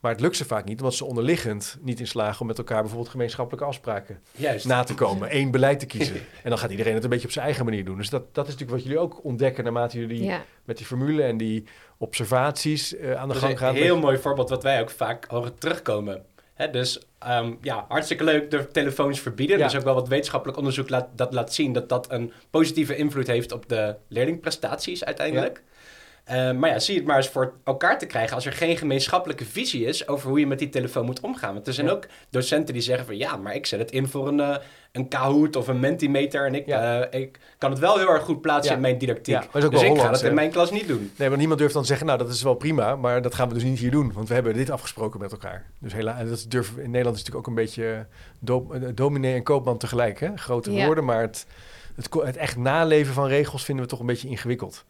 Maar 0.04 0.12
het 0.12 0.22
lukt 0.22 0.36
ze 0.36 0.44
vaak 0.44 0.64
niet, 0.64 0.78
omdat 0.78 0.94
ze 0.94 1.04
onderliggend 1.04 1.78
niet 1.80 2.00
in 2.00 2.06
slagen... 2.06 2.40
om 2.40 2.46
met 2.46 2.58
elkaar 2.58 2.80
bijvoorbeeld 2.80 3.10
gemeenschappelijke 3.10 3.66
afspraken 3.66 4.20
Juist. 4.32 4.66
na 4.66 4.82
te 4.82 4.94
komen. 4.94 5.28
één 5.28 5.50
beleid 5.50 5.80
te 5.80 5.86
kiezen. 5.86 6.14
En 6.42 6.50
dan 6.50 6.58
gaat 6.58 6.70
iedereen 6.70 6.94
het 6.94 7.04
een 7.04 7.10
beetje 7.10 7.26
op 7.26 7.32
zijn 7.32 7.44
eigen 7.44 7.64
manier 7.64 7.84
doen. 7.84 7.96
Dus 7.96 8.10
dat, 8.10 8.34
dat 8.34 8.46
is 8.46 8.52
natuurlijk 8.52 8.78
wat 8.80 8.88
jullie 8.88 9.04
ook 9.04 9.24
ontdekken... 9.24 9.64
naarmate 9.64 9.98
jullie 9.98 10.22
ja. 10.22 10.44
met 10.64 10.76
die 10.76 10.86
formule 10.86 11.22
en 11.22 11.36
die 11.36 11.64
observaties 11.98 12.96
eh, 12.96 13.14
aan 13.14 13.28
de 13.28 13.34
gang 13.34 13.52
een 13.52 13.58
gaan. 13.58 13.74
heel 13.74 13.98
mooi 13.98 14.18
voorbeeld 14.18 14.48
wat 14.48 14.62
wij 14.62 14.80
ook 14.80 14.90
vaak 14.90 15.24
horen 15.28 15.58
terugkomen. 15.58 16.24
Hè, 16.54 16.70
dus 16.70 17.00
ehm, 17.18 17.54
ja, 17.60 17.84
hartstikke 17.88 18.24
leuk 18.24 18.50
de 18.50 18.66
telefoons 18.66 19.20
verbieden. 19.20 19.58
Ja. 19.58 19.64
Er 19.64 19.70
is 19.70 19.76
ook 19.76 19.84
wel 19.84 19.94
wat 19.94 20.08
wetenschappelijk 20.08 20.58
onderzoek 20.58 20.88
laat, 20.88 21.08
dat 21.12 21.32
laat 21.32 21.54
zien 21.54 21.72
dat 21.72 21.88
dat 21.88 22.12
een 22.12 22.32
positieve 22.50 22.96
invloed 22.96 23.26
heeft 23.26 23.52
op 23.52 23.68
de 23.68 23.96
leerlingprestaties 24.08 25.04
uiteindelijk. 25.04 25.62
Eh, 26.24 26.52
maar 26.52 26.70
ja, 26.70 26.78
zie 26.78 26.96
het 26.96 27.04
maar 27.06 27.16
eens 27.16 27.28
voor 27.28 27.52
elkaar 27.64 27.98
te 27.98 28.06
krijgen 28.06 28.34
als 28.34 28.46
er 28.46 28.52
geen 28.52 28.76
gemeenschappelijke 28.76 29.44
visie 29.44 29.84
is 29.86 30.08
over 30.08 30.28
hoe 30.28 30.38
je 30.40 30.46
met 30.46 30.58
die 30.58 30.68
telefoon 30.68 31.04
moet 31.04 31.20
omgaan. 31.20 31.54
Want 31.54 31.66
er 31.66 31.72
zijn 31.72 31.86
Ja. 31.86 31.92
ook 31.92 32.06
docenten 32.30 32.74
die 32.74 32.82
zeggen 32.82 33.06
van 33.06 33.16
ja, 33.16 33.36
maar 33.36 33.54
ik 33.54 33.66
zet 33.66 33.78
het 33.78 33.90
in 33.90 34.08
voor 34.08 34.28
een, 34.28 34.40
eh, 34.40 34.56
een 34.92 35.08
Kahoot 35.08 35.56
of 35.56 35.68
een 35.68 35.80
Mentimeter 35.80 36.46
en 36.46 36.54
ik, 36.54 36.66
Ja. 36.66 37.02
eh, 37.02 37.20
ik 37.20 37.38
kan 37.58 37.70
het 37.70 37.78
wel 37.78 37.98
heel 37.98 38.08
erg 38.08 38.22
goed 38.22 38.40
plaatsen 38.40 38.70
Ja. 38.70 38.76
in 38.76 38.82
mijn 38.82 38.98
didactiek. 38.98 39.34
Maar 39.34 39.48
dus 39.52 39.64
ik 39.64 39.76
ga 39.78 39.86
Hollands, 39.86 40.20
dat 40.20 40.28
in 40.28 40.34
mijn 40.34 40.50
klas 40.50 40.70
niet 40.70 40.88
doen. 40.88 41.12
Nee, 41.16 41.26
want 41.28 41.38
niemand 41.38 41.58
durft 41.58 41.74
dan 41.74 41.82
te 41.82 41.88
zeggen, 41.88 42.06
nou 42.06 42.18
dat 42.18 42.28
is 42.28 42.42
wel 42.42 42.54
prima, 42.54 42.96
maar 42.96 43.22
dat 43.22 43.34
gaan 43.34 43.48
we 43.48 43.54
dus 43.54 43.62
niet 43.62 43.78
hier 43.78 43.90
doen, 43.90 44.12
want 44.12 44.28
we 44.28 44.34
hebben 44.34 44.54
dit 44.54 44.70
afgesproken 44.70 45.20
met 45.20 45.32
elkaar. 45.32 45.66
Dus 45.78 45.92
helaas, 45.92 46.18
en 46.18 46.28
dat 46.28 46.36
is 46.36 46.48
durf, 46.48 46.68
in 46.76 46.90
Nederland 46.90 47.16
is 47.16 47.22
het 47.24 47.34
natuurlijk 47.34 47.36
ook 47.36 47.46
een 47.46 47.54
beetje 47.54 48.06
do, 48.38 48.66
dominee 48.94 49.34
en 49.34 49.42
koopman 49.42 49.78
tegelijk, 49.78 50.20
hè? 50.20 50.36
grote 50.36 50.72
Ja. 50.72 50.84
woorden, 50.86 51.04
maar 51.04 51.20
het, 51.20 51.46
het 52.24 52.36
echt 52.36 52.56
naleven 52.56 53.14
van 53.14 53.26
regels 53.26 53.64
vinden 53.64 53.84
we 53.84 53.90
toch 53.90 54.00
een 54.00 54.06
beetje 54.06 54.28
ingewikkeld. 54.28 54.84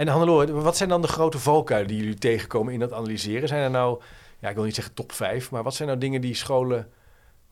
En 0.00 0.08
Hannelore, 0.08 0.52
wat 0.52 0.76
zijn 0.76 0.88
dan 0.88 1.02
de 1.02 1.08
grote 1.08 1.38
valkuilen 1.38 1.88
die 1.88 1.98
jullie 1.98 2.18
tegenkomen 2.18 2.72
in 2.72 2.78
dat 2.80 2.92
analyseren? 2.92 3.48
Zijn 3.48 3.62
er 3.62 3.70
nou, 3.70 4.00
ja 4.38 4.48
ik 4.48 4.54
wil 4.54 4.64
niet 4.64 4.74
zeggen 4.74 4.94
top 4.94 5.12
5, 5.12 5.50
maar 5.50 5.62
wat 5.62 5.74
zijn 5.74 5.88
nou 5.88 6.00
dingen 6.00 6.20
die 6.20 6.34
scholen, 6.34 6.88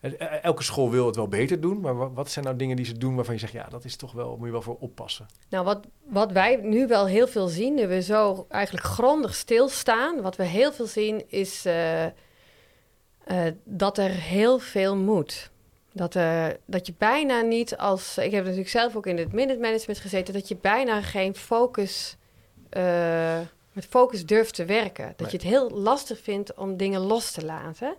eh, 0.00 0.12
eh, 0.20 0.44
elke 0.44 0.62
school 0.62 0.90
wil 0.90 1.06
het 1.06 1.16
wel 1.16 1.28
beter 1.28 1.60
doen, 1.60 1.80
maar 1.80 1.96
wa- 1.96 2.10
wat 2.10 2.30
zijn 2.30 2.44
nou 2.44 2.56
dingen 2.56 2.76
die 2.76 2.84
ze 2.84 2.98
doen 2.98 3.14
waarvan 3.14 3.34
je 3.34 3.40
zegt, 3.40 3.52
ja 3.52 3.66
dat 3.70 3.84
is 3.84 3.96
toch 3.96 4.12
wel, 4.12 4.36
moet 4.36 4.46
je 4.46 4.52
wel 4.52 4.62
voor 4.62 4.76
oppassen? 4.80 5.26
Nou, 5.48 5.64
wat, 5.64 5.86
wat 6.06 6.32
wij 6.32 6.56
nu 6.62 6.86
wel 6.86 7.06
heel 7.06 7.26
veel 7.28 7.48
zien, 7.48 7.74
nu 7.74 7.86
we 7.86 8.02
zo 8.02 8.46
eigenlijk 8.48 8.86
grondig 8.86 9.34
stilstaan, 9.34 10.22
wat 10.22 10.36
we 10.36 10.44
heel 10.44 10.72
veel 10.72 10.86
zien 10.86 11.30
is 11.30 11.64
eh, 11.64 12.06
dat 13.64 13.98
er 13.98 14.10
heel 14.10 14.58
veel 14.58 14.96
moet. 14.96 15.50
Dat, 15.92 16.12
dat 16.64 16.86
je 16.86 16.94
bijna 16.98 17.40
niet 17.40 17.76
als, 17.76 18.18
ik 18.18 18.30
heb 18.30 18.42
natuurlijk 18.42 18.70
zelf 18.70 18.96
ook 18.96 19.06
in 19.06 19.18
het 19.18 19.32
management 19.32 19.98
gezeten, 19.98 20.34
dat 20.34 20.48
je 20.48 20.56
bijna 20.56 21.02
geen 21.02 21.34
focus, 21.34 22.16
eh, 22.70 23.38
met 23.72 23.86
focus 23.86 24.26
durft 24.26 24.54
te 24.54 24.64
werken. 24.64 25.06
Dat 25.06 25.18
Nee. 25.20 25.30
je 25.30 25.36
het 25.36 25.46
heel 25.46 25.70
lastig 25.70 26.20
vindt 26.20 26.54
om 26.54 26.76
dingen 26.76 27.00
los 27.00 27.30
te 27.30 27.44
laten. 27.44 27.94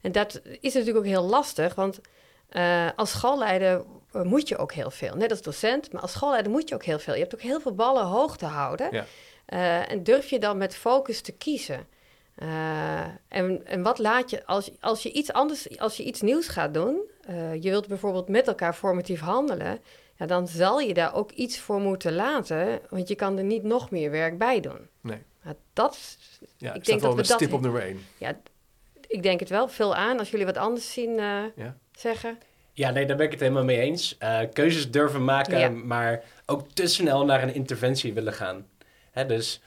En 0.00 0.12
dat 0.12 0.40
is 0.60 0.74
natuurlijk 0.74 0.96
ook 0.96 1.12
heel 1.12 1.22
lastig, 1.22 1.74
want 1.74 2.00
eh, 2.48 2.88
als 2.96 3.10
schoolleider 3.10 3.84
eh, 4.12 4.22
moet 4.22 4.48
je 4.48 4.56
ook 4.56 4.72
heel 4.72 4.90
veel. 4.90 5.14
Net 5.14 5.30
als 5.30 5.42
docent, 5.42 5.92
maar 5.92 6.02
als 6.02 6.12
schoolleider 6.12 6.52
moet 6.52 6.68
je 6.68 6.74
ook 6.74 6.84
heel 6.84 6.98
veel. 6.98 7.14
Je 7.14 7.20
hebt 7.20 7.34
ook 7.34 7.40
heel 7.40 7.60
veel 7.60 7.74
ballen 7.74 8.04
hoog 8.04 8.36
te 8.36 8.46
houden. 8.46 8.88
Ja. 8.90 9.04
En 9.86 10.02
durf 10.02 10.30
je 10.30 10.38
dan 10.38 10.56
met 10.56 10.74
focus 10.74 11.20
te 11.20 11.32
kiezen. 11.32 11.86
En, 13.28 13.66
en 13.66 13.82
wat 13.82 13.98
laat 13.98 14.30
je, 14.30 14.46
als, 14.46 14.70
als 14.80 15.02
je 15.02 15.12
iets 15.12 15.32
anders, 15.32 15.78
als 15.78 15.96
je 15.96 16.02
iets 16.02 16.20
nieuws 16.20 16.48
gaat 16.48 16.74
doen, 16.74 17.00
je 17.60 17.70
wilt 17.70 17.86
bijvoorbeeld 17.86 18.28
met 18.28 18.46
elkaar 18.46 18.74
formatief 18.74 19.20
handelen, 19.20 19.80
ja, 20.22 20.28
dan 20.28 20.48
zal 20.48 20.78
je 20.80 20.94
daar 20.94 21.14
ook 21.14 21.30
iets 21.30 21.58
voor 21.58 21.80
moeten 21.80 22.14
laten, 22.14 22.80
want 22.90 23.08
je 23.08 23.14
kan 23.14 23.38
er 23.38 23.44
niet 23.44 23.62
nog 23.62 23.90
meer 23.90 24.10
werk 24.10 24.38
bij 24.38 24.60
doen. 24.60 24.88
Nee. 25.00 25.18
Nou, 25.42 25.56
dat, 25.72 26.16
Ja, 26.56 26.72
Ik 26.74 26.84
denk 26.84 27.00
wel 27.00 27.14
dat 27.14 27.20
we 27.26 27.28
dat- 27.32 27.40
stip 27.40 27.52
op 27.52 27.60
nummer 27.60 27.82
1. 27.82 27.98
ik 29.08 29.22
denk 29.22 29.40
het 29.40 29.48
wel, 29.48 29.68
veel 29.68 29.94
aan 29.94 30.18
als 30.18 30.30
jullie 30.30 30.46
wat 30.46 30.56
anders 30.56 30.92
zien 30.92 31.18
eh, 31.18 31.40
Ja. 31.56 31.76
zeggen. 31.92 32.38
Ja, 32.72 32.90
nee, 32.90 33.06
daar 33.06 33.16
ben 33.16 33.26
ik 33.26 33.32
het 33.32 33.40
helemaal 33.40 33.64
mee 33.64 33.78
eens. 33.80 34.16
Eh, 34.18 34.38
keuzes 34.52 34.90
durven 34.90 35.24
maken, 35.24 35.58
Ja. 35.58 35.68
maar 35.68 36.22
ook 36.46 36.68
te 36.72 36.86
snel 36.86 37.24
naar 37.24 37.42
een 37.42 37.54
interventie 37.54 38.12
willen 38.12 38.32
gaan. 38.32 38.66
Hè, 39.10 39.26
dus 39.26 39.60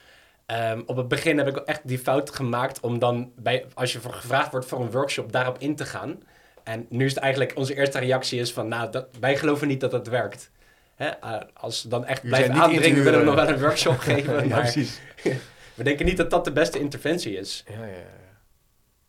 ehm, 0.46 0.82
op 0.86 0.96
het 0.98 1.08
begin 1.08 1.38
heb 1.38 1.48
ik 1.48 1.58
echt 1.58 1.88
die 1.88 2.00
fout 2.00 2.30
gemaakt 2.30 2.80
om 2.80 3.00
dan, 3.00 3.32
bij, 3.36 3.66
als 3.74 3.94
je 3.94 4.00
voor 4.00 4.14
gevraagd 4.14 4.52
wordt 4.52 4.66
voor 4.68 4.80
een 4.82 4.92
workshop, 4.92 5.32
daarop 5.32 5.60
in 5.60 5.76
te 5.76 5.86
gaan. 5.86 6.24
En 6.66 6.86
nu 6.90 7.06
is 7.06 7.14
het 7.14 7.24
eigenlijk, 7.24 7.58
onze 7.58 7.76
eerste 7.76 8.00
reactie 8.00 8.40
is 8.40 8.54
van, 8.54 8.68
nou, 8.68 8.92
dat, 8.92 9.08
wij 9.20 9.38
geloven 9.38 9.68
niet 9.68 9.80
dat 9.80 9.92
dat 9.92 10.08
werkt. 10.08 10.52
hè, 10.96 11.08
eh, 11.08 11.42
als 11.54 11.82
ze 11.82 11.88
dan 11.88 12.06
echt 12.06 12.22
Jullie 12.22 12.38
blijven 12.38 12.62
aandringen, 12.64 13.04
willen 13.04 13.20
we 13.20 13.26
nog 13.26 13.36
wel 13.36 13.48
een 13.50 13.60
workshop 13.60 13.98
geven. 14.10 14.34
ja, 14.34 14.46
maar 14.56 14.62
precies. 14.62 15.00
we 15.76 15.84
denken 15.84 16.06
niet 16.06 16.18
dat 16.18 16.30
dat 16.30 16.46
de 16.46 16.52
beste 16.52 16.80
interventie 16.80 17.38
is. 17.38 17.64
Ja, 17.68 17.86
ja, 17.86 17.86
ja. 17.86 18.04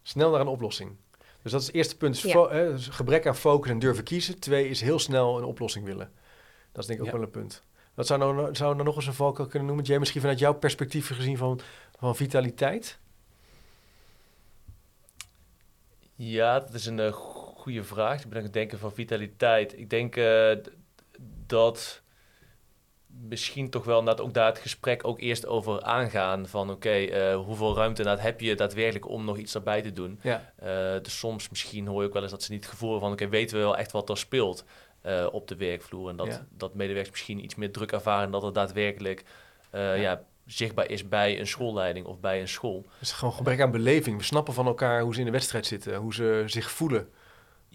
Snel 0.02 0.30
naar 0.30 0.40
een 0.40 0.46
oplossing. 0.46 0.96
Dus 1.42 1.52
dat 1.52 1.60
is 1.60 1.66
het 1.66 1.76
eerste 1.76 1.96
punt. 1.96 2.22
Hè, 2.22 2.72
dus 2.72 2.88
gebrek 2.88 3.26
aan 3.26 3.36
focus 3.36 3.70
en 3.70 3.78
durven 3.78 4.04
kiezen. 4.04 4.38
Twee 4.38 4.68
is 4.68 4.80
heel 4.80 4.98
snel 4.98 5.38
een 5.38 5.44
oplossing 5.44 5.84
willen. 5.84 6.10
Dat 6.72 6.82
is 6.82 6.86
denk 6.86 6.98
ik 7.00 7.06
ook 7.06 7.12
Ja. 7.12 7.16
wel 7.18 7.26
een 7.26 7.32
punt. 7.32 7.62
Wat 7.94 8.06
zou 8.06 8.18
nou, 8.20 8.54
zou 8.54 8.72
nou 8.74 8.84
nog 8.84 8.96
eens 8.96 9.06
een 9.06 9.12
valkuil 9.14 9.48
kunnen 9.48 9.66
noemen? 9.68 9.84
Jij 9.86 9.98
misschien 9.98 10.20
vanuit 10.20 10.38
jouw 10.38 10.54
perspectief 10.54 11.06
gezien 11.06 11.36
van, 11.36 11.60
van 11.98 12.16
vitaliteit? 12.16 12.98
Ja, 16.14 16.60
dat 16.60 16.74
is 16.74 16.86
een 16.86 17.00
eh, 17.00 17.12
goede 17.66 17.84
vraag. 17.84 18.22
Ik 18.22 18.28
ben 18.28 18.38
aan 18.38 18.44
het 18.44 18.52
denken 18.52 18.78
van 18.78 18.92
vitaliteit. 18.92 19.78
Ik 19.78 19.90
denk 19.90 20.16
eh, 20.16 20.50
dat 21.46 22.02
misschien 23.06 23.70
toch 23.70 23.84
wel 23.84 23.98
inderdaad 23.98 24.26
ook 24.26 24.34
daar 24.34 24.46
het 24.46 24.58
gesprek 24.58 25.06
ook 25.06 25.20
eerst 25.20 25.46
over 25.46 25.82
aangaan. 25.82 26.46
Van 26.46 26.70
oké, 26.70 26.90
eh, 26.90 27.36
hoeveel 27.36 27.76
ruimte 27.76 28.08
heb 28.08 28.40
je 28.40 28.54
daadwerkelijk 28.54 29.08
om 29.08 29.24
nog 29.24 29.36
iets 29.36 29.54
erbij 29.54 29.82
te 29.82 29.92
doen? 29.92 30.18
Ja. 30.22 30.52
Eh, 30.56 31.02
dus 31.02 31.18
soms 31.18 31.48
misschien 31.48 31.86
hoor 31.86 32.00
je 32.00 32.06
ook 32.06 32.12
wel 32.12 32.22
eens 32.22 32.30
dat 32.30 32.42
ze 32.42 32.52
niet 32.52 32.60
het 32.60 32.70
gevoel 32.70 32.90
hebben 32.90 33.08
van... 33.08 33.18
oké, 33.18 33.28
weten 33.28 33.56
we 33.56 33.62
wel 33.62 33.76
echt 33.76 33.92
wat 33.92 34.08
er 34.08 34.18
speelt 34.18 34.64
op 35.32 35.48
de 35.48 35.56
werkvloer? 35.56 36.08
En 36.08 36.16
dat, 36.16 36.26
Ja. 36.26 36.46
dat 36.50 36.74
medewerkers 36.74 37.10
misschien 37.10 37.44
iets 37.44 37.54
meer 37.54 37.72
druk 37.72 37.92
ervaren... 37.92 38.30
dat 38.30 38.42
het 38.42 38.54
daadwerkelijk 38.54 39.24
ja. 39.72 40.22
zichtbaar 40.46 40.90
is 40.90 41.08
bij 41.08 41.38
een 41.40 41.46
schoolleiding 41.46 42.06
of 42.06 42.20
bij 42.20 42.40
een 42.40 42.48
school. 42.48 42.86
Dus 42.98 43.12
gewoon 43.12 43.34
gebrek 43.34 43.60
aan 43.60 43.70
beleving. 43.70 44.16
We 44.16 44.24
snappen 44.24 44.54
van 44.54 44.66
elkaar 44.66 45.00
hoe 45.02 45.12
ze 45.14 45.18
in 45.20 45.26
de 45.26 45.32
wedstrijd 45.32 45.66
zitten. 45.66 45.96
Hoe 45.96 46.14
ze 46.14 46.42
zich 46.46 46.70
voelen. 46.70 47.08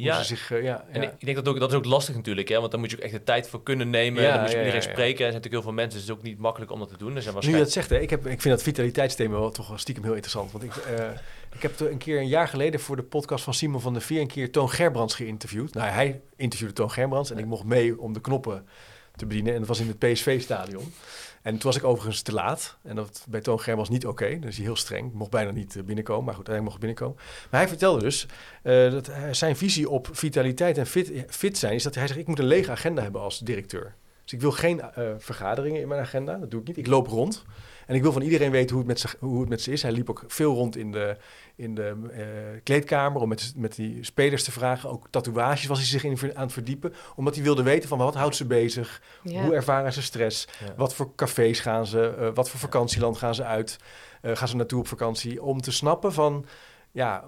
Ja, 0.04 0.18
ze 0.18 0.24
zich, 0.24 0.52
eh, 0.52 0.64
ja, 0.64 0.86
En 0.92 1.02
ja. 1.02 1.08
ik, 1.08 1.26
denk 1.26 1.38
dat 1.38 1.48
ook, 1.48 1.60
dat 1.60 1.70
is 1.70 1.76
ook 1.76 1.86
lastig 1.86 2.16
natuurlijk, 2.16 2.48
hè? 2.48 2.60
want 2.60 2.72
dan 2.72 2.80
moet 2.80 2.92
je 2.92 2.98
ook 2.98 3.04
echt 3.04 3.14
de 3.14 3.24
tijd 3.24 3.48
voor 3.50 3.64
kunnen 3.64 3.90
nemen. 3.90 4.24
Ja, 4.24 4.32
dan 4.32 4.42
moet 4.42 4.52
je 4.52 4.58
iedereen 4.58 4.82
spreken. 4.82 5.26
Er 5.26 5.32
zijn 5.32 5.34
natuurlijk 5.34 5.54
heel 5.54 5.62
veel 5.62 5.72
mensen, 5.72 6.00
dus 6.00 6.02
het 6.02 6.10
is 6.10 6.18
ook 6.18 6.24
niet 6.24 6.40
makkelijk 6.40 6.72
om 6.72 6.80
dat 6.80 6.90
te 6.90 6.98
doen. 6.98 7.16
Er 7.16 7.22
zijn 7.22 7.36
Nu 7.36 7.42
je 7.42 7.48
waarschijnlijk... 7.48 7.64
dat 7.64 7.74
zegt, 7.74 7.90
hè, 7.90 8.00
ik, 8.00 8.10
heb, 8.10 8.26
ik 8.26 8.42
vind 8.42 8.56
dat 8.56 8.64
vitaliteitsthema 8.64 9.40
wel 9.40 9.52
toch 9.52 9.68
wel 9.68 9.78
stiekem 9.78 10.04
heel 10.04 10.14
interessant. 10.14 10.52
Want 10.52 10.64
ik, 10.64 10.76
eh, 10.76 11.06
ik 11.54 11.62
heb 11.62 11.80
een 11.80 11.98
keer 11.98 12.20
een 12.20 12.28
jaar 12.28 12.48
geleden 12.48 12.80
voor 12.80 12.96
de 12.96 13.04
podcast 13.04 13.44
van 13.44 13.54
Simon 13.54 13.82
van 13.82 13.94
der 13.94 14.02
Veer 14.02 14.22
een 14.22 14.28
keer 14.28 14.52
Toon 14.52 14.70
Gerbrands 14.70 15.16
geïnterviewd. 15.16 15.74
Nou, 15.74 15.90
hij 15.90 16.22
interviewde 16.36 16.74
Toon 16.74 16.92
Gerbrands 16.92 17.32
en 17.32 17.38
ik 17.38 17.46
mocht 17.46 17.64
mee 17.64 18.00
om 18.00 18.14
de 18.14 18.22
knoppen 18.22 18.68
te 19.16 19.26
bedienen. 19.26 19.54
En 19.54 19.60
dat 19.60 19.68
was 19.68 19.80
in 19.80 19.88
het 19.88 20.00
PSV-stadion. 20.00 20.94
En 21.42 21.52
toen 21.52 21.62
was 21.62 21.78
ik 21.78 21.84
overigens 21.84 22.22
te 22.22 22.34
laat. 22.34 22.78
En 22.84 22.96
dat 22.96 23.26
bij 23.30 23.42
Toon 23.42 23.60
Gerbrands 23.60 23.90
niet 23.90 24.06
oké. 24.06 24.40
dus 24.40 24.56
hij 24.56 24.66
heel 24.66 24.76
streng. 24.76 25.08
Ik 25.08 25.14
mocht 25.14 25.32
bijna 25.32 25.52
niet 25.52 25.76
eh, 25.76 25.84
binnenkomen. 25.84 26.26
Maar 26.26 26.36
goed, 26.36 26.48
hij 26.48 26.62
mocht 26.62 26.80
binnenkomen. 26.80 27.16
Maar 27.50 27.60
hij 27.60 27.70
vertelde 27.70 28.02
dus 28.02 28.26
eh, 28.64 28.92
dat 28.92 29.12
zijn 29.32 29.56
visie 29.56 29.90
op 29.90 30.08
vitaliteit 30.12 30.78
en 30.78 30.88
fit, 30.88 31.26
fit 31.28 31.58
zijn... 31.58 31.74
is 31.74 31.84
dat 31.84 31.96
hij 31.96 32.08
zegt, 32.08 32.20
ik 32.20 32.28
moet 32.28 32.40
een 32.40 32.46
lege 32.46 32.72
agenda 32.72 33.02
hebben 33.02 33.22
als 33.22 33.40
directeur. 33.40 33.96
Dus 34.24 34.34
ik 34.34 34.42
wil 34.42 34.52
geen 34.52 34.82
eh, 34.82 35.10
vergaderingen 35.18 35.82
in 35.82 35.88
mijn 35.88 36.02
agenda. 36.02 36.38
Dat 36.38 36.52
doe 36.52 36.62
ik 36.62 36.68
niet. 36.68 36.78
Ik 36.78 36.88
loop 36.88 37.08
rond. 37.08 37.44
En 37.88 37.96
ik 37.96 38.02
wil 38.02 38.12
van 38.12 38.22
iedereen 38.22 38.52
weten 38.52 38.70
hoe 38.70 38.78
het 38.78 38.88
met 38.88 39.00
ze, 39.00 39.08
hoe 39.20 39.40
het 39.40 39.50
met 39.50 39.62
ze 39.62 39.72
is. 39.72 39.82
Hij 39.82 39.92
liep 39.92 40.10
ook 40.10 40.24
veel 40.28 40.54
rond 40.54 40.76
in 40.76 40.92
de, 40.92 41.18
in 41.62 41.76
de 41.76 41.96
eh, 42.12 42.62
kleedkamer 42.64 43.22
om 43.22 43.30
met, 43.30 43.54
met 43.56 43.76
die 43.76 44.04
spelers 44.04 44.44
te 44.44 44.52
vragen. 44.52 44.90
Ook 44.90 45.08
tatoeages 45.10 45.66
was 45.66 45.78
hij 45.78 45.88
zich 45.88 46.04
in 46.04 46.36
aan 46.38 46.44
het 46.44 46.54
verdiepen. 46.54 46.94
Omdat 47.16 47.36
hij 47.36 47.44
wilde 47.44 47.64
weten 47.64 47.90
van 47.90 47.98
wat 47.98 48.16
houdt 48.16 48.36
ze 48.36 48.46
bezig? 48.46 49.02
Ja. 49.24 49.44
Hoe 49.44 49.54
ervaren 49.54 49.94
ze 49.94 50.02
stress? 50.02 50.48
Ja. 50.66 50.74
Wat 50.76 50.96
voor 50.96 51.16
cafés 51.16 51.60
gaan 51.60 51.86
ze? 51.86 52.16
eh, 52.18 52.30
wat 52.34 52.50
voor 52.50 52.60
vakantieland 52.60 53.18
gaan 53.18 53.36
ze 53.36 53.44
uit? 53.44 53.78
Eh, 54.22 54.36
gaan 54.36 54.48
ze 54.48 54.56
naartoe 54.56 54.80
op 54.80 54.88
vakantie? 54.88 55.44
Om 55.44 55.62
te 55.62 55.72
snappen 55.72 56.14
van, 56.14 56.46
ja, 56.92 57.28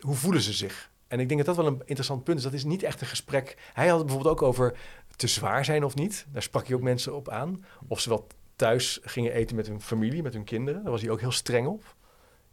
hoe 0.00 0.14
voelen 0.14 0.42
ze 0.42 0.52
zich? 0.52 0.90
En 1.08 1.20
ik 1.20 1.28
denk 1.28 1.44
dat 1.44 1.56
dat 1.56 1.64
wel 1.64 1.74
een 1.74 1.82
interessant 1.84 2.24
punt 2.24 2.38
is. 2.38 2.44
Dat 2.44 2.52
is 2.52 2.64
niet 2.64 2.82
echt 2.82 3.00
een 3.00 3.06
gesprek. 3.06 3.56
Hij 3.72 3.88
had 3.88 3.96
het 3.98 4.06
bijvoorbeeld 4.06 4.34
ook 4.34 4.48
over 4.48 4.76
te 5.16 5.26
zwaar 5.26 5.64
zijn 5.64 5.84
of 5.84 5.94
niet. 5.94 6.26
Daar 6.32 6.42
sprak 6.42 6.66
hij 6.66 6.76
ook 6.76 6.82
mensen 6.82 7.14
op 7.14 7.28
aan. 7.28 7.64
Of 7.88 8.00
ze 8.00 8.08
wel 8.08 8.26
thuis 8.56 8.98
gingen 9.02 9.32
eten 9.32 9.56
met 9.56 9.66
hun 9.66 9.80
familie, 9.80 10.22
met 10.22 10.32
hun 10.34 10.44
kinderen. 10.44 10.82
Daar 10.82 10.92
was 10.92 11.00
hij 11.00 11.10
ook 11.10 11.20
heel 11.20 11.30
streng 11.32 11.66
op. 11.66 11.94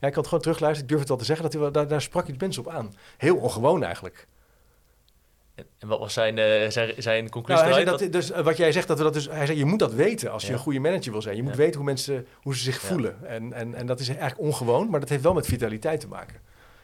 Ja, 0.01 0.07
ik 0.07 0.13
kan 0.13 0.21
het 0.21 0.25
gewoon 0.31 0.41
terugluisteren. 0.43 0.83
Ik 0.83 0.87
durf 0.87 0.99
het 0.99 1.09
wel 1.09 1.17
te 1.17 1.25
zeggen. 1.25 1.51
Dat 1.51 1.61
hij 1.61 1.71
daar, 1.71 1.87
daar 1.87 2.01
sprak 2.01 2.23
hij 2.23 2.33
de 2.37 2.43
mensen 2.45 2.65
op 2.65 2.71
aan. 2.71 2.93
Heel 3.17 3.35
ongewoon 3.37 3.83
eigenlijk. 3.83 4.27
En, 5.55 5.65
en 5.79 5.87
wat 5.87 5.99
was 5.99 6.13
zijn, 6.13 6.37
eh, 6.37 6.69
zijn, 6.69 6.93
zijn 6.97 7.29
conclusie 7.29 7.63
Nou, 7.63 7.75
hij 7.75 7.83
zei 7.83 7.95
eruit? 7.95 7.99
dat, 7.99 8.21
dus, 8.21 8.31
eh, 8.31 8.43
wat 8.43 8.57
jij 8.57 8.71
zegt, 8.71 8.87
dat 8.87 8.97
we 8.97 9.03
dat 9.03 9.13
dus, 9.13 9.29
hij 9.29 9.45
zei, 9.45 9.57
je 9.57 9.65
moet 9.65 9.79
dat 9.79 9.93
weten 9.93 10.31
als 10.31 10.41
je 10.41 10.47
Ja. 10.47 10.53
een 10.53 10.59
goede 10.59 10.79
manager 10.79 11.11
wil 11.11 11.21
zijn. 11.21 11.35
Je 11.35 11.43
moet 11.43 11.51
Ja. 11.51 11.57
weten 11.57 11.75
hoe 11.75 11.85
mensen 11.85 12.27
hoe 12.41 12.55
ze 12.55 12.63
zich 12.63 12.81
Ja. 12.81 12.87
voelen. 12.87 13.27
En, 13.27 13.53
en, 13.53 13.75
en 13.75 13.85
dat 13.85 13.99
is 13.99 14.07
eigenlijk 14.09 14.39
ongewoon, 14.39 14.89
maar 14.89 14.99
dat 14.99 15.09
heeft 15.09 15.23
wel 15.23 15.33
met 15.33 15.45
vitaliteit 15.45 15.99
te 15.99 16.07
maken. 16.07 16.35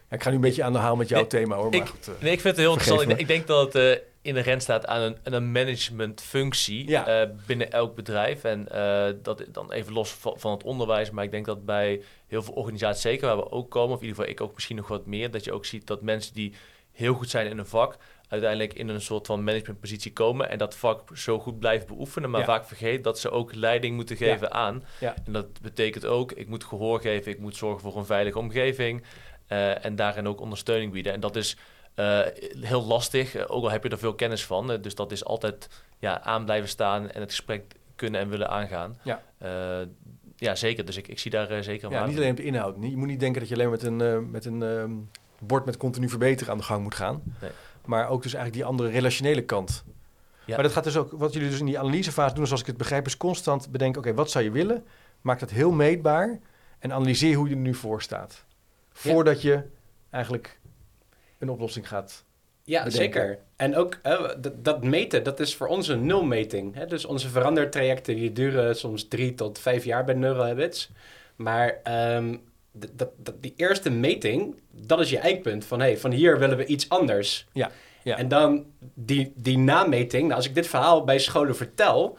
Ja, 0.09 0.15
ik 0.15 0.23
ga 0.23 0.29
nu 0.29 0.35
een 0.35 0.41
beetje 0.41 0.63
aan 0.63 0.73
de 0.73 0.79
haal 0.79 0.95
met 0.95 1.09
jouw 1.09 1.19
Nee, 1.19 1.27
thema 1.27 1.55
hoor. 1.55 1.69
Maar 1.69 1.79
ik- 1.79 1.87
goed, 1.87 2.07
eh. 2.07 2.13
Nee, 2.21 2.31
ik 2.31 2.41
vind 2.41 2.55
het 2.55 2.65
heel 2.65 2.73
interessant. 2.73 3.19
Ik, 3.19 3.27
denk 3.27 3.47
dat 3.47 3.73
het 3.73 3.97
uh, 3.97 4.03
inherent 4.21 4.61
staat 4.61 4.85
aan 4.85 5.01
een, 5.01 5.17
aan 5.23 5.33
een 5.33 5.51
managementfunctie 5.51 6.89
Ja. 6.89 7.07
eh, 7.21 7.29
binnen 7.45 7.71
elk 7.71 7.95
bedrijf. 7.95 8.43
En 8.43 8.69
eh, 8.71 9.13
dat 9.23 9.43
dan 9.51 9.71
even 9.71 9.93
los 9.93 10.11
van, 10.11 10.39
van 10.39 10.51
het 10.51 10.63
onderwijs. 10.63 11.09
Maar 11.11 11.23
ik 11.23 11.31
denk 11.31 11.45
dat 11.45 11.65
bij 11.65 12.01
heel 12.27 12.43
veel 12.43 12.53
organisaties, 12.53 13.01
zeker 13.01 13.27
waar 13.27 13.37
we 13.37 13.51
ook 13.51 13.69
komen, 13.71 13.95
of 13.95 14.01
in 14.01 14.07
ieder 14.07 14.17
geval 14.17 14.31
ik 14.35 14.41
ook 14.41 14.53
misschien 14.53 14.75
nog 14.75 14.87
wat 14.87 15.05
meer, 15.05 15.31
dat 15.31 15.43
je 15.43 15.51
ook 15.53 15.65
ziet 15.65 15.87
dat 15.87 16.01
mensen 16.01 16.33
die 16.33 16.53
heel 16.91 17.13
goed 17.13 17.29
zijn 17.29 17.47
in 17.47 17.57
een 17.57 17.65
vak, 17.65 17.95
uiteindelijk 18.27 18.73
in 18.73 18.87
een 18.87 19.01
soort 19.01 19.25
van 19.25 19.43
managementpositie 19.43 20.13
komen 20.13 20.49
en 20.49 20.57
dat 20.57 20.75
vak 20.75 21.17
zo 21.17 21.39
goed 21.39 21.59
blijven 21.59 21.87
beoefenen, 21.87 22.29
maar 22.29 22.39
Ja. 22.39 22.45
vaak 22.45 22.65
vergeet 22.65 23.03
dat 23.03 23.19
ze 23.19 23.29
ook 23.29 23.55
leiding 23.55 23.95
moeten 23.95 24.15
geven 24.17 24.51
aan. 24.53 24.83
Ja. 24.99 25.15
En 25.25 25.31
dat 25.33 25.61
betekent 25.61 26.05
ook, 26.05 26.31
ik 26.31 26.47
moet 26.47 26.63
gehoor 26.63 27.01
geven, 27.01 27.31
ik 27.31 27.39
moet 27.39 27.55
zorgen 27.55 27.81
voor 27.81 27.97
een 27.97 28.05
veilige 28.05 28.39
omgeving 28.39 29.03
eh, 29.47 29.85
en 29.85 29.95
daarin 29.95 30.27
ook 30.27 30.41
ondersteuning 30.41 30.91
bieden. 30.91 31.13
En 31.13 31.19
dat 31.19 31.35
is 31.35 31.57
eh, 31.93 32.19
heel 32.61 32.85
lastig, 32.85 33.35
eh, 33.35 33.43
ook 33.47 33.63
al 33.63 33.71
heb 33.71 33.83
je 33.83 33.89
er 33.89 33.97
veel 33.97 34.15
kennis 34.15 34.45
van. 34.45 34.77
dus 34.81 34.95
dat 34.95 35.11
is 35.11 35.25
altijd 35.25 35.69
ja, 35.99 36.21
aan 36.21 36.45
blijven 36.45 36.69
staan 36.69 37.11
en 37.11 37.21
het 37.21 37.29
gesprek 37.29 37.75
kunnen 37.95 38.21
en 38.21 38.29
willen 38.29 38.49
aangaan. 38.49 38.97
Ja. 39.01 39.21
Ja, 40.39 40.55
zeker. 40.55 40.85
Dus 40.85 40.97
ik, 40.97 41.07
ik 41.07 41.19
zie 41.19 41.31
daar 41.31 41.63
zeker 41.63 41.91
ja, 41.91 42.05
niet 42.05 42.17
alleen 42.17 42.29
op 42.29 42.37
de 42.37 42.43
inhoud. 42.43 42.75
Je 42.79 42.97
moet 42.97 43.07
niet 43.07 43.19
denken 43.19 43.39
dat 43.39 43.49
je 43.49 43.55
alleen 43.55 43.69
met 43.69 43.83
een, 43.83 44.31
met 44.31 44.45
een 44.45 44.63
ehm, 44.63 44.91
bord 45.39 45.65
met 45.65 45.77
continu 45.77 46.09
verbeteren 46.09 46.51
aan 46.51 46.57
de 46.57 46.63
gang 46.63 46.83
moet 46.83 46.95
gaan. 46.95 47.21
Nee. 47.41 47.51
Maar 47.85 48.09
ook 48.09 48.23
dus 48.23 48.33
eigenlijk 48.33 48.63
die 48.63 48.71
andere 48.71 48.89
relationele 48.89 49.43
kant. 49.43 49.83
Ja. 50.45 50.53
Maar 50.53 50.63
dat 50.63 50.71
gaat 50.71 50.83
dus 50.83 50.97
ook, 50.97 51.11
wat 51.11 51.33
jullie 51.33 51.49
dus 51.49 51.59
in 51.59 51.65
die 51.65 51.79
analysefase 51.79 52.35
doen, 52.35 52.45
zoals 52.45 52.61
ik 52.61 52.67
het 52.67 52.77
begrijp, 52.77 53.05
is 53.05 53.17
constant 53.17 53.71
bedenken, 53.71 54.01
oké, 54.01 54.13
wat 54.13 54.31
zou 54.31 54.43
je 54.43 54.51
willen? 54.51 54.85
Maak 55.21 55.39
dat 55.39 55.49
heel 55.49 55.71
meetbaar 55.71 56.39
en 56.79 56.93
analyseer 56.93 57.35
hoe 57.35 57.49
je 57.49 57.55
er 57.55 57.61
nu 57.61 57.73
voor 57.73 58.01
staat. 58.01 58.45
Voordat 58.97 59.41
je 59.41 59.61
eigenlijk 60.09 60.59
een 61.39 61.49
oplossing 61.49 61.87
gaat. 61.87 62.23
Ja, 62.63 62.83
bedenken. 62.83 63.21
zeker. 63.21 63.39
En 63.55 63.75
ook 63.75 63.99
dat, 64.55 64.83
meten, 64.83 65.23
dat 65.23 65.39
is 65.39 65.55
voor 65.55 65.67
ons 65.67 65.87
een 65.87 66.05
nulmeting. 66.05 66.75
Hè? 66.75 66.85
Dus 66.85 67.05
onze 67.05 67.29
verandertrajecten 67.29 68.15
die 68.15 68.31
duren 68.31 68.75
soms 68.75 69.07
drie 69.07 69.33
tot 69.33 69.59
vijf 69.59 69.83
jaar 69.83 70.03
bij 70.03 70.15
Neurohabits. 70.15 70.89
Maar 71.35 71.79
ehm, 71.83 72.35
d- 72.79 72.87
dat, 72.93 73.09
dat, 73.17 73.35
die 73.41 73.53
eerste 73.55 73.89
meting, 73.89 74.55
dat 74.71 74.99
is 74.99 75.09
je 75.09 75.17
eikpunt. 75.19 75.65
Van, 75.65 75.79
hey, 75.79 75.97
van 75.97 76.11
hier 76.11 76.39
willen 76.39 76.57
we 76.57 76.65
iets 76.65 76.89
anders. 76.89 77.47
Ja, 77.53 77.71
ja. 78.03 78.17
En 78.17 78.27
dan 78.27 78.65
die, 78.93 79.33
die 79.35 79.57
nameting. 79.57 80.23
Nou, 80.23 80.35
als 80.35 80.47
ik 80.47 80.55
dit 80.55 80.67
verhaal 80.67 81.03
bij 81.03 81.19
scholen 81.19 81.55
vertel... 81.55 82.17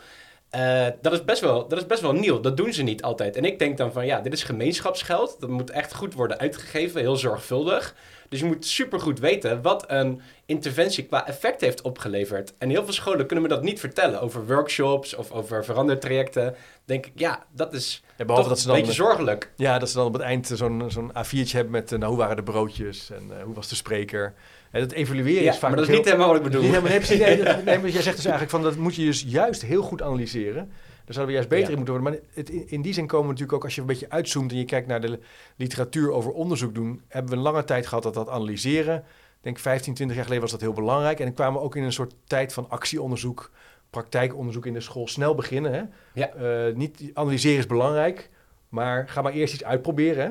eh, 0.50 0.86
dat, 1.02 1.12
is 1.12 1.24
best 1.24 1.40
wel, 1.40 1.68
dat 1.68 1.78
is 1.78 1.86
best 1.86 2.00
wel 2.00 2.12
nieuw. 2.12 2.40
Dat 2.40 2.56
doen 2.56 2.72
ze 2.72 2.82
niet 2.82 3.02
altijd. 3.02 3.36
En 3.36 3.44
ik 3.44 3.58
denk 3.58 3.76
dan 3.76 3.92
van, 3.92 4.06
ja, 4.06 4.20
dit 4.20 4.32
is 4.32 4.42
gemeenschapsgeld. 4.44 5.36
Dat 5.40 5.50
moet 5.50 5.70
echt 5.70 5.94
goed 5.94 6.14
worden 6.14 6.38
uitgegeven, 6.38 7.00
heel 7.00 7.16
zorgvuldig. 7.16 7.94
Dus 8.28 8.40
je 8.40 8.46
moet 8.46 8.66
supergoed 8.66 9.18
weten 9.18 9.62
wat 9.62 9.84
een 9.86 10.20
interventie 10.46 11.04
qua 11.04 11.26
effect 11.26 11.60
heeft 11.60 11.82
opgeleverd. 11.82 12.54
En 12.58 12.70
heel 12.70 12.84
veel 12.84 12.92
scholen 12.92 13.26
kunnen 13.26 13.42
me 13.42 13.50
dat 13.50 13.62
niet 13.62 13.80
vertellen 13.80 14.20
over 14.20 14.46
workshops 14.46 15.14
of 15.14 15.30
over 15.32 15.64
verandertrajecten. 15.64 16.54
Denk 16.84 17.06
ik, 17.06 17.12
ja, 17.14 17.44
dat 17.52 17.74
is 17.74 18.02
Ja, 18.16 18.24
toch 18.24 18.48
dat 18.48 18.60
ze 18.60 18.68
een 18.68 18.74
beetje 18.74 18.92
zorgelijk. 18.92 19.50
ja, 19.56 19.78
dat 19.78 19.88
ze 19.90 19.96
dan 19.96 20.06
op 20.06 20.12
het 20.12 20.22
eind 20.22 20.46
zo'n 20.54 20.84
zo'n 20.88 21.10
A4'tje 21.12 21.50
hebben 21.50 21.70
met, 21.72 21.92
eh, 21.92 21.98
nou, 21.98 22.10
hoe 22.10 22.20
waren 22.20 22.36
de 22.36 22.42
broodjes 22.42 23.10
en 23.10 23.38
eh, 23.38 23.42
hoe 23.44 23.54
was 23.54 23.68
de 23.68 23.74
spreker. 23.74 24.34
Dat 24.72 24.92
evalueren 24.92 25.42
Ja, 25.42 25.52
is 25.52 25.58
vaak 25.58 25.70
maar 25.70 25.78
dat 25.78 25.88
is 25.88 25.96
niet 25.96 26.04
helemaal 26.04 26.26
wat 26.28 26.36
ik 26.36 26.42
bedoel. 26.42 26.62
Nee, 26.62 26.70
maar 26.80 26.90
nee, 26.90 27.18
nee, 27.18 27.42
nee, 27.64 27.78
maar 27.78 27.88
jij 27.88 28.02
zegt 28.02 28.16
dus 28.16 28.24
eigenlijk 28.24 28.50
van 28.50 28.62
dat 28.62 28.76
moet 28.76 28.94
je 28.94 29.04
dus 29.04 29.24
juist 29.26 29.62
heel 29.62 29.82
goed 29.82 30.02
analyseren. 30.02 30.70
Daar 31.04 31.16
zouden 31.16 31.26
we 31.26 31.32
juist 31.32 31.48
beter 31.48 31.64
Ja. 31.64 31.70
in 31.70 31.76
moeten 31.76 31.94
worden. 31.94 32.12
Maar 32.12 32.20
het, 32.34 32.50
in, 32.50 32.68
in 32.68 32.82
die 32.82 32.92
zin 32.92 33.06
komen 33.06 33.26
we 33.26 33.32
natuurlijk 33.32 33.58
ook, 33.58 33.64
als 33.64 33.74
je 33.74 33.80
een 33.80 33.86
beetje 33.86 34.10
uitzoomt 34.10 34.50
en 34.52 34.58
je 34.58 34.64
kijkt 34.64 34.86
naar 34.86 35.00
de 35.00 35.18
literatuur 35.56 36.10
over 36.10 36.30
onderzoek 36.32 36.74
doen, 36.74 37.02
hebben 37.08 37.30
we 37.30 37.36
een 37.36 37.42
lange 37.42 37.64
tijd 37.64 37.86
gehad 37.86 38.02
dat 38.02 38.14
dat 38.14 38.28
analyseren. 38.28 38.96
Ik 38.96 39.44
denk 39.44 39.58
15, 39.58 39.94
20 39.94 40.16
jaar 40.16 40.24
geleden 40.24 40.44
was 40.48 40.52
dat 40.58 40.60
heel 40.68 40.72
belangrijk. 40.72 41.18
En 41.18 41.24
dan 41.24 41.34
kwamen 41.34 41.60
we 41.60 41.66
ook 41.66 41.76
in 41.76 41.82
een 41.82 41.92
soort 41.92 42.14
tijd 42.26 42.52
van 42.52 42.66
actieonderzoek, 42.68 43.50
praktijkonderzoek 43.90 44.66
in 44.66 44.72
de 44.72 44.80
school. 44.80 45.08
Snel 45.08 45.34
beginnen. 45.34 45.72
Hè? 45.72 45.82
Ja. 46.12 46.28
Eh, 46.32 46.74
niet 46.74 47.02
analyseren 47.14 47.58
is 47.58 47.66
belangrijk, 47.66 48.30
maar 48.68 49.08
ga 49.08 49.22
maar 49.22 49.32
eerst 49.32 49.54
iets 49.54 49.64
uitproberen. 49.64 50.24
Hè? 50.24 50.30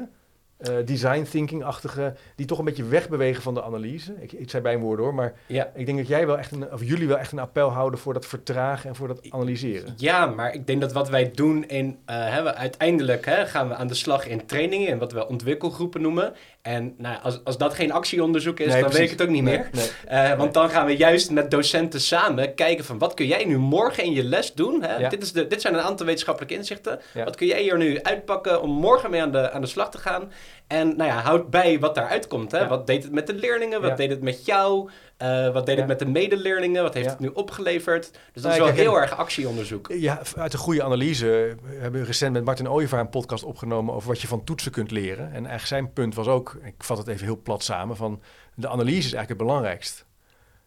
Eh, 0.57 0.75
design 0.85 1.23
thinking-achtige, 1.23 2.13
die 2.35 2.45
toch 2.45 2.59
een 2.59 2.65
beetje 2.65 2.83
wegbewegen 2.83 3.41
van 3.43 3.53
de 3.53 3.63
analyse. 3.63 4.13
Ik, 4.19 4.31
ik 4.31 4.49
zei 4.49 4.63
bij 4.63 4.73
een 4.73 4.79
woord 4.79 4.99
hoor, 4.99 5.13
maar 5.13 5.33
Ja. 5.47 5.71
ik 5.75 5.85
denk 5.85 5.97
dat 5.97 6.07
jij 6.07 6.25
wel 6.27 6.37
echt 6.37 6.51
een, 6.51 6.71
of 6.71 6.83
jullie 6.83 7.07
wel 7.07 7.17
echt 7.17 7.31
een 7.31 7.39
appel 7.39 7.69
houden 7.69 7.99
voor 7.99 8.13
dat 8.13 8.25
vertragen 8.25 8.89
en 8.89 8.95
voor 8.95 9.07
dat 9.07 9.25
analyseren. 9.29 9.93
Ja, 9.97 10.25
maar 10.25 10.53
ik 10.53 10.67
denk 10.67 10.81
dat 10.81 10.93
wat 10.93 11.09
wij 11.09 11.31
doen 11.31 11.67
in... 11.67 11.97
eh, 12.05 12.15
hè, 12.33 12.43
we, 12.43 12.53
uiteindelijk 12.55 13.25
hè, 13.25 13.45
gaan 13.45 13.67
we 13.67 13.75
aan 13.75 13.87
de 13.87 13.93
slag 13.93 14.27
in 14.27 14.45
trainingen... 14.45 14.87
en 14.87 14.97
wat 14.97 15.11
we 15.11 15.27
ontwikkelgroepen 15.27 16.01
noemen. 16.01 16.33
En 16.67 16.93
nou, 16.97 17.17
als, 17.23 17.39
als 17.43 17.57
dat 17.57 17.73
geen 17.73 17.91
actieonderzoek 17.91 18.59
is, 18.59 18.73
Nee, 18.73 18.81
dan 18.81 18.91
weet 18.91 19.01
ik 19.01 19.09
het 19.09 19.21
ook 19.21 19.29
niet 19.29 19.43
Nee, 19.43 19.57
meer. 19.57 19.69
nee. 19.71 19.89
Eh, 20.07 20.37
want 20.37 20.53
dan 20.53 20.69
gaan 20.69 20.85
we 20.85 20.97
juist 20.97 21.31
met 21.31 21.51
docenten 21.51 22.01
samen 22.01 22.53
kijken 22.53 22.85
van 22.85 22.97
wat 22.97 23.13
kun 23.13 23.25
jij 23.25 23.45
nu 23.45 23.57
morgen 23.57 24.03
in 24.03 24.13
je 24.13 24.23
les 24.23 24.53
doen. 24.53 24.83
Hè? 24.83 24.95
Ja. 24.97 25.09
Dit, 25.09 25.23
is 25.23 25.31
de, 25.31 25.47
dit 25.47 25.61
zijn 25.61 25.73
een 25.73 25.81
aantal 25.81 26.05
wetenschappelijke 26.05 26.55
inzichten. 26.55 26.99
Ja. 27.13 27.23
Wat 27.23 27.35
kun 27.35 27.47
jij 27.47 27.61
hier 27.61 27.77
nu 27.77 28.01
uitpakken 28.01 28.61
om 28.61 28.69
morgen 28.69 29.09
mee 29.09 29.21
aan 29.21 29.31
de, 29.31 29.51
aan 29.51 29.61
de 29.61 29.67
slag 29.67 29.91
te 29.91 29.97
gaan? 29.97 30.31
En 30.67 30.87
nou 30.87 31.09
ja, 31.09 31.21
houd 31.21 31.49
bij 31.49 31.79
wat 31.79 31.95
daaruit 31.95 32.27
komt. 32.27 32.51
Hè? 32.51 32.57
Ja. 32.59 32.67
Wat 32.67 32.87
deed 32.87 33.03
het 33.03 33.11
met 33.11 33.27
de 33.27 33.33
leerlingen? 33.33 33.81
Wat 33.81 33.89
Ja. 33.89 33.95
deed 33.95 34.09
het 34.09 34.21
met 34.21 34.45
jou? 34.45 34.89
Eh, 35.17 35.53
wat 35.53 35.65
deed 35.65 35.73
Ja. 35.75 35.79
het 35.81 35.89
met 35.89 35.99
de 35.99 36.05
medeleerlingen? 36.05 36.83
Wat 36.83 36.93
heeft 36.93 37.09
het 37.09 37.19
nu 37.19 37.27
opgeleverd? 37.27 38.03
Dus 38.33 38.43
dat 38.43 38.43
Nou, 38.43 38.53
is 38.53 38.59
wel 38.59 38.85
heel 38.85 38.99
erg 39.01 39.17
actieonderzoek. 39.17 39.87
Ja, 39.93 40.21
uit 40.37 40.53
een 40.53 40.59
goede 40.59 40.83
analyse. 40.83 41.55
We 41.63 41.75
hebben 41.79 42.03
recent 42.05 42.33
met 42.33 42.45
Martin 42.45 42.69
Ooyevaar 42.69 42.99
een 42.99 43.09
podcast 43.09 43.43
opgenomen 43.43 43.93
over 43.93 44.07
wat 44.07 44.21
je 44.21 44.27
van 44.27 44.43
toetsen 44.43 44.71
kunt 44.71 44.91
leren. 44.91 45.25
En 45.25 45.33
eigenlijk 45.33 45.65
zijn 45.67 45.93
punt 45.93 46.15
was 46.15 46.27
ook, 46.27 46.57
ik 46.63 46.75
vat 46.77 46.97
het 46.97 47.07
even 47.07 47.25
heel 47.25 47.41
plat 47.41 47.63
samen, 47.63 47.95
van 47.95 48.21
de 48.55 48.67
analyse 48.67 48.97
is 48.97 49.13
eigenlijk 49.13 49.29
het 49.29 49.37
belangrijkst. 49.37 50.05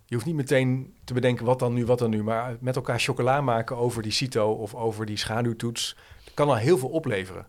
Je 0.07 0.15
hoeft 0.15 0.27
niet 0.27 0.37
meteen 0.37 0.95
te 1.05 1.15
bedenken 1.15 1.45
wat 1.45 1.59
dan 1.59 1.73
nu, 1.75 1.87
wat 1.87 1.99
dan 1.99 2.11
nu, 2.11 2.23
maar 2.23 2.57
met 2.61 2.77
elkaar 2.77 2.99
chocola 3.01 3.41
maken 3.41 3.77
over 3.77 4.03
die 4.03 4.13
CITO 4.13 4.53
of 4.53 4.75
over 4.75 5.07
die 5.07 5.17
schaduwtoets, 5.17 5.97
dat 6.25 6.35
kan 6.35 6.49
al 6.49 6.57
heel 6.57 6.79
veel 6.79 6.89
opleveren. 6.89 7.47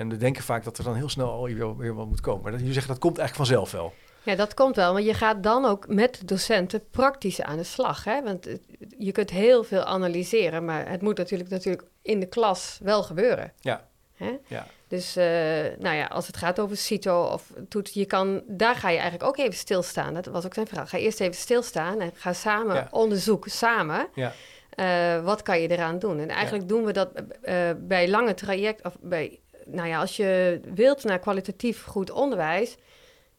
En 0.00 0.08
we 0.08 0.16
denken 0.16 0.42
vaak 0.42 0.64
dat 0.64 0.78
er 0.78 0.84
dan 0.84 0.94
heel 0.94 1.08
snel 1.08 1.30
al 1.30 1.44
weer, 1.44 1.76
weer 1.76 1.94
wat 1.94 2.06
moet 2.06 2.20
komen. 2.20 2.42
Maar 2.42 2.50
dat, 2.50 2.60
jullie 2.60 2.74
zeggen 2.74 2.92
dat 2.92 3.02
komt 3.02 3.18
eigenlijk 3.18 3.48
vanzelf 3.48 3.72
wel. 3.72 3.92
Ja, 4.22 4.34
dat 4.34 4.54
komt 4.54 4.76
wel, 4.76 4.92
maar 4.92 5.02
je 5.02 5.14
gaat 5.14 5.42
dan 5.42 5.64
ook 5.64 5.88
met 5.88 6.22
docenten 6.28 6.82
praktisch 6.90 7.42
aan 7.42 7.56
de 7.56 7.64
slag. 7.64 8.04
Hè? 8.04 8.22
Want 8.22 8.48
je 8.98 9.12
kunt 9.12 9.30
heel 9.30 9.64
veel 9.64 9.84
analyseren, 9.84 10.64
maar 10.64 10.88
het 10.88 11.02
moet 11.02 11.16
natuurlijk, 11.16 11.50
natuurlijk 11.50 11.84
in 12.02 12.20
de 12.20 12.26
klas 12.26 12.78
wel 12.82 13.02
gebeuren. 13.02 13.52
Ja. 13.60 13.88
Hè? 14.14 14.38
Ja. 14.46 14.66
Dus 14.88 15.16
eh, 15.16 15.24
nou 15.78 15.96
ja, 15.96 16.04
als 16.04 16.26
het 16.26 16.36
gaat 16.36 16.60
over 16.60 16.76
CITO 16.76 17.22
of 17.22 17.52
toets, 17.68 17.92
je 17.92 18.06
kan, 18.06 18.42
daar 18.46 18.74
ga 18.74 18.88
je 18.88 18.98
eigenlijk 18.98 19.28
ook 19.28 19.38
even 19.38 19.58
stilstaan. 19.58 20.14
Dat 20.14 20.26
was 20.26 20.44
ook 20.44 20.54
zijn 20.54 20.66
vraag. 20.66 20.90
Ga 20.90 20.98
eerst 20.98 21.20
even 21.20 21.34
stilstaan 21.34 22.00
en 22.00 22.10
ga 22.14 22.32
samen 22.32 22.74
Ja. 22.74 22.88
onderzoeken, 22.90 23.50
samen. 23.50 24.06
Ja. 24.14 24.32
Eh, 24.70 25.24
wat 25.24 25.42
kan 25.42 25.60
je 25.60 25.68
eraan 25.68 25.98
doen? 25.98 26.18
En 26.18 26.28
eigenlijk 26.28 26.68
doen 26.68 26.84
we 26.84 26.92
dat 26.92 27.10
eh, 27.42 27.70
bij 27.78 28.08
lange 28.08 28.34
traject, 28.34 28.84
of 28.84 28.96
bij, 29.00 29.38
nou 29.72 29.88
ja, 29.88 30.00
als 30.00 30.16
je 30.16 30.60
wilt 30.74 31.04
naar 31.04 31.18
kwalitatief 31.18 31.84
goed 31.84 32.10
onderwijs, 32.10 32.76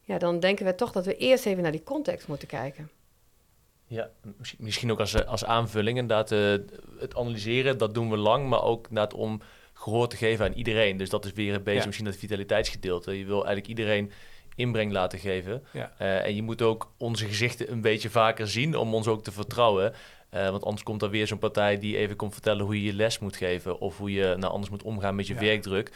ja, 0.02 0.18
dan 0.18 0.40
denken 0.40 0.66
we 0.66 0.74
toch 0.74 0.92
dat 0.92 1.06
we 1.06 1.16
eerst 1.16 1.46
even 1.46 1.62
naar 1.62 1.72
die 1.72 1.82
context 1.82 2.28
moeten 2.28 2.48
kijken. 2.48 2.90
Ja, 3.86 4.10
misschien, 4.36 4.64
misschien 4.64 4.90
ook 4.92 5.00
als, 5.00 5.14
eh, 5.14 5.26
als 5.28 5.44
aanvulling 5.44 5.98
inderdaad. 5.98 6.32
eh, 6.32 6.38
het 6.98 7.16
analyseren, 7.16 7.78
dat 7.78 7.94
doen 7.94 8.10
we 8.10 8.16
lang, 8.16 8.48
maar 8.48 8.62
ook 8.62 8.88
inderdaad 8.88 9.14
om 9.14 9.40
gehoor 9.72 10.08
te 10.08 10.16
geven 10.16 10.44
aan 10.46 10.52
iedereen. 10.52 10.96
Dus 10.96 11.08
dat 11.10 11.24
is 11.24 11.32
weer 11.32 11.54
een 11.54 11.62
beetje 11.62 11.80
Ja. 11.80 11.86
misschien 11.86 12.06
dat 12.06 12.16
vitaliteitsgedeelte. 12.16 13.18
Je 13.18 13.24
wil 13.24 13.34
eigenlijk 13.36 13.66
iedereen 13.66 14.12
inbreng 14.54 14.92
laten 14.92 15.18
geven. 15.18 15.64
Ja. 15.72 15.92
Eh, 15.98 16.24
en 16.24 16.34
je 16.34 16.42
moet 16.42 16.62
ook 16.62 16.92
onze 16.98 17.26
gezichten 17.26 17.72
een 17.72 17.80
beetje 17.80 18.10
vaker 18.10 18.48
zien 18.48 18.76
om 18.76 18.94
ons 18.94 19.06
ook 19.06 19.22
te 19.24 19.32
vertrouwen. 19.32 19.92
Eh, 20.30 20.50
want 20.50 20.64
anders 20.64 20.82
komt 20.82 21.02
er 21.02 21.10
weer 21.10 21.26
zo'n 21.26 21.38
partij 21.38 21.78
die 21.78 21.96
even 21.96 22.16
komt 22.16 22.32
vertellen 22.32 22.64
hoe 22.64 22.74
je 22.74 22.82
je 22.86 22.92
les 22.94 23.18
moet 23.18 23.36
geven. 23.36 23.80
Of 23.80 23.98
hoe 23.98 24.12
je 24.12 24.34
nou, 24.38 24.52
anders 24.52 24.70
moet 24.70 24.82
omgaan 24.82 25.14
met 25.14 25.26
je 25.26 25.34
Ja. 25.34 25.40
werkdruk. 25.40 25.92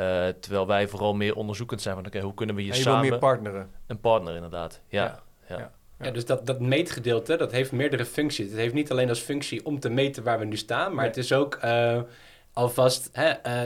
Eh, 0.00 0.28
terwijl 0.40 0.66
wij 0.66 0.88
vooral 0.88 1.14
meer 1.14 1.34
onderzoekend 1.34 1.82
zijn 1.82 1.94
van 1.94 2.06
oké, 2.06 2.20
hoe 2.20 2.34
kunnen 2.34 2.54
we 2.54 2.62
hier 2.62 2.70
En 2.72 2.76
je 2.76 2.82
samen 2.82 3.08
meer 3.08 3.18
partneren. 3.18 3.70
een 3.86 4.00
partner 4.00 4.34
inderdaad. 4.34 4.80
Ja, 4.88 5.02
Ja. 5.02 5.22
ja. 5.48 5.56
Ja. 5.58 5.72
Ja, 6.06 6.10
dus 6.10 6.24
dat, 6.24 6.46
dat 6.46 6.60
meetgedeelte, 6.60 7.36
dat 7.36 7.52
heeft 7.52 7.72
meerdere 7.72 8.04
functies. 8.04 8.48
Het 8.48 8.56
heeft 8.56 8.74
niet 8.74 8.90
alleen 8.90 9.08
als 9.08 9.20
functie 9.20 9.64
om 9.66 9.80
te 9.80 9.88
meten 9.88 10.22
waar 10.22 10.38
we 10.38 10.44
nu 10.44 10.56
staan, 10.56 10.88
maar 10.94 11.04
Nee. 11.04 11.06
het 11.06 11.16
is 11.16 11.32
ook 11.32 11.54
eh, 11.54 12.00
alvast 12.52 13.08
hè, 13.12 13.28
eh, 13.28 13.60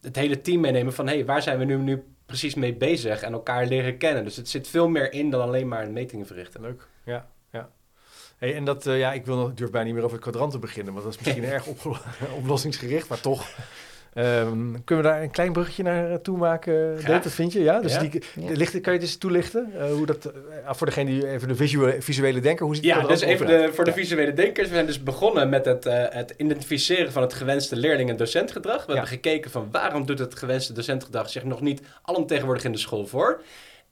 het 0.00 0.16
hele 0.16 0.40
team 0.40 0.60
meenemen 0.60 0.92
van 0.92 1.06
hey, 1.06 1.24
waar 1.24 1.42
zijn 1.42 1.58
we 1.58 1.64
nu, 1.64 1.76
nu 1.76 2.04
precies 2.26 2.54
mee 2.54 2.74
bezig 2.74 3.22
en 3.22 3.32
elkaar 3.32 3.66
leren 3.66 3.96
kennen. 3.96 4.24
Dus 4.24 4.36
het 4.36 4.48
zit 4.48 4.68
veel 4.68 4.88
meer 4.88 5.12
in 5.12 5.30
dan 5.30 5.40
alleen 5.40 5.68
maar 5.68 5.90
metingen 5.90 6.26
verrichten. 6.26 6.60
Leuk, 6.60 6.86
ja. 7.04 7.26
ja. 7.52 7.68
Hey, 8.38 8.54
en 8.54 8.64
dat, 8.64 8.86
eh, 8.86 8.98
ja, 8.98 9.12
ik 9.12 9.26
wil 9.26 9.36
nog, 9.36 9.54
durf 9.54 9.70
bijna 9.70 9.86
niet 9.86 9.94
meer 9.94 10.04
over 10.04 10.16
het 10.16 10.26
kwadrant 10.26 10.52
te 10.52 10.58
beginnen, 10.58 10.92
want 10.92 11.04
dat 11.04 11.14
is 11.14 11.20
misschien 11.20 11.44
erg 11.54 11.66
oplossingsgericht, 12.40 13.08
maar 13.08 13.20
toch. 13.20 13.48
Ehm, 14.14 14.72
kunnen 14.84 15.04
we 15.04 15.10
daar 15.10 15.22
een 15.22 15.30
klein 15.30 15.52
bruggetje 15.52 15.82
naartoe 15.82 16.36
maken, 16.38 16.92
Graag. 16.98 17.06
Dave, 17.06 17.22
dat 17.22 17.32
vind 17.32 17.52
je? 17.52 17.62
Ja, 17.62 17.80
dus 17.80 17.94
Ja. 17.94 18.00
Die, 18.00 18.22
licht, 18.56 18.70
kan 18.72 18.92
je 18.92 18.98
het 18.98 19.02
eens 19.08 19.16
toelichten? 19.16 19.72
Eh, 19.78 19.92
hoe 19.92 20.06
dat, 20.06 20.24
eh, 20.24 20.32
voor 20.72 20.86
degene 20.86 21.10
die 21.10 21.28
even 21.28 21.48
de 21.48 21.54
visuele, 21.54 22.02
visuele 22.02 22.40
denker, 22.40 22.64
hoe 22.66 22.74
ziet 22.74 22.84
het 22.84 22.92
Ja, 22.94 22.98
kwadrant 22.98 23.20
dus 23.20 23.30
even 23.30 23.46
de, 23.46 23.72
voor 23.72 23.84
de 23.84 23.92
visuele 23.92 24.32
denkers. 24.32 24.68
We 24.68 24.74
zijn 24.74 24.86
dus 24.86 25.02
begonnen 25.02 25.48
met 25.48 25.64
het, 25.64 25.86
eh, 25.86 26.04
het 26.08 26.34
identificeren 26.36 27.12
van 27.12 27.22
het 27.22 27.32
gewenste 27.34 27.76
leerling- 27.76 28.10
en 28.10 28.16
docentgedrag. 28.16 28.76
We 28.86 28.92
Ja. 28.92 28.98
hebben 28.98 29.08
gekeken 29.18 29.50
van 29.50 29.68
waarom 29.70 30.06
doet 30.06 30.18
het 30.18 30.34
gewenste 30.38 30.72
docentgedrag 30.72 31.30
zich 31.30 31.44
nog 31.44 31.60
niet 31.60 31.82
alomtegenwoordig 32.02 32.64
in 32.64 32.72
de 32.72 32.78
school 32.78 33.06
voor. 33.06 33.42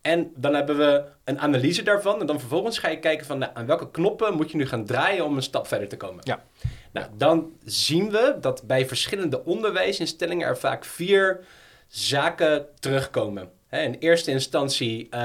En 0.03 0.31
dan 0.37 0.55
hebben 0.55 0.77
we 0.77 1.03
een 1.25 1.39
analyse 1.39 1.83
daarvan. 1.83 2.21
En 2.21 2.27
dan 2.27 2.41
vervolgens 2.41 2.79
ga 2.79 2.89
je 2.89 2.99
kijken 2.99 3.27
van 3.27 3.39
nou, 3.39 3.51
aan 3.55 3.67
welke 3.67 3.91
knoppen 3.91 4.35
moet 4.35 4.51
je 4.51 4.57
nu 4.57 4.67
gaan 4.67 4.85
draaien 4.85 5.25
om 5.25 5.37
een 5.37 5.43
stap 5.43 5.67
verder 5.67 5.89
te 5.89 5.97
komen. 5.97 6.21
Ja. 6.23 6.43
Nou, 6.93 7.07
dan 7.17 7.53
zien 7.65 8.11
we 8.11 8.37
dat 8.41 8.63
bij 8.67 8.87
verschillende 8.87 9.45
onderwijsinstellingen 9.45 10.47
er 10.49 10.59
vaak 10.59 10.85
vier 10.85 11.45
zaken 11.89 12.67
terugkomen. 12.81 13.51
In 13.71 13.95
eerste 13.99 14.31
instantie 14.31 15.09
eh, 15.11 15.21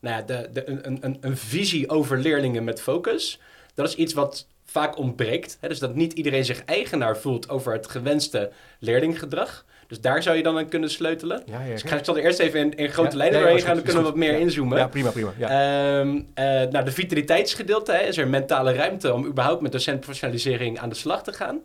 nou 0.00 0.24
de, 0.26 0.48
de, 0.52 0.68
een, 0.86 1.16
een- 1.20 1.36
visie 1.36 1.88
over 1.90 2.18
leerlingen 2.18 2.64
met 2.64 2.80
focus. 2.80 3.40
Dat 3.74 3.88
is 3.88 3.94
iets 3.94 4.12
wat 4.12 4.46
vaak 4.64 4.98
ontbreekt. 4.98 5.58
Dus 5.60 5.78
dat 5.78 5.94
niet 5.94 6.12
iedereen 6.12 6.44
zich 6.44 6.64
eigenaar 6.64 7.16
voelt 7.18 7.48
over 7.48 7.72
het 7.72 7.86
gewenste 7.88 8.50
leerlinggedrag. 8.78 9.64
Dus 9.86 10.00
daar 10.00 10.22
zou 10.22 10.36
je 10.36 10.42
dan 10.42 10.58
aan 10.58 10.68
kunnen 10.68 10.90
sleutelen. 10.90 11.42
Ja, 11.46 11.60
ja, 11.64 11.70
Dus 11.70 11.82
ik, 11.82 11.88
ga, 11.88 11.96
ik 11.96 12.04
zal 12.04 12.16
er 12.16 12.24
eerst 12.24 12.38
even 12.38 12.60
in, 12.60 12.74
in 12.74 12.88
grote 12.88 13.16
lijnen 13.16 13.40
doorheen 13.40 13.60
gaan, 13.60 13.74
dan 13.74 13.84
kunnen 13.84 14.02
we 14.02 14.08
wat 14.08 14.18
meer 14.18 14.38
inzoomen. 14.38 14.78
Ja, 14.78 14.88
prima, 14.88 15.10
prima. 15.10 15.32
Ja. 15.36 15.48
Ehm, 15.48 16.20
eh, 16.34 16.44
nou, 16.70 16.84
de 16.84 16.92
vitaliteitsgedeelte, 16.92 17.92
hè, 17.92 18.00
is 18.00 18.18
er 18.18 18.28
mentale 18.28 18.72
ruimte 18.74 19.12
om 19.12 19.26
überhaupt 19.26 19.60
met 19.62 19.72
docentprofessionalisering 19.72 20.78
aan 20.78 20.88
de 20.88 20.94
slag 20.94 21.22
te 21.22 21.32
gaan. 21.32 21.60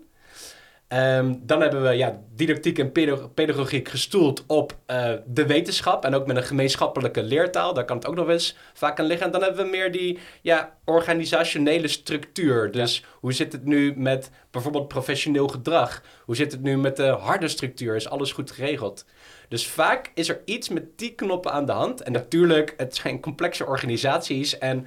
Ehm, 0.89 1.36
dan 1.41 1.62
hebben 1.62 1.84
we 1.84 1.89
ja, 1.89 2.19
didactiek 2.36 2.80
en 2.80 2.91
pedag- 2.91 3.34
pedagogiek 3.34 3.88
gestoeld 3.89 4.43
op 4.47 4.78
eh, 4.86 5.13
de 5.25 5.45
wetenschap 5.45 6.06
en 6.06 6.13
ook 6.13 6.28
met 6.28 6.38
een 6.38 6.43
gemeenschappelijke 6.43 7.23
leertaal. 7.23 7.73
Daar 7.73 7.86
kan 7.86 7.97
het 7.97 8.06
ook 8.08 8.15
nog 8.15 8.30
eens 8.30 8.56
vaak 8.73 8.99
aan 8.99 9.06
liggen. 9.06 9.25
En 9.25 9.32
dan 9.32 9.43
hebben 9.43 9.63
we 9.65 9.71
meer 9.71 9.91
die 9.91 10.19
ja, 10.41 10.78
organisationele 10.86 11.88
structuur. 11.88 12.71
Dus 12.71 13.04
hoe 13.19 13.34
zit 13.34 13.52
het 13.52 13.65
nu 13.65 13.93
met 13.95 14.32
bijvoorbeeld 14.52 14.88
professioneel 14.88 15.47
gedrag? 15.47 16.02
Hoe 16.25 16.36
zit 16.36 16.52
het 16.52 16.62
nu 16.62 16.78
met 16.78 16.95
de 16.95 17.08
harde 17.08 17.47
structuur? 17.47 17.95
Is 17.95 18.10
alles 18.10 18.32
goed 18.32 18.52
geregeld? 18.52 19.06
Dus 19.47 19.67
vaak 19.67 20.12
is 20.13 20.30
er 20.30 20.41
iets 20.45 20.69
met 20.69 20.97
die 20.97 21.15
knoppen 21.15 21.52
aan 21.52 21.65
de 21.65 21.71
hand. 21.71 22.02
En 22.02 22.12
natuurlijk, 22.12 22.73
het 22.78 22.95
zijn 22.95 23.19
complexe 23.19 23.65
organisaties 23.65 24.58
en 24.58 24.86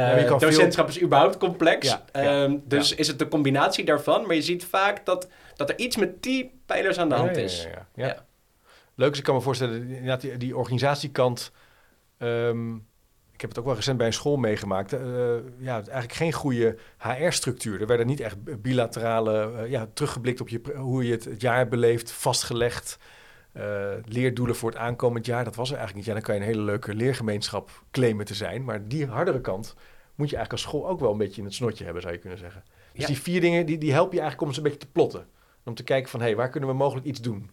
Ja, 0.00 0.14
veel- 0.26 0.38
docentschap 0.38 0.88
is 0.88 1.02
überhaupt 1.02 1.36
complex. 1.36 1.88
Ja, 1.88 2.04
Ehm, 2.12 2.56
dus 2.64 2.94
is 2.94 3.08
het 3.08 3.18
de 3.18 3.28
combinatie 3.28 3.84
daarvan. 3.84 4.26
Maar 4.26 4.34
je 4.34 4.42
ziet 4.42 4.64
vaak 4.64 5.04
dat, 5.06 5.28
dat 5.56 5.68
er 5.70 5.78
iets 5.78 5.96
met 5.96 6.22
die 6.22 6.60
pijlers 6.66 6.98
aan 6.98 7.08
de 7.08 7.14
hand 7.14 7.36
is. 7.36 7.66
ja. 7.94 8.24
Leuk 8.94 9.12
is, 9.12 9.18
ik 9.18 9.24
kan 9.24 9.34
me 9.34 9.40
voorstellen, 9.40 9.88
inderdaad, 9.88 10.20
die, 10.20 10.36
die 10.36 10.56
organisatiekant. 10.56 11.52
ehm, 12.18 12.74
ik 13.32 13.40
heb 13.42 13.50
het 13.50 13.58
ook 13.58 13.64
wel 13.66 13.74
recent 13.74 13.96
bij 13.98 14.06
een 14.06 14.12
school 14.12 14.36
meegemaakt. 14.36 14.92
eh, 14.92 15.00
ja, 15.58 15.74
eigenlijk 15.74 16.12
geen 16.12 16.32
goede 16.32 16.76
HR-structuur. 16.98 17.80
Er 17.80 17.86
werden 17.86 18.06
niet 18.06 18.20
echt 18.20 18.62
bilaterale, 18.62 19.52
eh, 19.52 19.70
ja, 19.70 19.86
teruggeblikt 19.94 20.40
op 20.40 20.48
je, 20.48 20.60
hoe 20.76 21.04
je 21.06 21.12
het, 21.12 21.24
het 21.24 21.40
jaar 21.40 21.68
beleeft, 21.68 22.10
vastgelegd. 22.12 22.98
Eh, 23.56 23.90
leerdoelen 24.04 24.56
voor 24.56 24.70
het 24.70 24.78
aankomend 24.78 25.26
jaar, 25.26 25.44
dat 25.44 25.56
was 25.56 25.70
er 25.70 25.76
eigenlijk 25.76 26.06
niet. 26.06 26.14
Ja, 26.14 26.20
dan 26.20 26.22
kan 26.22 26.34
je 26.34 26.40
een 26.40 26.54
hele 26.56 26.62
leuke 26.70 26.94
leergemeenschap 26.94 27.70
claimen 27.90 28.24
te 28.24 28.34
zijn. 28.34 28.64
Maar 28.64 28.88
die 28.88 29.06
hardere 29.06 29.40
kant 29.40 29.74
moet 30.14 30.30
je 30.30 30.36
eigenlijk 30.36 30.52
als 30.52 30.60
school 30.62 30.88
ook 30.88 31.00
wel 31.00 31.10
een 31.12 31.18
beetje 31.18 31.38
in 31.40 31.44
het 31.46 31.54
snotje 31.54 31.84
hebben, 31.84 32.02
zou 32.02 32.14
je 32.14 32.20
kunnen 32.20 32.38
zeggen. 32.38 32.62
Dus 32.92 33.00
Ja. 33.00 33.06
die 33.06 33.20
vier 33.20 33.40
dingen, 33.40 33.66
die, 33.66 33.78
die 33.78 33.92
helpen 33.92 34.14
je 34.14 34.20
eigenlijk 34.20 34.48
om 34.48 34.54
ze 34.54 34.58
een 34.62 34.70
beetje 34.70 34.86
te 34.86 34.92
plotten. 34.92 35.26
Om 35.64 35.74
te 35.74 35.82
kijken 35.84 36.10
van, 36.10 36.20
hé, 36.20 36.26
hey, 36.26 36.36
waar 36.36 36.50
kunnen 36.50 36.68
we 36.70 36.74
mogelijk 36.76 37.06
iets 37.06 37.20
doen? 37.20 37.50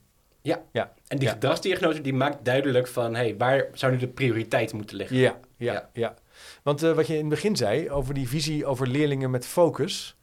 En 1.08 1.18
die 1.18 1.28
Ja. 1.28 1.34
gedragsdiagnose 1.34 2.02
die 2.02 2.13
maakt 2.13 2.46
duidelijk 2.46 2.88
van... 2.88 3.16
Hey, 3.16 3.38
waar 3.38 3.68
zou 3.74 3.92
nu 3.92 3.98
de 3.98 4.08
prioriteit 4.08 4.74
moeten 4.74 4.96
liggen? 4.98 5.18
Ja, 5.18 5.39
ja, 5.58 5.74
Ja. 5.74 5.89
ja. 5.94 6.13
Want 6.63 6.84
eh, 6.84 6.92
wat 6.94 7.08
je 7.08 7.13
in 7.13 7.20
het 7.20 7.30
begin 7.30 7.56
zei 7.56 7.89
over 7.92 8.13
die 8.13 8.28
visie 8.30 8.66
over 8.66 8.88
leerlingen 8.88 9.32
met 9.32 9.46
focus. 9.46 10.18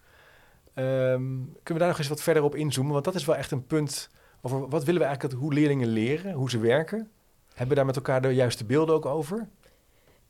ehm, 0.74 1.22
kunnen 1.42 1.52
we 1.64 1.78
daar 1.78 1.88
nog 1.88 1.98
eens 1.98 2.08
wat 2.08 2.22
verder 2.22 2.42
op 2.42 2.54
inzoomen? 2.54 2.92
Want 2.92 3.04
dat 3.04 3.14
is 3.14 3.24
wel 3.24 3.36
echt 3.36 3.50
een 3.50 3.66
punt 3.66 4.10
over 4.40 4.68
wat 4.68 4.84
willen 4.84 5.00
we 5.00 5.06
eigenlijk 5.06 5.34
dat 5.34 5.42
hoe 5.42 5.54
leerlingen 5.54 5.88
leren, 5.88 6.32
hoe 6.32 6.50
ze 6.50 6.58
werken. 6.58 7.10
Hebben 7.48 7.68
we 7.68 7.74
daar 7.74 7.86
met 7.86 7.96
elkaar 7.96 8.22
de 8.22 8.34
juiste 8.34 8.64
beelden 8.64 8.94
ook 8.94 9.06
over? 9.06 9.48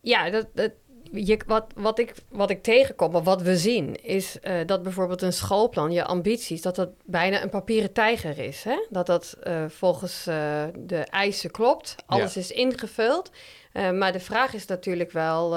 Ja, 0.00 0.30
dat, 0.30 0.46
dat, 0.54 0.72
je, 1.12 1.40
wat, 1.46 1.66
wat, 1.74 1.98
ik, 1.98 2.14
wat 2.28 2.50
ik 2.50 2.62
tegenkom, 2.62 3.14
of 3.14 3.24
wat 3.24 3.42
we 3.42 3.56
zien, 3.56 4.02
is 4.02 4.40
eh, 4.40 4.66
dat 4.66 4.82
bijvoorbeeld 4.82 5.22
een 5.22 5.32
schoolplan, 5.32 5.92
je 5.92 6.04
ambities, 6.04 6.62
dat 6.62 6.76
dat 6.76 6.90
bijna 7.04 7.42
een 7.42 7.50
papieren 7.50 7.92
tijger 7.92 8.38
is. 8.38 8.64
Hè? 8.64 8.86
Dat 8.88 9.06
dat 9.06 9.36
eh, 9.42 9.64
volgens 9.68 10.26
eh, 10.26 10.64
de 10.78 10.98
eisen 10.98 11.50
klopt, 11.50 11.94
alles 12.06 12.36
is 12.36 12.50
ingevuld. 12.50 13.30
Maar 13.72 14.12
de 14.12 14.20
vraag 14.20 14.54
is 14.54 14.66
natuurlijk 14.66 15.12
wel 15.12 15.56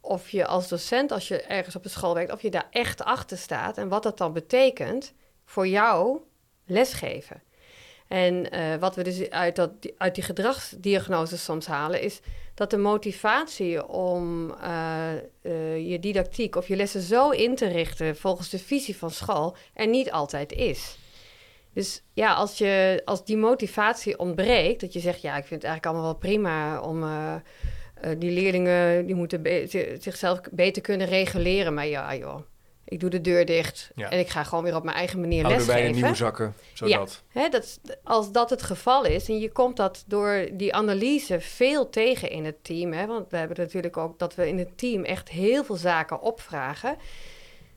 of 0.00 0.30
je 0.30 0.46
als 0.46 0.68
docent, 0.68 1.12
als 1.12 1.28
je 1.28 1.42
ergens 1.42 1.76
op 1.76 1.84
een 1.84 1.90
school 1.90 2.14
werkt, 2.14 2.32
of 2.32 2.42
je 2.42 2.50
daar 2.50 2.68
echt 2.70 3.04
achter 3.04 3.38
staat 3.38 3.78
en 3.78 3.88
wat 3.88 4.02
dat 4.02 4.18
dan 4.18 4.32
betekent 4.32 5.12
voor 5.44 5.66
jou 5.66 6.20
lesgeven. 6.66 7.42
En 8.08 8.54
uh, 8.54 8.74
wat 8.76 8.94
we 8.94 9.02
dus 9.02 9.30
uit, 9.30 9.56
dat, 9.56 9.70
uit 9.96 10.14
die 10.14 10.24
gedragsdiagnose 10.24 11.38
soms 11.38 11.66
halen, 11.66 12.02
is 12.02 12.20
dat 12.54 12.70
de 12.70 12.76
motivatie 12.76 13.86
om 13.86 14.50
uh, 14.50 15.08
uh, 15.42 15.90
je 15.90 15.98
didactiek 15.98 16.56
of 16.56 16.68
je 16.68 16.76
lessen 16.76 17.00
zo 17.00 17.30
in 17.30 17.54
te 17.54 17.68
richten 17.68 18.16
volgens 18.16 18.48
de 18.48 18.58
visie 18.58 18.96
van 18.96 19.10
school 19.10 19.56
er 19.74 19.86
niet 19.86 20.10
altijd 20.10 20.52
is. 20.52 20.98
Dus 21.72 22.02
ja, 22.12 22.34
als, 22.34 22.58
je, 22.58 23.02
als 23.04 23.24
die 23.24 23.36
motivatie 23.36 24.18
ontbreekt, 24.18 24.80
dat 24.80 24.92
je 24.92 25.00
zegt, 25.00 25.22
ja, 25.22 25.36
ik 25.36 25.44
vind 25.44 25.62
het 25.62 25.70
eigenlijk 25.70 25.86
allemaal 25.86 26.12
wel 26.12 26.20
prima 26.20 26.80
om 26.80 27.04
die 28.18 28.30
leerlingen, 28.30 29.06
die 29.06 29.14
moeten 29.14 29.42
zichzelf 30.00 30.40
beter 30.50 30.82
kunnen 30.82 31.06
reguleren, 31.06 31.74
maar 31.74 31.86
ja, 31.86 32.16
joh 32.16 32.40
ik 32.88 33.00
doe 33.00 33.10
de 33.10 33.20
deur 33.20 33.44
dicht 33.44 33.90
en 33.94 34.18
ik 34.18 34.28
ga 34.28 34.44
gewoon 34.44 34.64
weer 34.64 34.76
op 34.76 34.84
mijn 34.84 34.96
eigen 34.96 35.20
manier 35.20 35.42
Houden 35.42 35.66
lesgeven. 35.66 35.90
bij 35.90 36.00
nieuwe 36.00 36.16
zakken, 36.16 36.54
zodat. 36.72 37.22
Ja, 37.32 37.40
hè, 37.40 37.48
dat, 37.48 37.80
als 38.02 38.32
dat 38.32 38.50
het 38.50 38.62
geval 38.62 39.04
is 39.04 39.28
en 39.28 39.38
je 39.38 39.50
komt 39.50 39.76
dat 39.76 40.04
door 40.06 40.48
die 40.52 40.74
analyse 40.74 41.40
veel 41.40 41.90
tegen 41.90 42.30
in 42.30 42.44
het 42.44 42.64
team, 42.64 42.92
hè, 42.92 43.06
want 43.06 43.30
we 43.30 43.36
hebben 43.36 43.56
natuurlijk 43.58 43.96
ook 43.96 44.18
dat 44.18 44.34
we 44.34 44.48
in 44.48 44.58
het 44.58 44.78
team 44.78 45.04
echt 45.04 45.28
heel 45.28 45.64
veel 45.64 45.76
zaken 45.76 46.20
opvragen. 46.20 46.96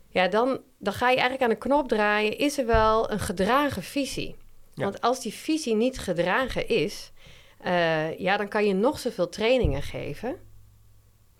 Ja, 0.09 0.27
dan, 0.27 0.59
dan 0.77 0.93
ga 0.93 1.09
je 1.09 1.17
eigenlijk 1.17 1.43
aan 1.43 1.49
de 1.59 1.67
knop 1.67 1.87
draaien, 1.87 2.37
is 2.37 2.57
er 2.57 2.65
wel 2.65 3.11
een 3.11 3.19
gedragen 3.19 3.83
visie? 3.83 4.35
Want 4.75 5.01
als 5.01 5.21
die 5.21 5.33
visie 5.33 5.75
niet 5.75 5.99
gedragen 5.99 6.67
is, 6.67 7.11
uh, 7.65 8.19
ja, 8.19 8.37
dan 8.37 8.47
kan 8.47 8.65
je 8.65 8.73
nog 8.73 8.99
zoveel 8.99 9.29
trainingen 9.29 9.81
geven. 9.81 10.35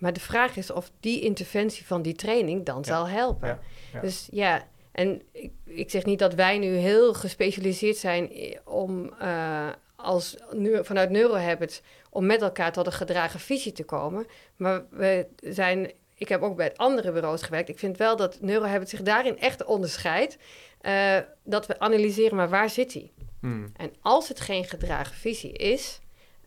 Maar 0.02 0.12
de 0.12 0.20
vraag 0.20 0.56
is 0.56 0.70
of 0.70 0.90
die 1.00 1.20
interventie 1.20 1.86
van 1.86 2.02
die 2.02 2.14
training 2.14 2.64
dan 2.64 2.84
zal 2.84 3.08
helpen. 3.08 3.58
Dus 4.00 4.28
ja, 4.30 4.62
en 4.92 5.22
ik, 5.32 5.52
ik, 5.64 5.90
zeg 5.90 6.04
niet 6.04 6.18
dat 6.18 6.34
wij 6.34 6.58
nu 6.58 6.66
heel 6.66 7.14
gespecialiseerd 7.14 7.96
zijn 7.96 8.30
om 8.64 9.14
uh, 9.22 9.68
als 9.96 10.36
vanuit 10.82 11.10
neurohabits 11.10 11.82
om 12.10 12.26
met 12.26 12.42
elkaar 12.42 12.72
tot 12.72 12.86
een 12.86 12.92
gedragen 12.92 13.40
visie 13.40 13.72
te 13.72 13.84
komen. 13.84 14.26
Maar 14.56 14.84
we 14.90 15.26
zijn, 15.36 15.92
ik 16.14 16.28
heb 16.28 16.42
ook 16.42 16.56
bij 16.56 16.76
andere 16.76 17.12
bureaus 17.12 17.42
gewerkt. 17.42 17.68
Ik 17.68 17.78
vind 17.78 17.96
wel 17.96 18.16
dat 18.16 18.40
neurohabit 18.40 18.88
zich 18.88 19.02
daarin 19.02 19.38
echt 19.38 19.64
onderscheidt. 19.64 20.36
Uh, 20.82 21.18
dat 21.44 21.66
we 21.66 21.78
analyseren, 21.78 22.36
maar 22.36 22.48
waar 22.48 22.70
zit 22.70 22.92
hij? 22.92 23.12
Hmm. 23.40 23.72
En 23.76 23.92
als 24.00 24.28
het 24.28 24.40
geen 24.40 24.64
gedragen 24.64 25.14
visie 25.16 25.52
is, 25.52 26.00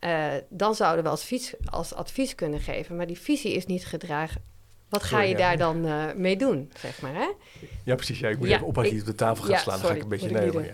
uh, 0.06 0.34
dan 0.50 0.76
zouden 0.76 1.04
we 1.04 1.10
als, 1.10 1.54
als 1.66 1.94
advies 1.94 2.36
kunnen 2.36 2.60
geven. 2.60 2.96
Maar 2.96 3.08
die 3.08 3.20
visie 3.20 3.54
is 3.54 3.66
niet 3.66 3.86
gedragen. 3.86 4.42
Wat 4.90 5.04
ga 5.04 5.22
je 5.22 5.36
daar 5.36 5.58
dan 5.58 5.86
uh, 5.86 6.14
mee 6.16 6.38
doen, 6.38 6.72
zeg 6.78 7.02
maar, 7.02 7.14
hè? 7.14 7.28
Ja, 7.84 7.96
precies. 7.96 8.20
Ja, 8.20 8.30
ik 8.30 8.38
moet 8.38 8.48
even 8.48 8.66
op 8.66 8.78
als 8.78 8.88
je 8.88 9.00
op 9.00 9.06
de 9.06 9.16
tafel 9.16 9.44
gaat 9.44 9.62
slaan. 9.62 9.80
dan 9.80 9.90
ga 9.90 9.96
ik 9.96 10.04
een 10.04 10.10
beetje 10.10 10.30
nee. 10.30 10.72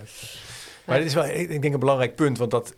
Maar, 0.85 0.97
dit 0.97 1.07
is 1.07 1.13
wel, 1.13 1.25
ik 1.25 1.61
denk, 1.61 1.73
een 1.73 1.79
belangrijk 1.79 2.15
punt. 2.15 2.37
Want 2.37 2.51
dat 2.51 2.75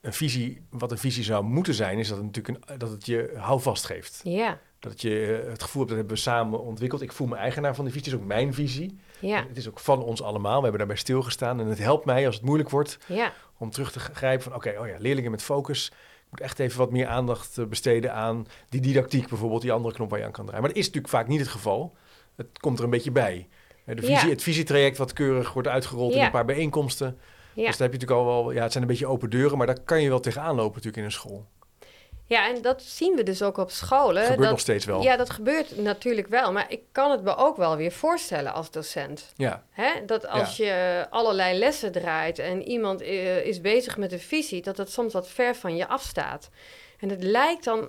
een 0.00 0.12
visie, 0.12 0.60
wat 0.70 0.90
een 0.90 0.98
visie 0.98 1.24
zou 1.24 1.44
moeten 1.44 1.74
zijn... 1.74 1.98
is 1.98 2.08
dat 2.08 2.16
het 2.16 2.26
natuurlijk 2.26 2.70
een, 2.70 2.78
dat 2.78 2.90
het 2.90 3.06
je 3.06 3.32
houvast 3.36 3.84
geeft. 3.84 4.20
Ja. 4.24 4.58
Dat 4.78 5.02
je 5.02 5.40
eh, 5.42 5.50
het 5.50 5.62
gevoel 5.62 5.82
hebt, 5.82 5.88
dat 5.88 5.98
hebben 5.98 6.16
we 6.16 6.22
samen 6.22 6.60
ontwikkeld. 6.60 7.02
Ik 7.02 7.12
voel 7.12 7.26
me 7.26 7.36
eigenaar 7.36 7.74
van 7.74 7.84
die 7.84 7.92
visie. 7.92 8.10
Het 8.10 8.18
is 8.18 8.24
ook 8.24 8.34
mijn 8.34 8.54
visie. 8.54 8.98
Ja. 9.20 9.44
Het 9.48 9.56
is 9.56 9.68
ook 9.68 9.78
van 9.78 10.02
ons 10.02 10.22
allemaal. 10.22 10.56
We 10.56 10.62
hebben 10.62 10.78
daarbij 10.78 10.96
stilgestaan. 10.96 11.60
En 11.60 11.66
het 11.66 11.78
helpt 11.78 12.04
mij 12.04 12.26
als 12.26 12.34
het 12.34 12.44
moeilijk 12.44 12.70
wordt... 12.70 12.98
Ja 13.06 13.32
om 13.58 13.70
terug 13.70 13.92
te 13.92 14.00
grijpen 14.00 14.42
van 14.42 14.54
oké, 14.54 14.74
oh 14.78 14.86
ja, 14.86 14.94
leerlingen 14.98 15.30
met 15.30 15.42
focus. 15.42 15.86
Ik 15.86 16.30
moet 16.30 16.40
echt 16.40 16.58
even 16.58 16.78
wat 16.78 16.90
meer 16.90 17.06
aandacht 17.06 17.58
eh, 17.58 17.64
besteden 17.64 18.12
aan 18.12 18.46
die 18.68 18.80
didactiek 18.80 19.28
bijvoorbeeld, 19.28 19.62
die 19.62 19.72
andere 19.72 19.94
knop 19.94 20.10
waar 20.10 20.18
je 20.18 20.24
aan 20.24 20.32
kan 20.32 20.44
draaien. 20.44 20.62
Maar 20.62 20.72
dat 20.72 20.80
is 20.80 20.86
natuurlijk 20.86 21.14
vaak 21.14 21.28
niet 21.28 21.40
het 21.40 21.48
geval. 21.48 21.96
Het 22.36 22.58
komt 22.60 22.78
er 22.78 22.84
een 22.84 22.90
beetje 22.90 23.10
bij. 23.10 23.48
De 23.84 24.02
visie, 24.02 24.30
Het 24.30 24.42
visietraject 24.42 24.96
wat 24.96 25.12
keurig 25.12 25.52
wordt 25.52 25.68
uitgerold 25.68 26.14
in 26.14 26.22
een 26.24 26.30
paar 26.30 26.44
bijeenkomsten. 26.44 27.18
Dus 27.54 27.64
daar 27.64 27.64
heb 27.64 27.78
je 27.78 27.98
natuurlijk 27.98 28.10
al 28.10 28.24
wel, 28.24 28.50
ja, 28.50 28.62
het 28.62 28.72
zijn 28.72 28.84
een 28.84 28.90
beetje 28.90 29.06
open 29.06 29.30
deuren, 29.30 29.58
maar 29.58 29.66
daar 29.66 29.80
kan 29.80 30.02
je 30.02 30.08
wel 30.08 30.20
tegenaan 30.20 30.54
lopen 30.54 30.68
natuurlijk 30.68 30.96
in 30.96 31.04
een 31.04 31.12
school. 31.12 31.46
Ja, 32.28 32.48
en 32.48 32.62
dat 32.62 32.82
zien 32.82 33.16
we 33.16 33.22
dus 33.22 33.42
ook 33.42 33.56
op 33.56 33.70
scholen. 33.70 34.22
Dat 34.22 34.30
gebeurt 34.30 34.50
nog 34.50 34.60
steeds 34.60 34.84
wel. 34.84 35.02
Ja, 35.02 35.16
dat 35.16 35.30
gebeurt 35.30 35.76
natuurlijk 35.76 36.26
wel. 36.26 36.52
Maar 36.52 36.66
ik 36.68 36.80
kan 36.92 37.10
het 37.10 37.22
me 37.22 37.36
ook 37.36 37.56
wel 37.56 37.76
weer 37.76 37.92
voorstellen 37.92 38.52
als 38.52 38.70
docent. 38.70 39.32
Ja. 39.36 39.62
Hè? 39.70 40.04
Dat 40.06 40.26
als 40.26 40.56
je 40.56 41.06
allerlei 41.10 41.58
lessen 41.58 41.92
draait 41.92 42.38
en 42.38 42.62
iemand 42.62 43.00
eh, 43.00 43.46
is 43.46 43.60
bezig 43.60 43.96
met 43.96 44.12
een 44.12 44.20
visie, 44.20 44.62
dat 44.62 44.76
het 44.76 44.90
soms 44.90 45.12
wat 45.12 45.28
ver 45.28 45.56
van 45.56 45.76
je 45.76 45.86
afstaat. 45.86 46.50
En 46.98 47.08
het 47.08 47.22
lijkt 47.22 47.64
dan 47.64 47.88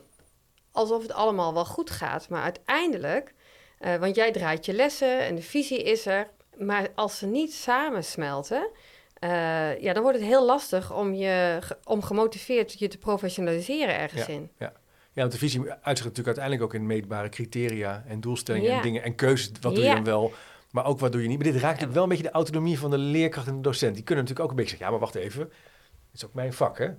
alsof 0.71 1.01
het 1.01 1.13
allemaal 1.13 1.53
wel 1.53 1.65
goed 1.65 1.89
gaat. 1.89 2.29
Maar 2.29 2.43
uiteindelijk, 2.43 3.33
uh, 3.79 3.95
want 3.95 4.15
jij 4.15 4.31
draait 4.31 4.65
je 4.65 4.73
lessen 4.73 5.19
en 5.19 5.35
de 5.35 5.41
visie 5.41 5.83
is 5.83 6.05
er. 6.05 6.29
Maar 6.57 6.87
als 6.95 7.17
ze 7.17 7.25
niet 7.25 7.53
samensmelten, 7.53 8.69
uh, 9.19 9.81
ja, 9.81 9.93
dan 9.93 10.03
wordt 10.03 10.17
het 10.17 10.27
heel 10.27 10.45
lastig 10.45 10.93
om, 10.93 11.13
je, 11.13 11.59
om 11.83 12.01
gemotiveerd 12.01 12.79
je 12.79 12.87
te 12.87 12.97
professionaliseren 12.97 13.97
ergens 13.97 14.27
in. 14.27 14.51
Ja. 14.57 14.73
ja, 15.11 15.21
want 15.21 15.31
de 15.31 15.37
visie 15.37 15.59
uitzicht 15.61 15.85
natuurlijk 15.85 16.27
uiteindelijk 16.27 16.63
ook 16.63 16.73
in 16.73 16.85
meetbare 16.85 17.29
criteria 17.29 18.03
en 18.07 18.21
doelstellingen 18.21 18.71
en 18.71 18.81
dingen 18.81 19.03
en 19.03 19.15
keuzes. 19.15 19.51
Wat 19.61 19.75
doe 19.75 19.83
je 19.83 19.93
dan 19.93 20.03
wel, 20.03 20.31
maar 20.71 20.85
ook 20.85 20.99
wat 20.99 21.11
doe 21.11 21.21
je 21.21 21.27
niet. 21.27 21.37
Maar 21.37 21.51
dit 21.51 21.61
raakt 21.61 21.65
natuurlijk 21.65 21.93
wel 21.93 22.03
een 22.03 22.09
beetje 22.09 22.23
de 22.23 22.31
autonomie 22.31 22.79
van 22.79 22.89
de 22.89 22.97
leerkracht 22.97 23.47
en 23.47 23.55
de 23.55 23.61
docent. 23.61 23.95
Die 23.95 24.03
kunnen 24.03 24.23
natuurlijk 24.23 24.51
ook 24.51 24.57
een 24.57 24.63
beetje 24.63 24.77
zeggen, 24.77 24.87
ja, 24.87 24.91
maar 24.91 25.11
wacht 25.11 25.23
even. 25.23 25.49
Dit 25.49 26.21
is 26.21 26.25
ook 26.25 26.33
mijn 26.33 26.53
vak, 26.53 26.77
hè? 26.77 26.89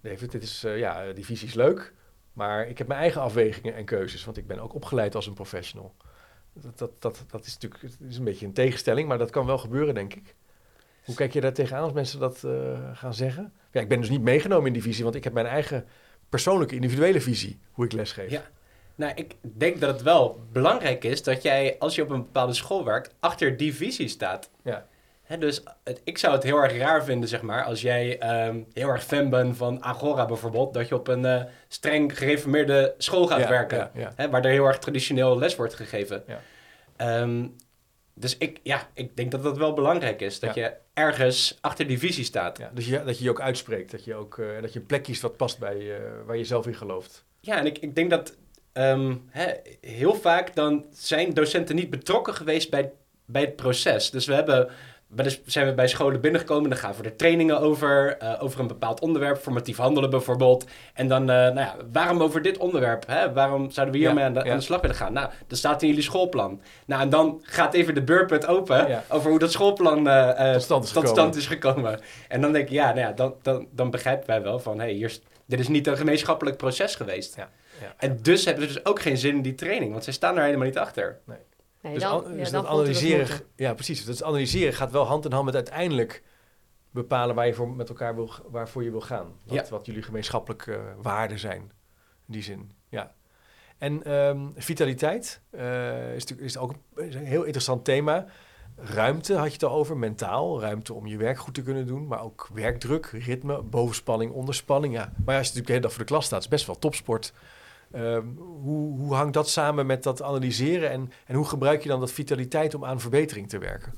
David, 0.00 0.30
dit 0.30 0.42
is, 0.42 0.64
uh, 0.64 0.78
ja, 0.78 1.12
die 1.12 1.24
visie 1.24 1.48
is 1.48 1.54
leuk, 1.54 1.94
maar 2.32 2.68
ik 2.68 2.78
heb 2.78 2.86
mijn 2.86 3.00
eigen 3.00 3.20
afwegingen 3.20 3.74
en 3.74 3.84
keuzes, 3.84 4.24
want 4.24 4.36
ik 4.36 4.46
ben 4.46 4.60
ook 4.60 4.74
opgeleid 4.74 5.14
als 5.14 5.26
een 5.26 5.34
professional. 5.34 5.94
Dat, 6.52 6.78
dat, 6.78 7.02
dat, 7.02 7.24
dat 7.30 7.46
is 7.46 7.52
natuurlijk 7.52 7.82
dat 7.98 8.08
is 8.08 8.16
een 8.16 8.24
beetje 8.24 8.46
een 8.46 8.52
tegenstelling, 8.52 9.08
maar 9.08 9.18
dat 9.18 9.30
kan 9.30 9.46
wel 9.46 9.58
gebeuren, 9.58 9.94
denk 9.94 10.14
ik. 10.14 10.34
Hoe 11.04 11.14
kijk 11.14 11.32
je 11.32 11.40
daar 11.40 11.52
tegenaan 11.52 11.82
als 11.82 11.92
mensen 11.92 12.20
dat 12.20 12.42
uh, 12.44 12.52
gaan 12.92 13.14
zeggen? 13.14 13.52
Ja, 13.70 13.80
ik 13.80 13.88
ben 13.88 14.00
dus 14.00 14.10
niet 14.10 14.22
meegenomen 14.22 14.66
in 14.66 14.72
die 14.72 14.82
visie, 14.82 15.04
want 15.04 15.16
ik 15.16 15.24
heb 15.24 15.32
mijn 15.32 15.46
eigen 15.46 15.84
persoonlijke, 16.28 16.74
individuele 16.74 17.20
visie 17.20 17.60
hoe 17.72 17.84
ik 17.84 17.92
lesgeef. 17.92 18.30
Ja. 18.30 18.42
Nou, 18.94 19.12
ik 19.14 19.34
denk 19.42 19.80
dat 19.80 19.92
het 19.92 20.02
wel 20.02 20.46
belangrijk 20.52 21.04
is 21.04 21.22
dat 21.22 21.42
jij, 21.42 21.76
als 21.78 21.94
je 21.94 22.02
op 22.02 22.10
een 22.10 22.22
bepaalde 22.22 22.52
school 22.52 22.84
werkt, 22.84 23.14
achter 23.20 23.56
die 23.56 23.74
visie 23.74 24.08
staat. 24.08 24.50
Ja. 24.62 24.86
Dus 25.38 25.62
het, 25.84 26.00
ik 26.04 26.18
zou 26.18 26.34
het 26.34 26.42
heel 26.42 26.62
erg 26.62 26.76
raar 26.76 27.04
vinden, 27.04 27.28
zeg 27.28 27.42
maar, 27.42 27.64
als 27.64 27.80
jij 27.80 28.32
um, 28.46 28.66
heel 28.72 28.88
erg 28.88 29.04
fan 29.04 29.30
bent 29.30 29.56
van 29.56 29.82
Agora 29.82 30.26
bijvoorbeeld, 30.26 30.74
dat 30.74 30.88
je 30.88 30.94
op 30.94 31.08
een 31.08 31.24
uh, 31.24 31.42
streng 31.68 32.18
gereformeerde 32.18 32.94
school 32.98 33.26
gaat 33.26 33.40
ja, 33.40 33.48
werken, 33.48 33.90
ja, 33.94 34.28
waar 34.30 34.44
er 34.44 34.50
heel 34.50 34.66
erg 34.66 34.78
traditioneel 34.78 35.38
les 35.38 35.56
wordt 35.56 35.74
gegeven. 35.74 36.24
Ja. 36.26 37.20
Um, 37.20 37.56
dus 38.22 38.38
ik, 38.38 38.60
ja, 38.62 38.88
ik 38.94 39.16
denk 39.16 39.30
dat 39.30 39.42
dat 39.42 39.56
wel 39.56 39.72
belangrijk 39.72 40.20
is. 40.20 40.40
Dat 40.40 40.54
je 40.54 40.72
ergens 40.94 41.58
achter 41.60 41.86
die 41.86 41.98
visie 41.98 42.24
staat. 42.24 42.58
Ja, 42.58 42.70
dus 42.74 42.86
je, 42.86 43.04
dat 43.04 43.18
je 43.18 43.24
je 43.24 43.30
ook 43.30 43.40
uitspreekt. 43.40 43.90
Dat 43.90 44.04
je, 44.04 44.14
ook, 44.14 44.36
uh, 44.36 44.60
dat 44.60 44.72
je 44.72 44.78
een 44.78 44.86
plek 44.86 45.02
kiest 45.02 45.22
wat 45.22 45.36
past 45.36 45.58
bij 45.58 45.76
uh, 45.76 45.96
waar 46.26 46.36
je 46.36 46.44
zelf 46.44 46.66
in 46.66 46.74
gelooft. 46.74 47.24
Ja, 47.40 47.58
en 47.58 47.66
ik, 47.66 47.78
ik 47.78 47.94
denk 47.94 48.10
dat 48.10 48.36
um, 48.72 49.24
hè, 49.28 49.52
heel 49.80 50.14
vaak 50.14 50.54
dan 50.54 50.86
zijn 50.92 51.34
docenten 51.34 51.76
niet 51.76 51.90
betrokken 51.90 52.34
geweest 52.34 52.70
bij, 52.70 52.92
bij 53.24 53.42
het 53.42 53.56
proces. 53.56 54.10
Dus 54.10 54.26
we 54.26 54.34
hebben 54.34 54.70
zijn 55.44 55.66
we 55.66 55.74
bij 55.74 55.88
scholen 55.88 56.20
binnengekomen. 56.20 56.70
Dan 56.70 56.78
gaan 56.78 56.94
we 56.98 57.02
er 57.02 57.16
trainingen 57.16 57.60
over, 57.60 58.16
uh, 58.22 58.42
over 58.42 58.60
een 58.60 58.66
bepaald 58.66 59.00
onderwerp, 59.00 59.38
formatief 59.38 59.76
handelen 59.76 60.10
bijvoorbeeld. 60.10 60.64
En 60.94 61.08
dan, 61.08 61.22
uh, 61.22 61.26
nou 61.26 61.58
ja, 61.58 61.76
waarom 61.92 62.22
over 62.22 62.42
dit 62.42 62.58
onderwerp? 62.58 63.06
Hè? 63.06 63.32
Waarom 63.32 63.70
zouden 63.70 63.94
we 63.94 64.00
hiermee 64.00 64.20
ja, 64.22 64.26
aan, 64.26 64.34
de, 64.34 64.44
ja. 64.44 64.50
aan 64.50 64.58
de 64.58 64.64
slag 64.64 64.80
willen 64.80 64.96
gaan? 64.96 65.12
Nou, 65.12 65.30
dat 65.46 65.58
staat 65.58 65.82
in 65.82 65.88
jullie 65.88 66.02
schoolplan. 66.02 66.60
Nou, 66.86 67.02
en 67.02 67.10
dan 67.10 67.40
gaat 67.42 67.74
even 67.74 67.94
de 67.94 68.02
beurput 68.02 68.46
open 68.46 69.02
over 69.08 69.30
hoe 69.30 69.38
dat 69.38 69.52
schoolplan 69.52 70.06
uh, 70.08 70.52
tot, 70.52 70.62
stand 70.62 70.84
is, 70.84 70.90
tot 70.90 71.08
stand 71.08 71.36
is, 71.36 71.46
gekomen. 71.46 72.00
En 72.28 72.40
dan 72.40 72.52
denk 72.52 72.64
ik, 72.64 72.72
ja, 72.72 72.86
nou 72.86 72.98
ja 72.98 73.12
dan, 73.12 73.34
dan, 73.42 73.66
dan 73.70 73.90
begrijpen 73.90 74.26
wij 74.26 74.42
wel 74.42 74.58
van, 74.58 74.78
hé, 74.78 74.84
hey, 74.84 74.92
hier, 74.92 75.18
dit 75.46 75.60
is 75.60 75.68
niet 75.68 75.86
een 75.86 75.96
gemeenschappelijk 75.96 76.56
proces 76.56 76.94
geweest. 76.94 77.36
En 77.96 78.18
dus 78.22 78.44
hebben 78.44 78.68
ze 78.68 78.72
dus 78.72 78.84
ook 78.84 79.00
geen 79.00 79.16
zin 79.16 79.34
in 79.34 79.42
die 79.42 79.54
training, 79.54 79.92
want 79.92 80.04
zij 80.04 80.12
staan 80.12 80.36
er 80.36 80.44
helemaal 80.44 80.66
niet 80.66 80.78
achter. 80.78 81.18
Nee. 81.24 81.38
Nee, 81.82 81.94
dus, 81.94 82.02
dan, 82.02 82.36
dus 82.36 82.50
dat 82.50 82.66
analyseren, 82.66 83.40
ja 83.56 83.74
precies. 83.74 84.04
Dus 84.04 84.22
analyseren 84.22 84.74
gaat 84.74 84.90
wel 84.90 85.04
hand 85.04 85.24
in 85.24 85.32
hand 85.32 85.44
met 85.44 85.54
uiteindelijk 85.54 86.22
bepalen 86.90 87.34
waar 87.34 87.46
je 87.46 87.54
voor 87.54 87.68
met 87.68 87.88
elkaar 87.88 88.14
wil, 88.14 88.30
waarvoor 88.50 88.84
je 88.84 88.90
wil 88.90 89.00
gaan. 89.00 89.32
Wat, 89.44 89.54
ja. 89.54 89.70
wat 89.70 89.86
jullie 89.86 90.02
gemeenschappelijke 90.02 90.72
uh, 90.72 90.78
waarden 91.02 91.38
zijn. 91.38 91.60
In 92.26 92.32
die 92.32 92.42
zin, 92.42 92.72
ja. 92.88 93.14
En 93.78 94.12
um, 94.12 94.52
vitaliteit 94.56 95.40
uh, 95.50 96.14
is 96.14 96.20
natuurlijk 96.20 96.48
is 96.48 96.58
ook 96.58 96.74
een, 96.94 97.16
een 97.16 97.24
heel 97.24 97.42
interessant 97.42 97.84
thema. 97.84 98.26
Ruimte 98.76 99.34
had 99.34 99.46
je 99.46 99.52
het 99.52 99.64
al 99.64 99.74
over, 99.74 99.96
mentaal. 99.96 100.60
Ruimte 100.60 100.94
om 100.94 101.06
je 101.06 101.16
werk 101.16 101.38
goed 101.38 101.54
te 101.54 101.62
kunnen 101.62 101.86
doen. 101.86 102.06
Maar 102.06 102.22
ook 102.22 102.48
werkdruk, 102.52 103.06
ritme, 103.06 103.62
bovenspanning, 103.62 104.32
onderspanning. 104.32 104.94
Ja. 104.94 105.12
Maar 105.24 105.36
als 105.36 105.46
je 105.46 105.54
natuurlijk 105.54 105.66
de 105.66 105.72
hele 105.72 105.80
dag 105.80 105.92
voor 105.92 106.00
de 106.00 106.10
klas 106.10 106.24
staat, 106.24 106.40
is 106.40 106.48
best 106.48 106.66
wel 106.66 106.78
topsport. 106.78 107.32
Uh, 107.94 108.18
hoe, 108.38 108.98
hoe, 108.98 109.14
hangt 109.14 109.34
dat 109.34 109.48
samen 109.48 109.86
met 109.86 110.02
dat 110.02 110.22
analyseren 110.22 110.90
en, 110.90 111.12
en 111.26 111.34
hoe 111.34 111.44
gebruik 111.48 111.82
je 111.82 111.88
dan 111.88 112.00
dat 112.00 112.12
vitaliteit 112.12 112.74
om 112.74 112.84
aan 112.84 113.00
verbetering 113.00 113.48
te 113.48 113.58
werken? 113.58 113.92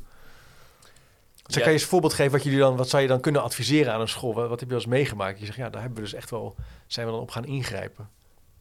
Dus 1.47 1.55
ja. 1.55 1.61
kan 1.61 1.68
je 1.68 1.72
eens 1.72 1.82
een 1.82 1.88
voorbeeld 1.88 2.14
geven 2.14 2.32
wat, 2.32 2.42
jullie 2.42 2.59
dan, 2.59 2.76
wat 2.76 2.88
zou 2.88 3.03
je 3.03 3.09
dan 3.09 3.20
kunnen 3.20 3.42
adviseren 3.42 3.92
aan 3.92 4.01
een 4.01 4.09
school? 4.09 4.34
Wat, 4.34 4.49
wat 4.49 4.61
heb 4.61 4.68
je 4.68 4.74
als 4.74 4.86
meegemaakt? 4.86 5.38
Je 5.38 5.45
zegt, 5.45 5.59
ja, 5.59 5.70
daar 5.70 5.80
hebben 5.80 5.99
we 5.99 6.05
dus 6.05 6.14
echt 6.14 6.30
wel, 6.30 6.55
zijn 6.86 7.07
we 7.07 7.12
dan 7.12 7.20
op 7.20 7.30
gaan 7.30 7.45
ingrijpen. 7.45 8.09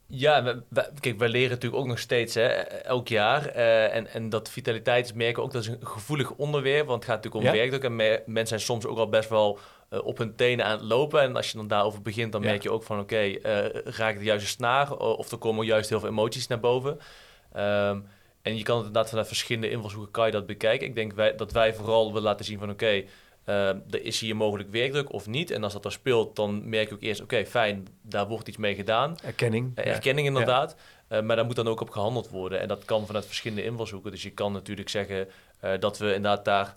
Ja, 0.07 0.43
we- 0.43 0.63
we- 0.67 0.91
kijk, 0.99 1.17
wij 1.19 1.27
leren 1.29 1.49
natuurlijk 1.49 1.81
ook 1.81 1.87
nog 1.87 1.99
steeds 1.99 2.33
hè, 2.33 2.47
elk 2.47 3.07
jaar. 3.07 3.45
eh, 3.45 3.95
en, 3.95 4.07
en 4.07 4.29
dat 4.29 4.49
vitaliteitsmerken 4.49 5.43
ook, 5.43 5.51
dat 5.51 5.61
is 5.61 5.67
een 5.67 5.87
gevoelig 5.87 6.31
onderwerp. 6.31 6.87
Want 6.87 7.03
het 7.03 7.11
gaat 7.11 7.23
natuurlijk 7.23 7.45
om 7.45 7.51
Ja. 7.53 7.57
werkdruk. 7.59 7.83
En 7.83 7.95
me- 7.95 8.21
mensen 8.25 8.47
zijn 8.47 8.59
soms 8.59 8.85
ook 8.85 8.97
al 8.97 9.09
best 9.09 9.29
wel 9.29 9.59
eh, 9.93 10.05
op 10.05 10.17
hun 10.17 10.35
tenen 10.35 10.65
aan 10.65 10.71
het 10.77 10.81
lopen. 10.81 11.21
En 11.21 11.35
als 11.35 11.51
je 11.51 11.57
dan 11.57 11.67
daarover 11.67 12.01
begint, 12.01 12.31
dan 12.31 12.41
Ja. 12.41 12.47
merk 12.49 12.63
je 12.63 12.71
ook 12.71 12.83
van... 12.83 12.99
oké, 12.99 13.15
eh, 13.15 13.65
raak 13.83 14.13
ik 14.13 14.19
de 14.19 14.25
juiste 14.25 14.47
snaar? 14.47 14.97
Of 14.97 15.31
er 15.31 15.37
komen 15.37 15.65
juist 15.65 15.89
heel 15.89 15.99
veel 15.99 16.09
emoties 16.09 16.47
naar 16.47 16.59
boven. 16.59 16.99
Ehm, 17.53 17.99
en 18.41 18.57
je 18.57 18.63
kan 18.63 18.77
het 18.77 18.85
inderdaad 18.85 19.09
vanuit 19.09 19.27
verschillende 19.27 19.69
invalshoeken 19.69 20.11
kan 20.11 20.25
je 20.25 20.31
dat 20.31 20.45
bekijken. 20.45 20.87
Ik 20.87 20.95
denk 20.95 21.13
wij, 21.13 21.35
dat 21.35 21.51
wij 21.51 21.73
vooral 21.73 22.07
willen 22.07 22.23
laten 22.23 22.45
zien 22.45 22.59
van... 22.59 22.69
oké, 22.69 23.03
eh, 23.43 23.67
er 23.67 24.03
is 24.03 24.19
hier 24.19 24.35
mogelijk 24.35 24.69
werkdruk 24.71 25.13
of 25.13 25.27
niet. 25.27 25.51
En 25.51 25.63
als 25.63 25.73
dat 25.73 25.85
er 25.85 25.91
speelt, 25.91 26.35
dan 26.35 26.69
merk 26.69 26.89
je 26.89 26.95
ook 26.95 27.01
eerst... 27.01 27.21
oké, 27.21 27.45
fijn, 27.45 27.87
daar 28.01 28.27
wordt 28.27 28.47
iets 28.47 28.57
mee 28.57 28.75
gedaan. 28.75 29.17
Erkenning. 29.23 29.71
Ja. 29.75 29.83
Erkenning 29.83 30.27
inderdaad. 30.27 30.75
Maar 31.07 31.35
daar 31.35 31.45
moet 31.45 31.55
dan 31.55 31.67
ook 31.67 31.81
op 31.81 31.89
gehandeld 31.89 32.29
worden. 32.29 32.59
En 32.59 32.67
dat 32.67 32.85
kan 32.85 33.05
vanuit 33.05 33.25
verschillende 33.25 33.63
invalshoeken. 33.63 34.11
Dus 34.11 34.23
je 34.23 34.31
kan 34.31 34.51
natuurlijk 34.51 34.89
zeggen 34.89 35.27
dat 35.79 35.97
we 35.97 36.05
inderdaad 36.05 36.45
daar 36.45 36.75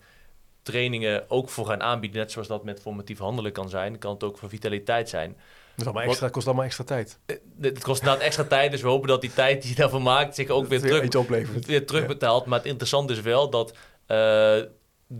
trainingen 0.71 1.29
ook 1.29 1.49
voor 1.49 1.65
gaan 1.65 1.81
aanbieden. 1.81 2.19
Net 2.19 2.31
zoals 2.31 2.47
dat 2.47 2.63
met 2.63 2.81
formatief 2.81 3.17
handelen 3.19 3.51
kan 3.51 3.69
zijn. 3.69 3.97
Kan 3.97 4.13
het 4.13 4.23
ook 4.23 4.37
voor 4.37 4.49
vitaliteit 4.49 5.09
zijn. 5.09 5.37
Is 5.77 5.83
allemaal 5.83 6.03
extra, 6.03 6.29
kost 6.29 6.45
allemaal 6.47 6.65
extra 6.65 6.83
tijd. 6.83 7.19
Eh, 7.25 7.35
Het 7.61 7.83
kost 7.83 7.99
inderdaad 8.01 8.23
extra 8.25 8.43
tijd. 8.43 8.71
Dus 8.71 8.81
we 8.81 8.87
hopen 8.87 9.07
dat 9.07 9.21
die 9.21 9.33
tijd 9.33 9.61
die 9.61 9.69
je 9.71 9.75
daarvoor 9.75 10.01
maakt 10.01 10.35
zich 10.35 10.49
ook 10.49 10.67
weer 10.71 10.79
Dat 10.81 11.11
terug, 11.27 11.65
weer 11.65 11.85
terugbetaalt. 11.85 12.45
Maar 12.45 12.57
het 12.57 12.67
interessante 12.67 13.13
is 13.13 13.21
wel 13.21 13.49
dat 13.49 13.71
eh, 13.71 13.77
de 14.07 14.67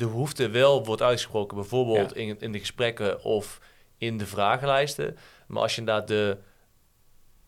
behoefte 0.08 0.50
wel 0.50 0.86
wordt 0.86 1.02
uitgesproken. 1.02 1.58
Bijvoorbeeld 1.58 2.10
Ja. 2.16 2.22
in, 2.22 2.36
in 2.40 2.52
de 2.52 2.60
gesprekken 2.60 3.24
of 3.24 3.60
in 3.98 4.18
de 4.18 4.26
vragenlijsten. 4.26 5.18
Maar 5.48 5.62
als 5.62 5.74
je 5.76 5.80
inderdaad 5.80 6.08
de 6.08 6.38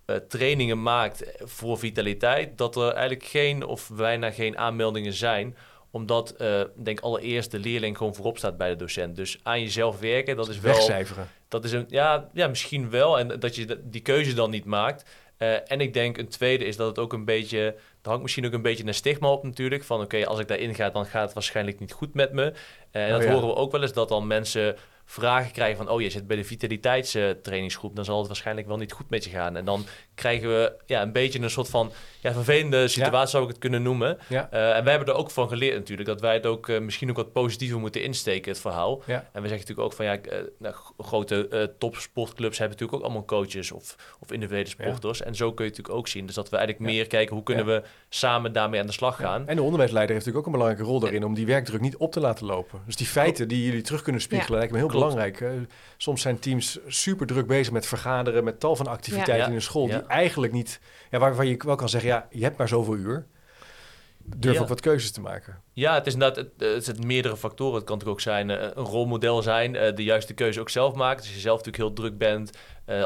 eh, 0.06 0.16
trainingen 0.16 0.82
maakt 0.82 1.24
voor 1.40 1.80
vitaliteit, 1.80 2.58
dat 2.58 2.76
er 2.76 2.92
eigenlijk 2.92 3.24
geen 3.24 3.66
of 3.66 3.90
bijna 3.94 4.32
geen 4.32 4.58
aanmeldingen 4.58 5.14
zijn 5.14 5.56
omdat, 5.92 6.32
eh, 6.32 6.60
ik 6.60 6.86
denk 6.86 7.00
allereerst 7.00 7.52
de 7.52 7.60
leerling 7.60 7.98
gewoon 7.98 8.16
voorop 8.16 8.38
staat 8.38 8.58
bij 8.58 8.70
de 8.70 8.76
docent. 8.76 9.16
Dus 9.16 9.40
aan 9.44 9.62
jezelf 9.62 10.00
werken, 10.00 10.36
dat 10.36 10.50
is 10.50 10.60
wel... 10.60 10.74
Wegcijferen. 10.74 11.28
Dat 11.48 11.64
is 11.64 11.72
een, 11.72 11.86
ja, 11.88 12.30
ja, 12.34 12.48
misschien 12.48 12.90
wel. 12.90 13.20
En 13.20 13.40
dat 13.40 13.56
je 13.56 13.82
die 13.84 14.02
keuze 14.02 14.34
dan 14.34 14.50
niet 14.50 14.66
maakt. 14.66 15.10
Eh, 15.38 15.72
en 15.72 15.82
ik 15.82 15.94
denk 15.94 16.18
een 16.18 16.28
tweede 16.28 16.66
is 16.66 16.76
dat 16.76 16.88
het 16.88 17.00
ook 17.00 17.14
een 17.14 17.26
beetje... 17.26 17.60
Er 18.02 18.10
hangt 18.10 18.22
misschien 18.22 18.46
ook 18.46 18.54
een 18.54 18.62
beetje 18.62 18.86
een 18.86 18.94
stigma 18.94 19.32
op 19.32 19.44
natuurlijk. 19.44 19.84
Van 19.84 20.02
oké, 20.02 20.26
als 20.26 20.40
ik 20.40 20.48
daarin 20.48 20.76
ga, 20.76 20.90
dan 20.90 21.06
gaat 21.06 21.24
het 21.24 21.34
waarschijnlijk 21.34 21.80
niet 21.80 21.92
goed 21.92 22.14
met 22.14 22.34
me. 22.34 22.54
Eh, 22.92 23.04
en 23.04 23.08
Oh, 23.08 23.14
dat 23.14 23.24
ja. 23.24 23.34
horen 23.34 23.48
we 23.48 23.56
ook 23.56 23.72
wel 23.72 23.82
eens, 23.82 23.94
dat 23.94 24.10
dan 24.10 24.28
mensen 24.28 24.76
vragen 25.12 25.52
krijgen 25.52 25.78
van... 25.78 25.90
oh, 25.90 26.02
je 26.02 26.10
zit 26.10 26.28
bij 26.28 26.36
de 26.38 26.44
vitaliteitstrainingsgroep, 26.44 27.96
dan 27.96 28.06
zal 28.06 28.18
het 28.18 28.28
waarschijnlijk 28.28 28.68
wel 28.68 28.78
niet 28.78 28.92
goed 28.92 29.10
met 29.10 29.24
je 29.24 29.30
gaan. 29.30 29.56
En 29.56 29.66
dan 29.66 29.86
krijgen 30.16 30.50
we 30.50 30.74
ja, 30.86 31.02
een 31.02 31.12
beetje 31.12 31.40
een 31.42 31.50
soort 31.50 31.70
van 31.70 31.92
ja, 32.20 32.34
vervelende 32.34 32.88
situatie, 32.88 33.30
zou 33.30 33.44
ik 33.44 33.50
het 33.50 33.58
kunnen 33.58 33.82
noemen. 33.82 34.18
Ja. 34.28 34.48
Eh, 34.52 34.76
en 34.78 34.84
wij 34.84 34.94
hebben 34.94 35.14
er 35.14 35.20
ook 35.20 35.32
van 35.32 35.48
geleerd 35.48 35.76
natuurlijk, 35.76 36.08
dat 36.10 36.22
wij 36.22 36.34
het 36.34 36.46
ook 36.46 36.70
eh, 36.70 36.80
misschien 36.80 37.10
ook 37.10 37.16
wat 37.16 37.32
positiever 37.34 37.80
moeten 37.80 38.04
insteken, 38.04 38.52
het 38.52 38.62
verhaal. 38.62 39.02
Ja. 39.06 39.14
En 39.32 39.42
we 39.42 39.48
zeggen 39.48 39.68
natuurlijk 39.68 39.80
ook 39.80 39.94
van 39.94 40.06
ja, 40.06 40.18
nou, 40.60 40.74
g- 40.76 40.92
grote 40.98 41.48
eh, 41.48 41.64
topsportclubs 41.78 42.58
hebben 42.58 42.78
natuurlijk 42.78 42.98
ook 42.98 43.04
allemaal 43.12 43.26
coaches 43.26 43.72
of, 43.72 43.96
of 44.20 44.32
individuele 44.32 44.70
sporters. 44.70 45.22
En 45.22 45.36
zo 45.36 45.52
kun 45.54 45.66
je 45.66 45.70
het 45.70 45.78
natuurlijk 45.80 45.98
ook 45.98 46.08
zien. 46.08 46.26
Dus 46.26 46.36
dat 46.36 46.50
we 46.50 46.58
eigenlijk 46.58 46.90
Ja. 46.90 46.96
meer 46.96 47.08
kijken 47.08 47.36
hoe 47.36 47.44
kunnen 47.44 47.66
we 47.66 47.82
samen 48.10 48.54
daarmee 48.54 48.80
aan 48.80 48.86
de 48.86 48.92
slag 48.92 49.16
gaan. 49.16 49.48
En 49.48 49.56
de 49.56 49.62
onderwijsleider 49.62 50.16
heeft 50.16 50.26
natuurlijk 50.26 50.48
ook 50.48 50.54
een 50.54 50.60
belangrijke 50.60 50.92
rol 50.92 51.00
daarin 51.00 51.24
om 51.24 51.34
die 51.34 51.46
werkdruk 51.46 51.82
niet 51.82 51.98
op 51.98 52.12
te 52.12 52.20
laten 52.20 52.46
lopen. 52.46 52.82
Dus 52.86 52.96
die 52.96 53.08
feiten 53.08 53.48
die 53.48 53.66
jullie 53.66 53.82
terug 53.82 54.02
kunnen 54.02 54.22
spiegelen, 54.22 54.52
Ja. 54.52 54.58
lijkt 54.58 54.72
me 54.74 54.78
heel. 54.80 54.88
Belangrijk. 55.00 55.44
Soms 55.98 56.22
zijn 56.22 56.40
teams 56.40 56.80
super 56.88 57.28
druk 57.28 57.48
bezig 57.48 57.74
met 57.74 57.86
vergaderen, 57.86 58.44
met 58.44 58.60
tal 58.60 58.76
van 58.76 58.88
activiteiten 58.88 59.38
Ja. 59.38 59.48
in 59.48 59.54
een 59.54 59.62
school 59.62 59.86
die 59.88 60.06
eigenlijk 60.06 60.54
niet, 60.54 60.80
ja, 61.10 61.20
waarvan 61.20 61.48
je 61.48 61.58
wel 61.66 61.76
kan 61.76 61.90
zeggen, 61.90 62.10
ja, 62.10 62.28
je 62.32 62.44
hebt 62.44 62.58
maar 62.58 62.68
zoveel 62.68 62.96
uur. 62.96 63.26
Durf 64.24 64.56
Ja. 64.56 64.62
ook 64.62 64.68
wat 64.68 64.82
keuzes 64.82 65.12
te 65.12 65.22
maken. 65.22 65.62
Ja, 65.74 65.94
het 65.94 66.08
is 66.08 66.14
inderdaad 66.14 66.38
het, 66.38 66.50
eh, 66.58 66.74
het 66.74 66.86
zijn 66.86 67.06
meerdere 67.06 67.38
factoren. 67.38 67.76
Het 67.76 67.84
kan 67.84 67.98
natuurlijk 67.98 68.20
ook 68.20 68.34
zijn 68.34 68.50
eh, 68.50 68.68
een 68.74 68.84
rolmodel 68.84 69.42
zijn, 69.42 69.76
eh, 69.76 69.96
de 69.96 70.04
juiste 70.04 70.34
keuze 70.34 70.60
ook 70.60 70.70
zelf 70.70 70.94
maken. 70.94 71.18
Dus 71.18 71.26
als 71.26 71.36
je 71.36 71.42
zelf 71.42 71.58
natuurlijk 71.58 71.84
heel 71.84 71.94
druk 71.94 72.18
bent, 72.18 72.58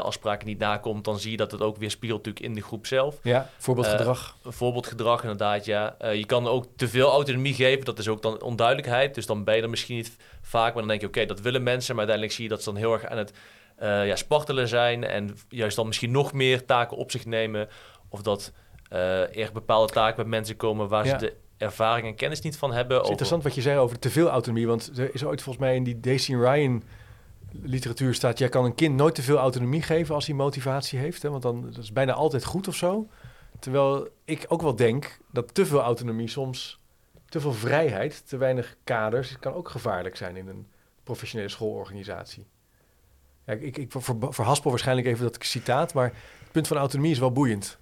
afspraken 0.02 0.46
niet 0.46 0.58
nakomt, 0.58 1.04
dan 1.04 1.18
zie 1.18 1.30
je 1.30 1.36
dat 1.36 1.50
het 1.50 1.60
ook 1.60 1.76
weer 1.76 1.90
spiegelt 1.90 2.24
natuurlijk 2.24 2.46
in 2.46 2.60
de 2.60 2.66
groep 2.66 2.86
zelf. 2.86 3.16
Ja, 3.22 3.50
voorbeeldgedrag. 3.58 4.36
Voorbeeldgedrag 4.42 5.22
inderdaad, 5.22 5.64
ja. 5.64 5.96
Je 6.12 6.26
kan 6.26 6.46
ook 6.46 6.66
te 6.76 6.88
veel 6.88 7.10
autonomie 7.10 7.54
geven, 7.54 7.84
dat 7.84 7.98
is 7.98 8.08
ook 8.08 8.22
dan 8.22 8.42
onduidelijkheid. 8.42 9.14
Dus 9.14 9.26
dan 9.26 9.44
ben 9.44 9.56
je 9.56 9.62
er 9.62 9.70
misschien 9.70 9.96
niet 9.96 10.16
vaak, 10.42 10.72
maar 10.72 10.82
dan 10.82 10.88
denk 10.88 11.00
je, 11.00 11.06
oké, 11.06 11.26
dat 11.26 11.40
willen 11.40 11.62
mensen. 11.62 11.96
Maar 11.96 12.06
uiteindelijk 12.08 12.36
zie 12.36 12.44
je 12.44 12.50
dat 12.50 12.62
ze 12.62 12.70
dan 12.70 12.78
heel 12.78 12.92
erg 12.92 13.04
aan 13.04 13.18
het 13.18 13.32
ja, 13.80 14.16
spartelen 14.16 14.68
zijn. 14.68 15.04
En 15.04 15.36
juist 15.48 15.76
dan 15.76 15.86
misschien 15.86 16.10
nog 16.10 16.32
meer 16.32 16.64
taken 16.64 16.96
op 16.96 17.10
zich 17.10 17.24
nemen. 17.26 17.68
Of 18.08 18.22
dat 18.22 18.52
er 18.98 19.50
bepaalde 19.52 19.92
taken 19.92 20.16
bij 20.16 20.24
mensen 20.24 20.56
komen 20.56 20.88
waar 20.88 21.04
Ja. 21.06 21.18
ze 21.18 21.26
de 21.26 21.36
ervaring 21.56 22.06
en 22.06 22.14
kennis 22.14 22.40
niet 22.40 22.56
van 22.56 22.72
hebben. 22.72 22.86
Het 22.86 22.94
is 22.96 23.00
over- 23.00 23.10
interessant 23.10 23.42
wat 23.42 23.54
je 23.54 23.60
zei 23.60 23.78
over 23.78 23.98
te 23.98 24.10
veel 24.10 24.28
autonomie. 24.28 24.66
Want 24.66 24.98
er 24.98 25.14
is 25.14 25.24
ooit 25.24 25.42
volgens 25.42 25.64
mij 25.64 25.74
in 25.76 25.84
die 25.84 26.00
Daisy 26.00 26.34
Ryan 26.34 26.82
literatuur 27.62 28.14
staat... 28.14 28.38
jij 28.38 28.48
kan 28.48 28.64
een 28.64 28.74
kind 28.74 28.96
nooit 28.96 29.14
te 29.14 29.22
veel 29.22 29.36
autonomie 29.38 29.82
geven 29.82 30.14
als 30.14 30.26
hij 30.26 30.34
motivatie 30.34 30.98
heeft. 30.98 31.22
Hè? 31.22 31.30
Want 31.30 31.42
dan 31.42 31.62
dat 31.62 31.76
is 31.82 31.92
bijna 31.92 32.12
altijd 32.12 32.44
goed 32.44 32.68
of 32.68 32.74
zo. 32.76 33.08
Terwijl 33.58 34.08
ik 34.24 34.44
ook 34.48 34.62
wel 34.62 34.76
denk 34.76 35.18
dat 35.30 35.54
te 35.54 35.66
veel 35.66 35.80
autonomie 35.80 36.28
soms... 36.28 36.80
te 37.28 37.40
veel 37.40 37.52
vrijheid, 37.52 38.28
te 38.28 38.36
weinig 38.36 38.76
kaders... 38.84 39.38
kan 39.38 39.52
ook 39.54 39.68
gevaarlijk 39.68 40.16
zijn 40.16 40.36
in 40.36 40.48
een 40.48 40.66
professionele 41.02 41.48
schoolorganisatie. 41.50 42.46
Ja, 43.46 43.52
ik, 43.52 43.62
ik, 43.62 43.76
ik 43.78 43.92
ver- 43.92 44.32
verhaspel 44.32 44.70
waarschijnlijk 44.70 45.06
even 45.06 45.24
dat 45.24 45.36
citaat... 45.44 45.94
maar 45.94 46.12
het 46.42 46.52
punt 46.52 46.66
van 46.66 46.76
autonomie 46.76 47.12
is 47.12 47.18
wel 47.18 47.32
boeiend. 47.32 47.78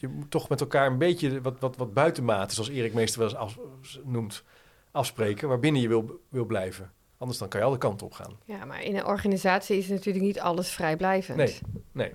Je 0.00 0.08
moet 0.08 0.30
toch 0.30 0.48
met 0.48 0.60
elkaar 0.60 0.86
een 0.86 0.98
beetje 0.98 1.40
wat, 1.40 1.60
wat, 1.60 1.76
wat 1.76 1.94
buitenmaten... 1.94 2.54
zoals 2.54 2.70
Erik 2.70 2.94
Meester 2.94 3.18
wel 3.20 3.28
eens 3.28 3.38
af- 3.38 3.58
noemt 4.04 4.44
afspreken 4.90 5.48
waarbinnen 5.48 5.82
je 5.82 5.88
wil, 5.88 6.20
wil 6.28 6.44
blijven. 6.44 6.92
Anders 7.18 7.38
dan 7.38 7.48
kan 7.48 7.60
je 7.60 7.66
alle 7.66 7.78
kanten 7.78 8.06
op 8.06 8.12
gaan. 8.12 8.36
Ja, 8.44 8.64
maar 8.64 8.82
in 8.82 8.96
een 8.96 9.06
organisatie 9.06 9.78
is 9.78 9.88
natuurlijk 9.88 10.24
niet 10.24 10.40
alles 10.40 10.70
vrijblijvend. 10.70 11.38
Nee, 11.38 11.58
nee. 11.92 12.12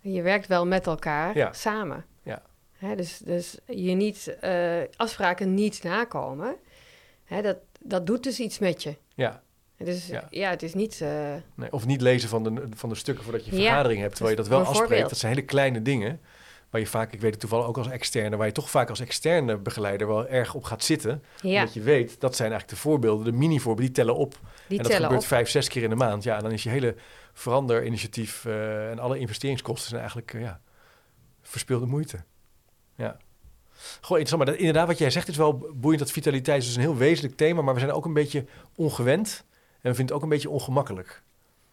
Je 0.00 0.22
werkt 0.22 0.46
wel 0.46 0.66
met 0.66 0.86
elkaar 0.86 1.36
Ja. 1.36 1.52
samen. 1.52 2.04
Ja. 2.22 2.42
Hè, 2.72 2.96
dus, 2.96 3.18
dus 3.18 3.58
je 3.66 3.92
niet 3.94 4.36
eh, 4.40 4.80
afspraken 4.96 5.54
niet 5.54 5.82
nakomen, 5.82 6.56
hè, 7.24 7.42
dat, 7.42 7.56
dat 7.80 8.06
doet 8.06 8.22
dus 8.22 8.40
iets 8.40 8.58
met 8.58 8.82
je. 8.82 8.96
Ja, 9.14 9.42
Dus 9.76 10.06
Ja. 10.06 10.26
ja, 10.30 10.50
het 10.50 10.62
is 10.62 10.74
niet. 10.74 11.00
eh, 11.00 11.34
nee. 11.54 11.72
Of 11.72 11.86
niet 11.86 12.00
lezen 12.00 12.28
van 12.28 12.42
de, 12.44 12.66
van 12.74 12.88
de 12.88 12.94
stukken 12.94 13.24
voordat 13.24 13.44
je 13.44 13.50
Ja, 13.56 13.60
vergadering 13.62 14.00
hebt, 14.00 14.14
terwijl 14.14 14.36
je 14.36 14.42
dat 14.42 14.50
wel 14.50 14.64
afspreekt. 14.64 15.08
Dat 15.08 15.18
zijn 15.18 15.32
hele 15.34 15.46
kleine 15.46 15.82
dingen. 15.82 16.20
Waar 16.74 16.82
je 16.82 16.88
vaak, 16.88 17.12
ik 17.12 17.20
weet 17.20 17.30
het 17.30 17.40
toevallig 17.40 17.66
ook 17.66 17.78
als 17.78 17.88
externe, 17.88 18.36
waar 18.36 18.46
je 18.46 18.52
toch 18.52 18.70
vaak 18.70 18.88
als 18.88 19.00
externe 19.00 19.56
begeleider 19.56 20.06
wel 20.06 20.26
erg 20.26 20.54
op 20.54 20.64
gaat 20.64 20.84
zitten. 20.84 21.22
ja, 21.40 21.58
Omdat 21.58 21.74
je 21.74 21.80
weet, 21.80 22.20
dat 22.20 22.36
zijn 22.36 22.50
eigenlijk 22.50 22.80
de 22.80 22.88
voorbeelden, 22.88 23.24
de 23.24 23.32
mini-voorbeelden, 23.32 23.84
die 23.84 24.04
tellen 24.04 24.16
op. 24.16 24.38
die 24.68 24.78
en 24.78 24.84
dat 24.84 24.94
gebeurt 24.94 25.20
op. 25.20 25.26
vijf, 25.26 25.48
zes 25.48 25.68
keer 25.68 25.82
in 25.82 25.90
de 25.90 25.96
maand. 25.96 26.22
Ja, 26.22 26.36
en 26.36 26.42
dan 26.42 26.52
is 26.52 26.62
je 26.62 26.68
hele 26.68 26.94
veranderinitiatief 27.32 28.44
eh 28.44 28.90
en 28.90 28.98
alle 28.98 29.18
investeringskosten 29.18 29.88
zijn 29.88 30.00
eigenlijk 30.00 30.34
eh, 30.34 30.40
ja, 30.40 30.60
verspilde 31.42 31.86
moeite. 31.86 32.24
Ja. 32.96 33.16
Goh, 34.00 34.18
interessant. 34.18 34.36
Maar 34.36 34.46
dat, 34.46 34.56
inderdaad, 34.56 34.86
wat 34.86 34.98
jij 34.98 35.10
zegt 35.10 35.28
is 35.28 35.36
wel 35.36 35.72
boeiend. 35.74 36.02
Dat 36.02 36.10
vitaliteit 36.10 36.60
is 36.60 36.66
dus 36.66 36.76
een 36.76 36.82
heel 36.82 36.96
wezenlijk 36.96 37.36
thema, 37.36 37.62
maar 37.62 37.74
we 37.74 37.80
zijn 37.80 37.92
ook 37.92 38.04
een 38.04 38.12
beetje 38.12 38.44
ongewend. 38.76 39.44
En 39.80 39.90
we 39.90 39.96
vinden 39.96 40.04
het 40.04 40.14
ook 40.14 40.22
een 40.22 40.28
beetje 40.28 40.50
ongemakkelijk 40.50 41.22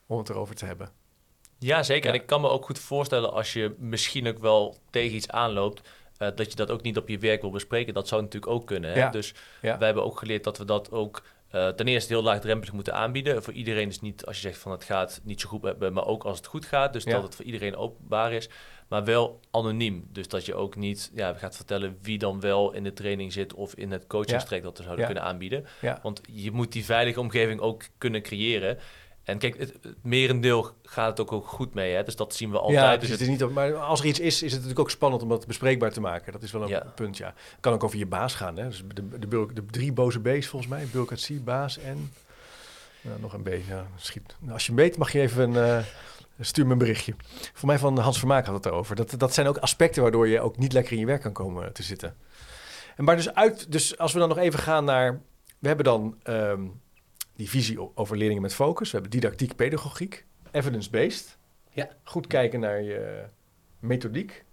om 0.06 0.18
het 0.18 0.30
erover 0.30 0.56
te 0.56 0.66
hebben. 0.66 0.90
Ja, 1.64 1.84
zeker. 1.84 2.10
Ja. 2.10 2.16
En 2.16 2.22
ik 2.22 2.28
kan 2.28 2.42
me 2.42 2.50
ook 2.50 2.66
goed 2.66 2.80
voorstellen 2.80 3.34
als 3.34 3.54
je 3.54 3.76
misschien 3.78 4.28
ook 4.28 4.40
wel 4.40 4.78
tegen 4.90 5.16
iets 5.16 5.30
aanloopt, 5.30 5.90
eh, 6.18 6.28
dat 6.36 6.50
je 6.50 6.56
dat 6.56 6.72
ook 6.72 6.82
niet 6.82 6.98
op 6.98 7.08
je 7.10 7.18
werk 7.18 7.42
wil 7.42 7.50
bespreken. 7.52 7.94
Dat 7.94 8.08
zou 8.08 8.22
natuurlijk 8.22 8.52
ook 8.52 8.66
kunnen. 8.68 8.92
Hè? 8.92 9.00
Ja. 9.00 9.10
Dus 9.10 9.34
Ja. 9.62 9.78
wij 9.78 9.86
hebben 9.86 10.04
ook 10.06 10.18
geleerd 10.20 10.44
dat 10.44 10.58
we 10.58 10.66
dat 10.66 10.92
ook 10.92 11.24
eh, 11.52 11.68
ten 11.68 11.88
eerste 11.88 12.14
heel 12.14 12.24
laagdrempelig 12.24 12.74
moeten 12.74 12.94
aanbieden. 12.94 13.44
Voor 13.44 13.54
iedereen 13.54 13.88
is 13.88 14.00
niet 14.02 14.26
als 14.26 14.36
je 14.36 14.42
zegt 14.42 14.58
van 14.60 14.72
het 14.72 14.84
gaat 14.84 15.22
niet 15.24 15.42
zo 15.42 15.50
goed 15.50 15.80
me, 15.80 15.90
maar 15.90 16.06
ook 16.06 16.24
als 16.24 16.38
het 16.38 16.46
goed 16.48 16.66
gaat. 16.66 16.94
Dus 16.94 17.04
Ja. 17.04 17.12
dat 17.12 17.24
het 17.24 17.36
voor 17.36 17.46
iedereen 17.46 17.76
openbaar 17.76 18.34
is. 18.34 18.50
Maar 18.88 19.04
wel 19.04 19.40
anoniem. 19.52 20.08
Dus 20.12 20.28
dat 20.28 20.46
je 20.46 20.56
ook 20.56 20.76
niet 20.76 21.12
ja, 21.14 21.34
gaat 21.34 21.56
vertellen 21.56 21.98
wie 22.02 22.18
dan 22.18 22.40
wel 22.40 22.72
in 22.74 22.84
de 22.84 22.94
training 22.94 23.34
zit 23.34 23.54
of 23.54 23.74
in 23.76 23.92
het 23.92 24.08
coachingstraject 24.08 24.66
dat 24.66 24.78
we 24.78 24.84
zouden 24.84 25.06
kunnen 25.06 25.24
aanbieden. 25.24 25.66
Want 26.02 26.22
je 26.32 26.52
moet 26.52 26.72
die 26.72 26.86
veilige 26.86 27.20
omgeving 27.20 27.60
ook 27.60 27.84
kunnen 27.98 28.22
creëren. 28.22 28.78
En 29.24 29.38
kijk, 29.38 29.58
het, 29.58 29.74
het 29.82 29.96
merendeel 30.04 30.72
gaat 30.84 31.08
het 31.10 31.20
ook, 31.20 31.32
ook 31.32 31.48
goed 31.48 31.74
mee. 31.74 31.94
Hè? 31.94 32.04
Dus 32.04 32.16
dat 32.16 32.36
zien 32.36 32.52
we 32.52 32.58
altijd. 32.60 32.78
ja, 32.80 32.92
dus 32.98 33.10
het- 33.10 33.20
het 33.20 33.30
is 33.30 33.40
niet, 33.40 33.50
maar 33.50 33.76
als 33.76 34.00
er 34.00 34.06
iets 34.06 34.20
is, 34.20 34.36
is 34.36 34.42
het 34.42 34.52
natuurlijk 34.52 34.80
ook 34.80 34.90
spannend 34.90 35.24
om 35.24 35.30
dat 35.30 35.48
bespreekbaar 35.48 35.92
te 35.92 36.02
maken. 36.02 36.32
Dat 36.32 36.44
is 36.44 36.52
wel 36.52 36.62
een 36.62 36.68
Ja. 36.68 36.80
punt, 36.96 37.18
ja. 37.18 37.34
kan 37.60 37.74
ook 37.74 37.84
over 37.84 37.98
je 37.98 38.06
baas 38.06 38.36
gaan. 38.36 38.58
Hè? 38.58 38.68
Dus 38.68 38.84
de, 38.94 39.20
de, 39.54 39.66
drie 39.72 39.92
boze 39.94 40.20
B's 40.20 40.48
volgens 40.48 40.72
mij. 40.72 40.86
Bureaucratie, 40.86 41.40
baas 41.40 41.78
en... 41.78 42.12
Nou, 43.02 43.20
nog 43.20 43.34
een 43.34 43.42
B, 43.44 43.50
ja. 43.68 43.88
Schiet. 43.96 44.36
Nou, 44.40 44.54
als 44.54 44.66
je 44.66 44.74
weet, 44.74 44.98
mag 44.98 45.12
je 45.12 45.20
even... 45.22 45.64
eh, 45.78 45.84
stuur 46.40 46.66
me 46.66 46.72
een 46.72 46.78
berichtje. 46.78 47.14
Voor 47.54 47.68
mij 47.68 47.80
van 47.80 47.98
Hans 47.98 48.20
Vermaak 48.20 48.46
had 48.46 48.56
het 48.56 48.66
erover. 48.66 48.96
Dat, 48.96 49.14
dat 49.18 49.34
zijn 49.34 49.48
ook 49.48 49.58
aspecten 49.58 50.02
waardoor 50.02 50.28
je 50.28 50.40
ook 50.42 50.58
niet 50.58 50.74
lekker 50.74 50.94
in 50.94 51.00
je 51.00 51.06
werk 51.06 51.22
kan 51.22 51.32
komen 51.34 51.74
te 51.74 51.84
zitten. 51.84 52.16
En 52.96 53.04
maar 53.04 53.16
dus 53.16 53.34
uit... 53.34 53.72
Dus 53.72 53.98
als 53.98 54.14
we 54.14 54.20
dan 54.20 54.30
nog 54.30 54.38
even 54.38 54.60
gaan 54.60 54.86
naar... 54.86 55.22
We 55.60 55.68
hebben 55.68 55.86
dan 55.86 56.16
ehm, 56.24 56.62
die 57.42 57.50
visie 57.50 57.98
over 57.98 58.18
leerlingen 58.18 58.42
met 58.42 58.54
focus. 58.54 58.92
We 58.92 58.98
hebben 58.98 59.20
didactiek, 59.20 59.56
pedagogiek. 59.56 60.26
Evidence-based. 60.52 61.38
Ja. 61.70 61.90
Goed 62.04 62.28
kijken 62.28 62.60
naar 62.60 62.82
je, 62.82 63.24
methodiek. 63.80 64.46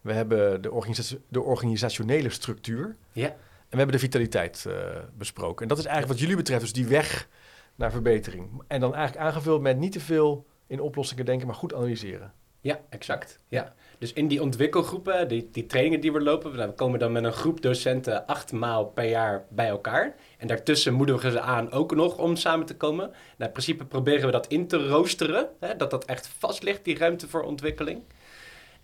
We 0.00 0.12
hebben 0.12 0.62
de, 0.62 0.70
organisa- 0.70 1.16
de 1.28 1.40
organisationele 1.40 2.30
structuur. 2.30 2.96
Ja. 3.12 3.26
En 3.26 3.36
we 3.70 3.76
hebben 3.76 3.94
de 3.94 3.98
vitaliteit 3.98 4.66
eh, 4.66 4.74
besproken. 5.18 5.62
En 5.62 5.68
dat 5.68 5.78
is 5.78 5.84
eigenlijk 5.84 6.12
wat 6.12 6.22
jullie 6.22 6.42
betreft, 6.42 6.60
dus 6.60 6.72
die 6.72 6.86
weg 6.86 7.28
naar 7.74 7.90
verbetering. 7.90 8.62
En 8.66 8.80
dan 8.80 8.94
eigenlijk 8.94 9.26
aangevuld 9.26 9.60
met 9.60 9.78
niet 9.78 9.92
te 9.92 10.00
veel 10.00 10.46
in 10.66 10.80
oplossingen 10.80 11.24
denken, 11.24 11.46
maar 11.46 11.56
goed 11.56 11.74
analyseren. 11.74 12.32
Ja, 12.62 12.80
exact. 12.88 13.38
Ja. 13.48 13.72
Dus 13.98 14.12
in 14.12 14.28
die 14.28 14.42
ontwikkelgroepen, 14.42 15.28
die, 15.28 15.48
die 15.52 15.66
trainingen 15.66 16.00
die 16.00 16.12
we 16.12 16.20
lopen, 16.20 16.52
we 16.52 16.72
komen 16.72 16.98
dan 16.98 17.12
met 17.12 17.24
een 17.24 17.32
groep 17.32 17.60
docenten 17.62 18.26
acht 18.26 18.52
maal 18.52 18.84
per 18.86 19.04
jaar 19.08 19.44
bij 19.48 19.68
elkaar. 19.68 20.14
En 20.38 20.46
daartussen 20.46 20.92
moedigen 20.94 21.22
we 21.30 21.30
ze 21.30 21.40
aan 21.40 21.70
ook 21.72 21.94
nog 21.94 22.18
om 22.18 22.36
samen 22.36 22.66
te 22.66 22.76
komen. 22.76 23.06
Nou, 23.06 23.16
in 23.36 23.50
principe 23.50 23.84
proberen 23.84 24.26
we 24.26 24.32
dat 24.32 24.46
in 24.46 24.66
te 24.66 24.88
roosteren, 24.88 25.48
hè, 25.60 25.76
dat 25.76 25.90
dat 25.90 26.04
echt 26.04 26.26
vast 26.38 26.62
ligt, 26.62 26.84
die 26.84 26.98
ruimte 26.98 27.28
voor 27.28 27.42
ontwikkeling. 27.42 28.02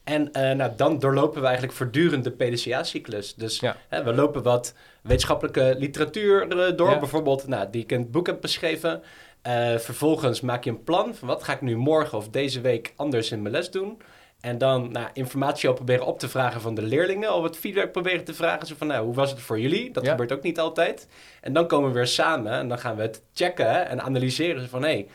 En 0.05 0.33
eh, 0.33 0.57
nou, 0.57 0.73
dan 0.77 0.99
doorlopen 0.99 1.41
we 1.41 1.47
eigenlijk 1.47 1.77
voortdurend 1.77 2.25
de 2.25 2.31
PDCA-cyclus. 2.31 3.35
Dus 3.35 3.61
Ja. 3.61 3.77
hè, 3.89 4.05
we 4.05 4.15
lopen 4.15 4.43
wat 4.43 4.75
wetenschappelijke 5.03 5.75
literatuur 5.79 6.49
eh, 6.49 6.77
door, 6.77 6.91
Ja. 6.91 6.99
bijvoorbeeld 6.99 7.47
nou, 7.47 7.71
die 7.71 7.83
ik 7.83 7.93
in 7.93 8.01
het 8.01 8.11
boek 8.11 8.27
heb 8.27 8.41
beschreven. 8.41 9.03
Eh, 9.43 9.77
vervolgens 9.77 10.41
maak 10.41 10.65
je 10.65 10.71
een 10.71 10.85
plan 10.85 11.15
van 11.15 11.29
wat 11.29 11.43
ga 11.43 11.53
ik 11.53 11.61
nu 11.61 11.77
morgen 11.77 12.19
of 12.19 12.29
deze 12.29 12.61
week 12.61 12.93
anders 12.97 13.31
in 13.33 13.43
mijn 13.43 13.55
les 13.55 13.71
doen. 13.71 14.01
En 14.41 14.59
dan 14.59 14.93
nou, 14.93 15.09
informatie 15.13 15.69
al 15.69 15.75
proberen 15.75 16.07
op 16.07 16.19
te 16.19 16.29
vragen 16.29 16.61
van 16.61 16.75
de 16.75 16.83
leerlingen. 16.83 17.35
Of 17.35 17.43
het 17.43 17.57
feedback 17.57 17.93
proberen 17.93 18.25
te 18.25 18.35
vragen. 18.35 18.67
Zo 18.67 18.75
van, 18.79 18.87
nou, 18.87 19.05
hoe 19.05 19.15
was 19.15 19.31
het 19.31 19.41
voor 19.41 19.61
jullie? 19.61 19.91
Dat 19.91 20.05
Ja. 20.05 20.11
gebeurt 20.11 20.33
ook 20.33 20.43
niet 20.43 20.61
altijd. 20.61 21.09
En 21.41 21.53
dan 21.53 21.67
komen 21.67 21.89
we 21.89 21.95
weer 21.95 22.07
samen 22.07 22.53
en 22.53 22.69
dan 22.69 22.79
gaan 22.79 22.97
we 22.97 23.03
het 23.03 23.23
checken 23.33 23.89
en 23.89 24.01
analyseren. 24.03 24.63
Zo 24.63 24.69
van, 24.69 24.83
hé, 24.83 24.89
hey, 24.89 25.07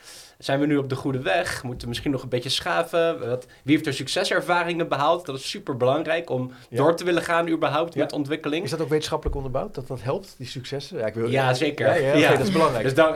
zijn 0.43 0.59
we 0.59 0.65
nu 0.65 0.77
op 0.77 0.89
de 0.89 0.95
goede 0.95 1.21
weg? 1.21 1.63
Moeten 1.63 1.81
we 1.81 1.87
misschien 1.87 2.11
nog 2.11 2.23
een 2.23 2.29
beetje 2.29 2.49
schaven? 2.49 3.27
Wat, 3.29 3.45
wie 3.63 3.75
heeft 3.75 3.87
er 3.87 3.93
succeservaringen 3.93 4.87
behaald? 4.87 5.25
Dat 5.25 5.35
is 5.35 5.49
super 5.49 5.77
belangrijk 5.77 6.29
om 6.29 6.51
Ja. 6.69 6.77
door 6.77 6.95
te 6.95 7.03
willen 7.03 7.21
gaan 7.21 7.49
überhaupt 7.49 7.93
Ja. 7.93 7.99
met 8.03 8.13
ontwikkeling. 8.13 8.63
Is 8.63 8.69
dat 8.69 8.81
ook 8.81 8.89
wetenschappelijk 8.89 9.35
onderbouwd, 9.35 9.75
dat 9.75 9.87
dat 9.87 10.01
helpt, 10.01 10.35
die 10.37 10.47
successen? 10.47 10.97
Ja, 10.97 11.05
ik 11.05 11.13
wil, 11.13 11.29
Ja, 11.29 11.53
zeker. 11.53 12.17
Ja, 12.17 12.31
dat 12.31 12.39
is 12.47 12.51
belangrijk. 12.51 12.83
Dus 12.83 12.93
dan, 12.93 13.07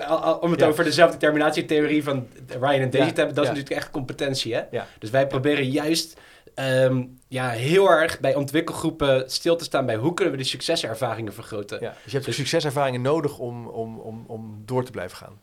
om 0.41 0.51
het 0.51 0.59
Ja. 0.59 0.67
over 0.67 0.83
de 0.83 0.91
zelfdeterminatietheorie 0.91 2.03
van 2.03 2.27
Ryan 2.47 2.71
en 2.81 2.89
Daisy 2.89 3.07
Ja. 3.07 3.13
te 3.13 3.17
hebben, 3.17 3.35
dat 3.35 3.43
is 3.43 3.49
natuurlijk 3.49 3.75
echt 3.81 3.91
competentie. 3.91 4.53
Hè? 4.55 4.61
Ja. 4.71 4.87
Dus 4.99 5.09
wij 5.09 5.27
proberen 5.27 5.69
juist 5.69 6.19
ehm, 6.53 7.03
ja, 7.27 7.49
heel 7.49 7.89
erg 7.91 8.19
bij 8.19 8.35
ontwikkelgroepen 8.35 9.23
stil 9.31 9.55
te 9.55 9.63
staan 9.63 9.85
bij 9.85 9.95
hoe 9.95 10.13
kunnen 10.13 10.31
we 10.33 10.39
die 10.39 10.47
succeservaringen 10.49 11.33
vergroten. 11.33 11.79
Ja, 11.81 11.89
dus 11.89 12.03
je 12.03 12.11
hebt 12.11 12.25
Dus- 12.25 12.35
succeservaringen 12.35 13.01
nodig 13.01 13.37
om, 13.39 13.67
om, 13.67 13.99
om, 13.99 14.23
om 14.27 14.61
door 14.65 14.83
te 14.83 14.91
blijven 14.91 15.17
gaan. 15.17 15.39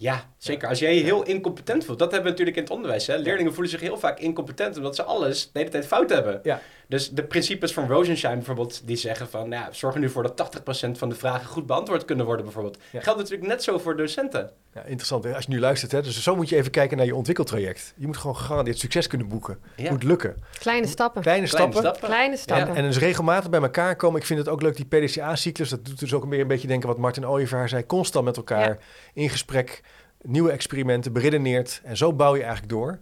Ja, 0.00 0.30
zeker. 0.38 0.68
Als 0.68 0.78
jij 0.78 0.94
je 0.94 1.02
heel 1.02 1.22
incompetent 1.22 1.84
voelt, 1.84 1.98
dat 1.98 2.12
hebben 2.12 2.24
we 2.24 2.30
natuurlijk 2.30 2.56
in 2.56 2.62
het 2.62 2.72
onderwijs. 2.72 3.06
Hè? 3.06 3.16
Leerlingen 3.16 3.52
voelen 3.52 3.70
zich 3.70 3.80
heel 3.80 3.98
vaak 3.98 4.18
incompetent 4.18 4.76
omdat 4.76 4.94
ze 4.94 5.02
alles 5.02 5.50
de 5.52 5.58
hele 5.58 5.70
tijd 5.70 5.86
fout 5.86 6.10
hebben. 6.10 6.40
Ja. 6.42 6.60
Dus 6.90 7.10
de 7.10 7.24
principes 7.24 7.72
van 7.72 7.88
Rosensheim 7.88 8.34
bijvoorbeeld, 8.36 8.82
die 8.86 8.96
zeggen 8.96 9.28
van, 9.28 9.48
nou, 9.48 9.62
ja, 9.64 9.72
zorg 9.72 9.94
er 9.94 10.00
nu 10.00 10.08
voor 10.10 10.22
dat 10.22 10.50
80% 10.86 10.90
van 10.90 11.08
de 11.08 11.14
vragen 11.14 11.46
goed 11.46 11.66
beantwoord 11.66 12.04
kunnen 12.04 12.26
worden 12.26 12.44
bijvoorbeeld. 12.44 12.78
Ja. 12.92 13.00
Geldt 13.00 13.18
natuurlijk 13.18 13.48
net 13.48 13.62
zo 13.62 13.78
voor 13.78 13.96
docenten. 13.96 14.50
Ja, 14.74 14.82
interessant. 14.82 15.24
hè? 15.24 15.34
Als 15.34 15.44
je 15.44 15.50
nu 15.50 15.60
luistert, 15.60 15.92
hè, 15.92 16.02
dus 16.02 16.22
zo 16.22 16.36
moet 16.36 16.48
je 16.48 16.56
even 16.56 16.70
kijken 16.70 16.96
naar 16.96 17.06
je 17.06 17.14
ontwikkeltraject. 17.14 17.94
Je 17.96 18.06
moet 18.06 18.16
gewoon 18.16 18.36
gegarandeerd 18.36 18.78
succes 18.78 19.06
kunnen 19.06 19.28
boeken. 19.28 19.58
Ja. 19.76 19.90
Moet 19.90 20.02
lukken. 20.02 20.36
Kleine 20.58 20.86
stappen. 20.86 21.22
Kleine, 21.22 21.48
Kleine 21.48 21.70
stappen. 21.72 21.90
stappen. 21.90 22.14
Kleine 22.16 22.36
stappen. 22.36 22.74
En 22.76 22.82
dus 22.84 22.98
regelmatig 22.98 23.50
bij 23.50 23.60
elkaar 23.60 23.96
komen. 23.96 24.20
Ik 24.20 24.26
vind 24.26 24.38
het 24.38 24.48
ook 24.48 24.62
leuk, 24.62 24.76
die 24.76 24.86
PDCA-cyclus. 24.86 25.68
Dat 25.68 25.84
doet 25.84 25.98
dus 25.98 26.14
ook 26.14 26.26
meer 26.26 26.40
een 26.40 26.46
beetje 26.48 26.68
denken 26.68 26.88
wat 26.88 26.98
Martin 26.98 27.26
Ooyevaar 27.26 27.68
zei. 27.68 27.86
Constant 27.86 28.24
met 28.24 28.36
elkaar 28.36 28.68
Ja. 28.68 28.76
in 29.12 29.30
gesprek. 29.30 29.82
Nieuwe 30.22 30.50
experimenten, 30.50 31.12
beredeneerd. 31.12 31.80
En 31.84 31.96
zo 31.96 32.12
bouw 32.12 32.34
je 32.34 32.42
eigenlijk 32.42 32.72
door. 32.72 32.98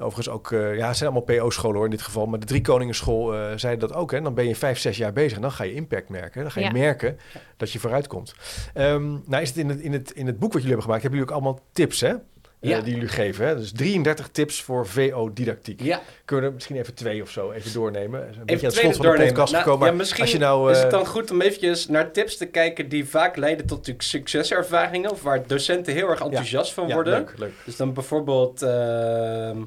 Overigens 0.00 0.28
ook, 0.28 0.52
eh, 0.52 0.76
ja, 0.76 0.86
het 0.88 0.96
zijn 0.96 1.10
allemaal 1.10 1.36
PO-scholen 1.38 1.76
hoor 1.76 1.84
in 1.84 1.90
dit 1.90 2.02
geval. 2.02 2.26
Maar 2.26 2.38
de 2.40 2.46
Drie 2.46 2.60
Koningenschool 2.60 3.34
eh 3.34 3.52
zeiden 3.56 3.88
dat 3.88 3.96
ook. 3.96 4.10
Hè. 4.12 4.20
Dan 4.20 4.34
ben 4.34 4.48
je 4.48 4.56
vijf, 4.56 4.78
zes 4.78 4.96
jaar 4.96 5.12
bezig 5.12 5.36
en 5.36 5.42
dan 5.42 5.52
ga 5.52 5.64
je 5.64 5.74
impact 5.74 6.08
merken. 6.08 6.42
Dan 6.42 6.50
ga 6.50 6.60
je 6.60 6.66
Ja. 6.66 6.72
merken 6.72 7.18
dat 7.56 7.72
je 7.72 7.78
vooruit 7.78 8.06
komt. 8.06 8.34
Ehm, 8.74 9.08
nou 9.26 9.42
is 9.42 9.48
het 9.48 9.58
in 9.58 9.68
het, 9.68 9.80
in, 9.80 9.92
het, 9.92 10.10
in 10.10 10.26
het 10.26 10.38
boek 10.38 10.52
wat 10.52 10.62
jullie 10.62 10.66
hebben 10.76 10.82
gemaakt, 10.84 11.02
hebben 11.02 11.20
jullie 11.20 11.34
ook 11.34 11.42
allemaal 11.42 11.64
tips 11.72 12.00
hè? 12.00 12.08
Eh, 12.08 12.70
Ja. 12.70 12.80
die 12.80 12.94
jullie 12.94 13.08
geven. 13.08 13.46
Hè? 13.46 13.56
Dus 13.56 13.72
33 13.72 14.28
tips 14.28 14.62
voor 14.62 14.86
VO-didactiek. 14.86 15.82
Ja, 15.82 16.00
Kunnen 16.24 16.44
we 16.44 16.50
er 16.50 16.54
misschien 16.56 16.76
even 16.76 16.94
twee 16.94 17.22
of 17.22 17.30
zo 17.30 17.50
even 17.50 17.72
doornemen? 17.72 18.20
Een 18.22 18.28
beetje 18.44 18.66
aan 18.66 18.72
het 18.72 18.80
slot 18.80 18.96
van 18.96 19.16
de 19.16 19.24
podcast 19.26 19.52
Nou, 19.52 19.64
gekomen. 19.64 19.86
ja, 19.88 19.92
misschien 19.94 20.20
als 20.22 20.32
je 20.32 20.38
nou... 20.38 20.70
is 20.70 20.78
het 20.78 20.90
dan 20.90 21.06
goed 21.06 21.30
om 21.30 21.40
eventjes 21.40 21.88
naar 21.88 22.10
tips 22.12 22.36
te 22.36 22.46
kijken 22.46 22.88
die 22.88 23.08
vaak 23.08 23.36
leiden 23.36 23.66
tot 23.66 23.92
succeservaringen. 23.98 25.10
Of 25.10 25.22
waar 25.22 25.46
docenten 25.46 25.92
heel 25.94 26.08
erg 26.08 26.20
enthousiast 26.20 26.72
van 26.72 26.92
worden. 26.92 27.12
leuk, 27.12 27.34
leuk. 27.38 27.52
Dus 27.64 27.76
dan 27.76 27.92
bijvoorbeeld. 27.92 28.62
ehm, 28.62 29.58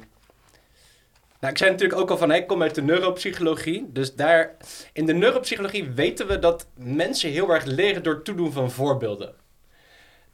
nou, 1.44 1.56
ik 1.56 1.62
zei 1.62 1.72
natuurlijk 1.72 2.02
ook 2.02 2.10
al 2.10 2.18
van, 2.18 2.32
ik 2.32 2.48
kom 2.48 2.62
uit 2.62 2.76
de 2.76 2.82
neuropsychologie. 2.82 3.90
Dus 3.92 4.16
daar, 4.16 4.56
in 4.94 5.06
de 5.06 5.14
neuropsychologie 5.14 5.92
weten 5.92 6.28
we 6.28 6.40
dat 6.40 6.68
mensen 6.76 7.32
heel 7.32 7.50
erg 7.50 7.64
leren 7.64 8.04
door 8.04 8.14
het 8.14 8.26
toedoen 8.26 8.52
van 8.52 8.72
voorbeelden. 8.72 9.34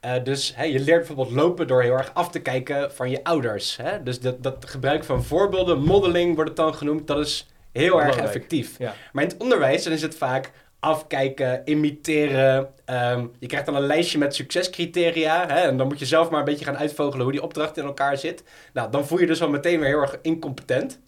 Eh, 0.00 0.24
dus 0.24 0.52
hè, 0.56 0.64
je 0.64 0.80
leert 0.80 0.98
bijvoorbeeld 0.98 1.30
lopen 1.30 1.66
door 1.66 1.82
heel 1.82 1.96
erg 1.96 2.14
af 2.14 2.30
te 2.30 2.40
kijken 2.40 2.92
van 2.92 3.10
je 3.10 3.24
ouders. 3.24 3.76
Hè? 3.76 4.02
Dus 4.02 4.20
dat, 4.20 4.42
dat 4.42 4.64
gebruik 4.68 5.04
van 5.04 5.24
voorbeelden, 5.24 5.82
modeling 5.82 6.34
wordt 6.34 6.50
het 6.50 6.58
dan 6.58 6.74
genoemd, 6.74 7.06
dat 7.06 7.18
is 7.18 7.46
heel 7.72 8.02
erg 8.02 8.16
effectief. 8.16 8.78
Ja. 8.78 8.94
Maar 9.12 9.22
in 9.22 9.28
het 9.28 9.38
onderwijs 9.38 9.82
dan 9.84 9.92
is 9.92 10.02
het 10.02 10.14
vaak 10.14 10.50
afkijken, 10.80 11.62
imiteren. 11.64 12.68
Ehm, 12.84 13.26
je 13.38 13.46
krijgt 13.46 13.66
dan 13.66 13.74
een 13.74 13.86
lijstje 13.86 14.18
met 14.18 14.34
succescriteria. 14.34 15.46
Hè, 15.48 15.60
en 15.60 15.76
dan 15.76 15.86
moet 15.86 15.98
je 15.98 16.06
zelf 16.06 16.30
maar 16.30 16.38
een 16.38 16.44
beetje 16.44 16.64
gaan 16.64 16.76
uitvogelen 16.78 17.22
hoe 17.22 17.32
die 17.32 17.42
opdracht 17.42 17.76
in 17.76 17.84
elkaar 17.84 18.16
zit. 18.18 18.42
Nou, 18.72 18.90
dan 18.90 19.06
voel 19.06 19.18
je 19.20 19.26
dus 19.26 19.42
al 19.42 19.48
meteen 19.48 19.80
weer 19.80 19.88
heel 19.88 20.00
erg 20.00 20.18
incompetent. 20.22 21.00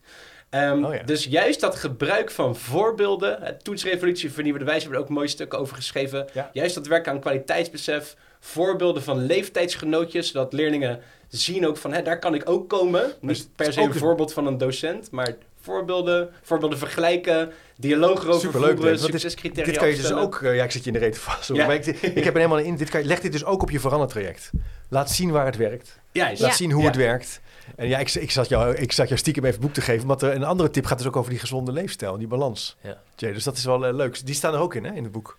Ehm, 0.50 0.84
Oh 0.84 0.94
ja. 0.94 1.02
Dus 1.02 1.24
juist 1.24 1.60
dat 1.60 1.74
gebruik 1.76 2.30
van 2.30 2.56
voorbeelden. 2.56 3.58
Toetsrevolutie 3.62 4.32
Vernieuwende 4.32 4.66
Wijze 4.66 4.80
hebben 4.82 4.98
er 4.98 5.04
ook 5.04 5.12
mooie 5.14 5.28
stukken 5.28 5.58
over 5.58 5.76
geschreven. 5.76 6.26
Ja. 6.32 6.50
Juist 6.52 6.74
dat 6.74 6.86
werk 6.86 7.08
aan 7.08 7.20
kwaliteitsbesef. 7.20 8.16
Voorbeelden 8.40 9.02
van 9.02 9.26
leeftijdsgenootjes. 9.26 10.26
Zodat 10.30 10.52
leerlingen 10.52 11.00
zien 11.28 11.66
ook 11.66 11.76
van, 11.76 11.92
hè, 11.92 12.02
daar 12.02 12.18
kan 12.18 12.34
ik 12.34 12.50
ook 12.50 12.68
komen. 12.68 13.02
Dus 13.02 13.14
Niet 13.20 13.38
het 13.38 13.56
per 13.56 13.72
se 13.72 13.80
een- 13.80 13.94
voorbeeld 13.94 14.32
van 14.32 14.46
een 14.46 14.58
docent. 14.58 15.10
Maar 15.10 15.34
voorbeelden, 15.62 16.28
voorbeelden 16.42 16.78
vergelijken. 16.78 17.52
Dialoog 17.76 18.22
erover 18.22 18.40
Superleuk, 18.40 18.76
voeren. 18.76 18.98
Succescriteria 18.98 19.64
Dit 19.64 19.76
kan 19.78 19.88
je 19.88 19.96
dus 19.96 20.12
ook... 20.12 20.42
eh, 20.42 20.56
ja, 20.56 20.64
ik 20.64 20.70
zit 20.70 20.80
je 20.84 20.86
in 20.86 20.92
de 20.92 20.98
reet 21.04 21.18
vast. 21.18 21.48
Ja. 21.48 21.66
Maar 21.66 21.74
ik, 21.74 21.86
ik 21.86 22.24
heb 22.24 22.34
er 22.34 22.40
helemaal 22.40 22.58
in. 22.58 22.76
Dit 22.76 22.90
kan, 22.90 23.00
je- 23.00 23.06
leg 23.06 23.20
dit 23.20 23.32
dus 23.32 23.44
ook 23.44 23.62
op 23.62 23.70
je 23.70 23.80
verandertraject. 23.80 24.50
Laat 24.88 25.10
zien 25.10 25.30
waar 25.30 25.46
het 25.46 25.56
werkt. 25.56 25.98
Juist. 26.12 26.40
Laat 26.40 26.50
Ja. 26.50 26.56
zien 26.56 26.70
hoe 26.70 26.80
Ja. 26.82 26.86
het 26.88 26.96
werkt. 26.96 27.40
En 27.76 27.88
ja, 27.88 27.98
ik, 27.98 28.14
ik, 28.14 28.30
zat 28.30 28.48
jou, 28.48 28.74
ik 28.74 28.92
zat 28.92 29.06
jou 29.08 29.20
stiekem 29.20 29.44
even 29.44 29.60
boek 29.60 29.72
te 29.72 29.80
geven. 29.80 30.06
Want 30.06 30.22
er, 30.22 30.34
een 30.34 30.44
andere 30.44 30.70
tip 30.70 30.84
gaat 30.86 30.98
dus 30.98 31.06
ook 31.06 31.16
over 31.16 31.30
die 31.30 31.38
gezonde 31.40 31.72
leefstijl. 31.72 32.12
en 32.12 32.18
Die 32.18 32.28
balans. 32.28 32.76
Ja. 32.80 32.98
Jay, 33.16 33.32
dus 33.32 33.44
dat 33.44 33.56
is 33.56 33.64
wel 33.64 33.86
eh, 33.86 33.94
leuk. 33.94 34.26
Die 34.26 34.34
staan 34.34 34.54
er 34.54 34.60
ook 34.60 34.74
in, 34.74 34.84
hè, 34.84 34.92
in 34.94 35.02
het 35.02 35.12
boek. 35.12 35.38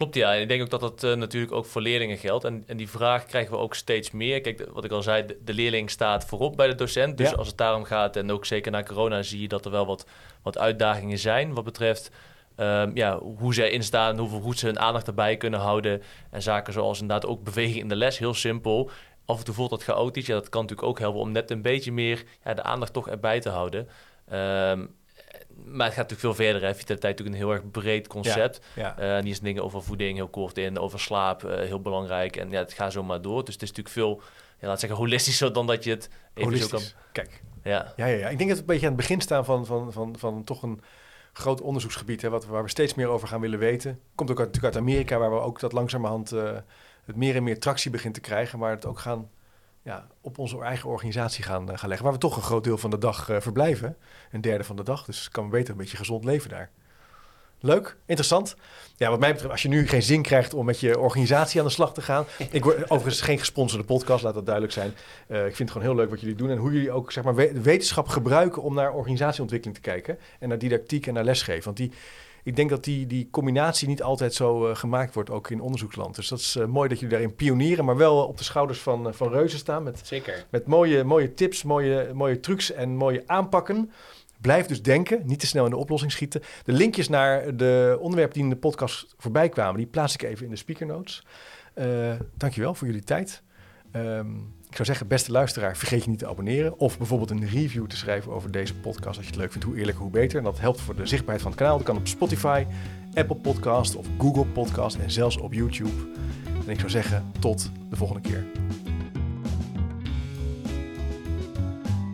Klopt, 0.00 0.14
ja. 0.14 0.34
En 0.34 0.40
ik 0.40 0.48
denk 0.48 0.62
ook 0.62 0.70
dat 0.70 0.80
dat 0.80 1.04
eh, 1.04 1.14
natuurlijk 1.14 1.52
ook 1.52 1.66
voor 1.66 1.80
leerlingen 1.82 2.18
geldt. 2.18 2.44
En, 2.44 2.64
en 2.66 2.76
die 2.76 2.88
vraag 2.90 3.24
krijgen 3.26 3.52
we 3.52 3.58
ook 3.58 3.74
steeds 3.74 4.10
meer. 4.10 4.40
Kijk, 4.40 4.68
wat 4.72 4.84
ik 4.84 4.90
al 4.90 5.02
zei, 5.02 5.26
de, 5.26 5.38
de 5.44 5.54
leerling 5.54 5.90
staat 5.90 6.24
voorop 6.24 6.56
bij 6.56 6.66
de 6.66 6.74
docent. 6.74 7.18
Dus 7.18 7.30
Ja. 7.30 7.36
als 7.36 7.46
het 7.48 7.56
daarom 7.56 7.84
gaat, 7.84 8.16
en 8.16 8.32
ook 8.32 8.44
zeker 8.46 8.72
na 8.72 8.82
corona, 8.82 9.22
zie 9.22 9.40
je 9.40 9.48
dat 9.48 9.64
er 9.64 9.70
wel 9.70 9.86
wat, 9.86 10.06
wat 10.42 10.58
uitdagingen 10.58 11.18
zijn 11.18 11.54
wat 11.54 11.64
betreft 11.64 12.10
ehm, 12.56 12.90
ja, 12.94 13.18
hoe 13.18 13.54
zij 13.54 13.70
instaan, 13.70 14.18
hoeveel 14.18 14.40
goed 14.40 14.58
ze 14.58 14.66
hun 14.66 14.78
aandacht 14.78 15.06
erbij 15.06 15.36
kunnen 15.36 15.60
houden. 15.60 16.02
En 16.30 16.42
zaken 16.42 16.72
zoals 16.72 17.00
inderdaad 17.00 17.30
ook 17.30 17.44
beweging 17.44 17.76
in 17.78 17.88
de 17.88 17.96
les, 17.96 18.18
heel 18.18 18.34
simpel. 18.34 18.90
Af 19.24 19.38
en 19.38 19.44
toe 19.44 19.54
voelt 19.54 19.70
dat 19.70 19.82
chaotisch. 19.82 20.26
Ja, 20.26 20.34
dat 20.34 20.48
kan 20.48 20.60
natuurlijk 20.62 20.88
ook 20.88 20.98
helpen 20.98 21.20
om 21.20 21.32
net 21.32 21.50
een 21.50 21.62
beetje 21.62 21.92
meer 21.92 22.24
ja, 22.44 22.54
de 22.54 22.62
aandacht 22.62 22.92
toch 22.92 23.08
erbij 23.08 23.40
te 23.40 23.48
houden. 23.48 23.88
Ehm, 24.28 24.86
maar 25.64 25.86
het 25.86 25.94
gaat 25.94 26.10
natuurlijk 26.10 26.36
veel 26.36 26.44
verder. 26.44 26.68
Hè. 26.68 26.74
Vitaliteit 26.74 27.20
is 27.20 27.24
natuurlijk 27.24 27.36
een 27.36 27.48
heel 27.48 27.52
erg 27.52 27.70
breed 27.70 28.06
concept. 28.06 28.60
Ja. 28.74 28.98
Eh, 28.98 29.16
en 29.16 29.24
hier 29.24 29.34
zijn 29.34 29.46
dingen 29.46 29.64
over 29.64 29.82
voeding 29.82 30.16
heel 30.16 30.28
kort 30.28 30.58
in, 30.58 30.78
over 30.78 31.00
slaap 31.00 31.44
eh, 31.44 31.66
heel 31.66 31.80
belangrijk. 31.80 32.36
En 32.36 32.50
ja, 32.50 32.58
het 32.58 32.72
gaat 32.72 32.92
zo 32.92 33.02
maar 33.02 33.22
door. 33.22 33.44
Dus 33.44 33.54
het 33.54 33.62
is 33.62 33.68
natuurlijk 33.68 33.94
veel, 33.94 34.22
ja, 34.60 34.68
laat 34.68 34.80
zeggen, 34.80 34.98
holistischer 34.98 35.52
dan 35.52 35.66
dat 35.66 35.84
je 35.84 35.90
het 35.90 36.08
even 36.34 36.58
zo 36.58 36.68
kan... 36.68 36.82
Kijk. 37.12 37.42
Ja, 37.62 37.92
Ja, 37.96 38.06
ja, 38.06 38.16
ja. 38.16 38.28
Ik 38.28 38.38
denk 38.38 38.50
dat 38.50 38.58
we 38.58 38.64
een 38.64 38.66
beetje 38.66 38.86
aan 38.86 38.92
het 38.92 39.00
begin 39.00 39.20
staan 39.20 39.44
van, 39.44 39.66
van, 39.66 39.92
van, 39.92 40.14
van 40.18 40.44
toch 40.44 40.62
een 40.62 40.80
groot 41.32 41.60
onderzoeksgebied, 41.60 42.22
hè, 42.22 42.28
wat, 42.30 42.46
waar 42.46 42.62
we 42.62 42.68
steeds 42.68 42.94
meer 42.94 43.08
over 43.08 43.28
gaan 43.28 43.40
willen 43.40 43.58
weten. 43.58 44.00
Komt 44.14 44.30
ook 44.30 44.38
uit, 44.38 44.46
natuurlijk 44.46 44.74
uit 44.74 44.84
Amerika, 44.84 45.18
waar 45.18 45.30
we 45.30 45.40
ook 45.40 45.60
dat 45.60 45.72
langzamerhand 45.72 46.32
eh, 46.32 46.56
het 47.04 47.16
meer 47.16 47.36
en 47.36 47.42
meer 47.42 47.60
tractie 47.60 47.90
begint 47.90 48.14
te 48.14 48.20
krijgen, 48.20 48.58
maar 48.58 48.70
het 48.70 48.86
ook 48.86 48.98
gaan 48.98 49.30
ja, 49.82 50.06
op 50.20 50.38
onze 50.38 50.60
eigen 50.60 50.88
organisatie 50.88 51.44
gaan, 51.44 51.70
eh, 51.70 51.78
gaan 51.78 51.88
leggen. 51.88 52.06
Waar 52.06 52.14
we 52.16 52.22
toch 52.22 52.36
een 52.36 52.42
groot 52.42 52.64
deel 52.64 52.78
van 52.78 52.90
de 52.90 52.98
dag 52.98 53.28
eh, 53.28 53.40
verblijven, 53.40 53.96
een 54.30 54.40
derde 54.40 54.64
van 54.64 54.76
de 54.76 54.82
dag. 54.82 55.04
Dus 55.04 55.28
kan 55.28 55.44
we 55.44 55.50
beter 55.50 55.70
een 55.70 55.76
beetje 55.76 55.96
gezond 55.96 56.24
leven 56.24 56.50
daar. 56.50 56.70
Leuk, 57.62 57.96
interessant. 58.06 58.56
Ja, 58.96 59.10
wat 59.10 59.20
mij 59.20 59.30
betreft, 59.30 59.52
als 59.52 59.62
je 59.62 59.68
nu 59.68 59.88
geen 59.88 60.02
zin 60.02 60.22
krijgt 60.22 60.54
om 60.54 60.64
met 60.64 60.80
je 60.80 60.98
organisatie 60.98 61.60
aan 61.60 61.66
de 61.66 61.72
slag 61.72 61.94
te 61.94 62.02
gaan. 62.02 62.24
Ik 62.50 62.64
word 62.64 62.90
overigens 62.90 63.20
geen 63.20 63.38
gesponsorde 63.38 63.84
podcast, 63.84 64.22
laat 64.22 64.34
dat 64.34 64.44
duidelijk 64.44 64.74
zijn. 64.74 64.94
Eh, 65.26 65.38
ik 65.38 65.56
vind 65.56 65.58
het 65.58 65.70
gewoon 65.70 65.86
heel 65.86 65.96
leuk 65.96 66.10
wat 66.10 66.20
jullie 66.20 66.34
doen 66.34 66.50
en 66.50 66.56
hoe 66.56 66.72
jullie 66.72 66.92
ook 66.92 67.12
zeg 67.12 67.24
maar, 67.24 67.34
wetenschap 67.62 68.08
gebruiken 68.08 68.62
om 68.62 68.74
naar 68.74 68.92
organisatieontwikkeling 68.92 69.78
te 69.78 69.90
kijken. 69.90 70.18
En 70.38 70.48
naar 70.48 70.58
didactiek 70.58 71.06
en 71.06 71.14
naar 71.14 71.24
lesgeven. 71.24 71.64
Want 71.64 71.76
die, 71.76 71.92
ik 72.42 72.56
denk 72.56 72.70
dat 72.70 72.84
die, 72.84 73.06
die 73.06 73.28
combinatie 73.30 73.88
niet 73.88 74.02
altijd 74.02 74.34
zo 74.34 74.68
eh, 74.68 74.76
gemaakt 74.76 75.14
wordt, 75.14 75.30
ook 75.30 75.50
in 75.50 75.60
onderzoeksland. 75.60 76.14
Dus 76.14 76.28
dat 76.28 76.38
is 76.38 76.56
eh, 76.56 76.66
mooi 76.66 76.88
dat 76.88 76.98
jullie 76.98 77.14
daarin 77.14 77.34
pionieren, 77.34 77.84
maar 77.84 77.96
wel 77.96 78.26
op 78.26 78.38
de 78.38 78.44
schouders 78.44 78.80
van, 78.80 79.08
eh, 79.08 79.12
van 79.12 79.28
reuzen 79.28 79.58
staan. 79.58 79.82
Met, 79.82 80.00
Zeker. 80.02 80.46
met 80.50 80.66
mooie, 80.66 81.04
mooie 81.04 81.34
tips, 81.34 81.62
mooie, 81.62 82.10
mooie 82.14 82.40
trucs 82.40 82.72
en 82.72 82.96
mooie 82.96 83.22
aanpakken. 83.26 83.90
Blijf 84.40 84.66
dus 84.66 84.82
denken, 84.82 85.22
niet 85.24 85.40
te 85.40 85.46
snel 85.46 85.64
in 85.64 85.70
de 85.70 85.76
oplossing 85.76 86.12
schieten. 86.12 86.42
De 86.64 86.72
linkjes 86.72 87.08
naar 87.08 87.56
de 87.56 87.96
onderwerpen 88.00 88.34
die 88.34 88.42
in 88.42 88.50
de 88.50 88.56
podcast 88.56 89.14
voorbij 89.18 89.48
kwamen, 89.48 89.76
die 89.76 89.86
plaats 89.86 90.14
ik 90.14 90.22
even 90.22 90.44
in 90.44 90.50
de 90.50 90.56
speaker 90.56 90.86
notes. 90.86 91.26
Uh, 91.74 92.12
dankjewel 92.36 92.74
voor 92.74 92.86
jullie 92.86 93.02
tijd. 93.04 93.42
Um, 93.92 94.54
ik 94.70 94.76
zou 94.76 94.88
zeggen, 94.88 95.06
beste 95.06 95.32
luisteraar, 95.32 95.76
vergeet 95.76 96.04
je 96.04 96.10
niet 96.10 96.18
te 96.18 96.28
abonneren. 96.28 96.78
Of 96.78 96.98
bijvoorbeeld 96.98 97.30
een 97.30 97.48
review 97.48 97.86
te 97.86 97.96
schrijven 97.96 98.32
over 98.32 98.50
deze 98.50 98.74
podcast 98.74 99.16
als 99.16 99.26
je 99.26 99.32
het 99.32 99.40
leuk 99.40 99.50
vindt. 99.50 99.66
Hoe 99.66 99.76
eerlijker, 99.76 100.02
hoe 100.02 100.10
beter. 100.10 100.38
En 100.38 100.44
dat 100.44 100.60
helpt 100.60 100.80
voor 100.80 100.96
de 100.96 101.06
zichtbaarheid 101.06 101.42
van 101.42 101.50
het 101.50 101.60
kanaal. 101.60 101.76
Dat 101.76 101.86
kan 101.86 101.96
op 101.96 102.08
Spotify, 102.08 102.64
Apple 103.14 103.36
Podcast 103.36 103.96
of 103.96 104.06
Google 104.18 104.46
Podcast 104.46 104.96
en 104.96 105.10
zelfs 105.10 105.36
op 105.36 105.52
YouTube. 105.52 106.08
En 106.66 106.70
ik 106.70 106.78
zou 106.78 106.90
zeggen, 106.90 107.24
tot 107.38 107.70
de 107.90 107.96
volgende 107.96 108.28
keer. 108.28 108.46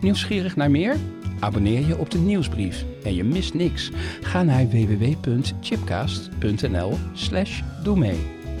Nieuwsgierig 0.01 0.55
naar 0.55 0.71
meer? 0.71 0.95
Abonneer 1.39 1.87
je 1.87 1.97
op 1.97 2.09
de 2.09 2.19
nieuwsbrief 2.19 2.85
en 3.03 3.15
je 3.15 3.23
mist 3.23 3.53
niks. 3.53 3.91
Ga 4.21 4.43
naar 4.43 4.67
www.chipcast.nl 4.67 6.97
slash 7.13 7.61
doe 7.83 7.97
mee. 7.97 8.36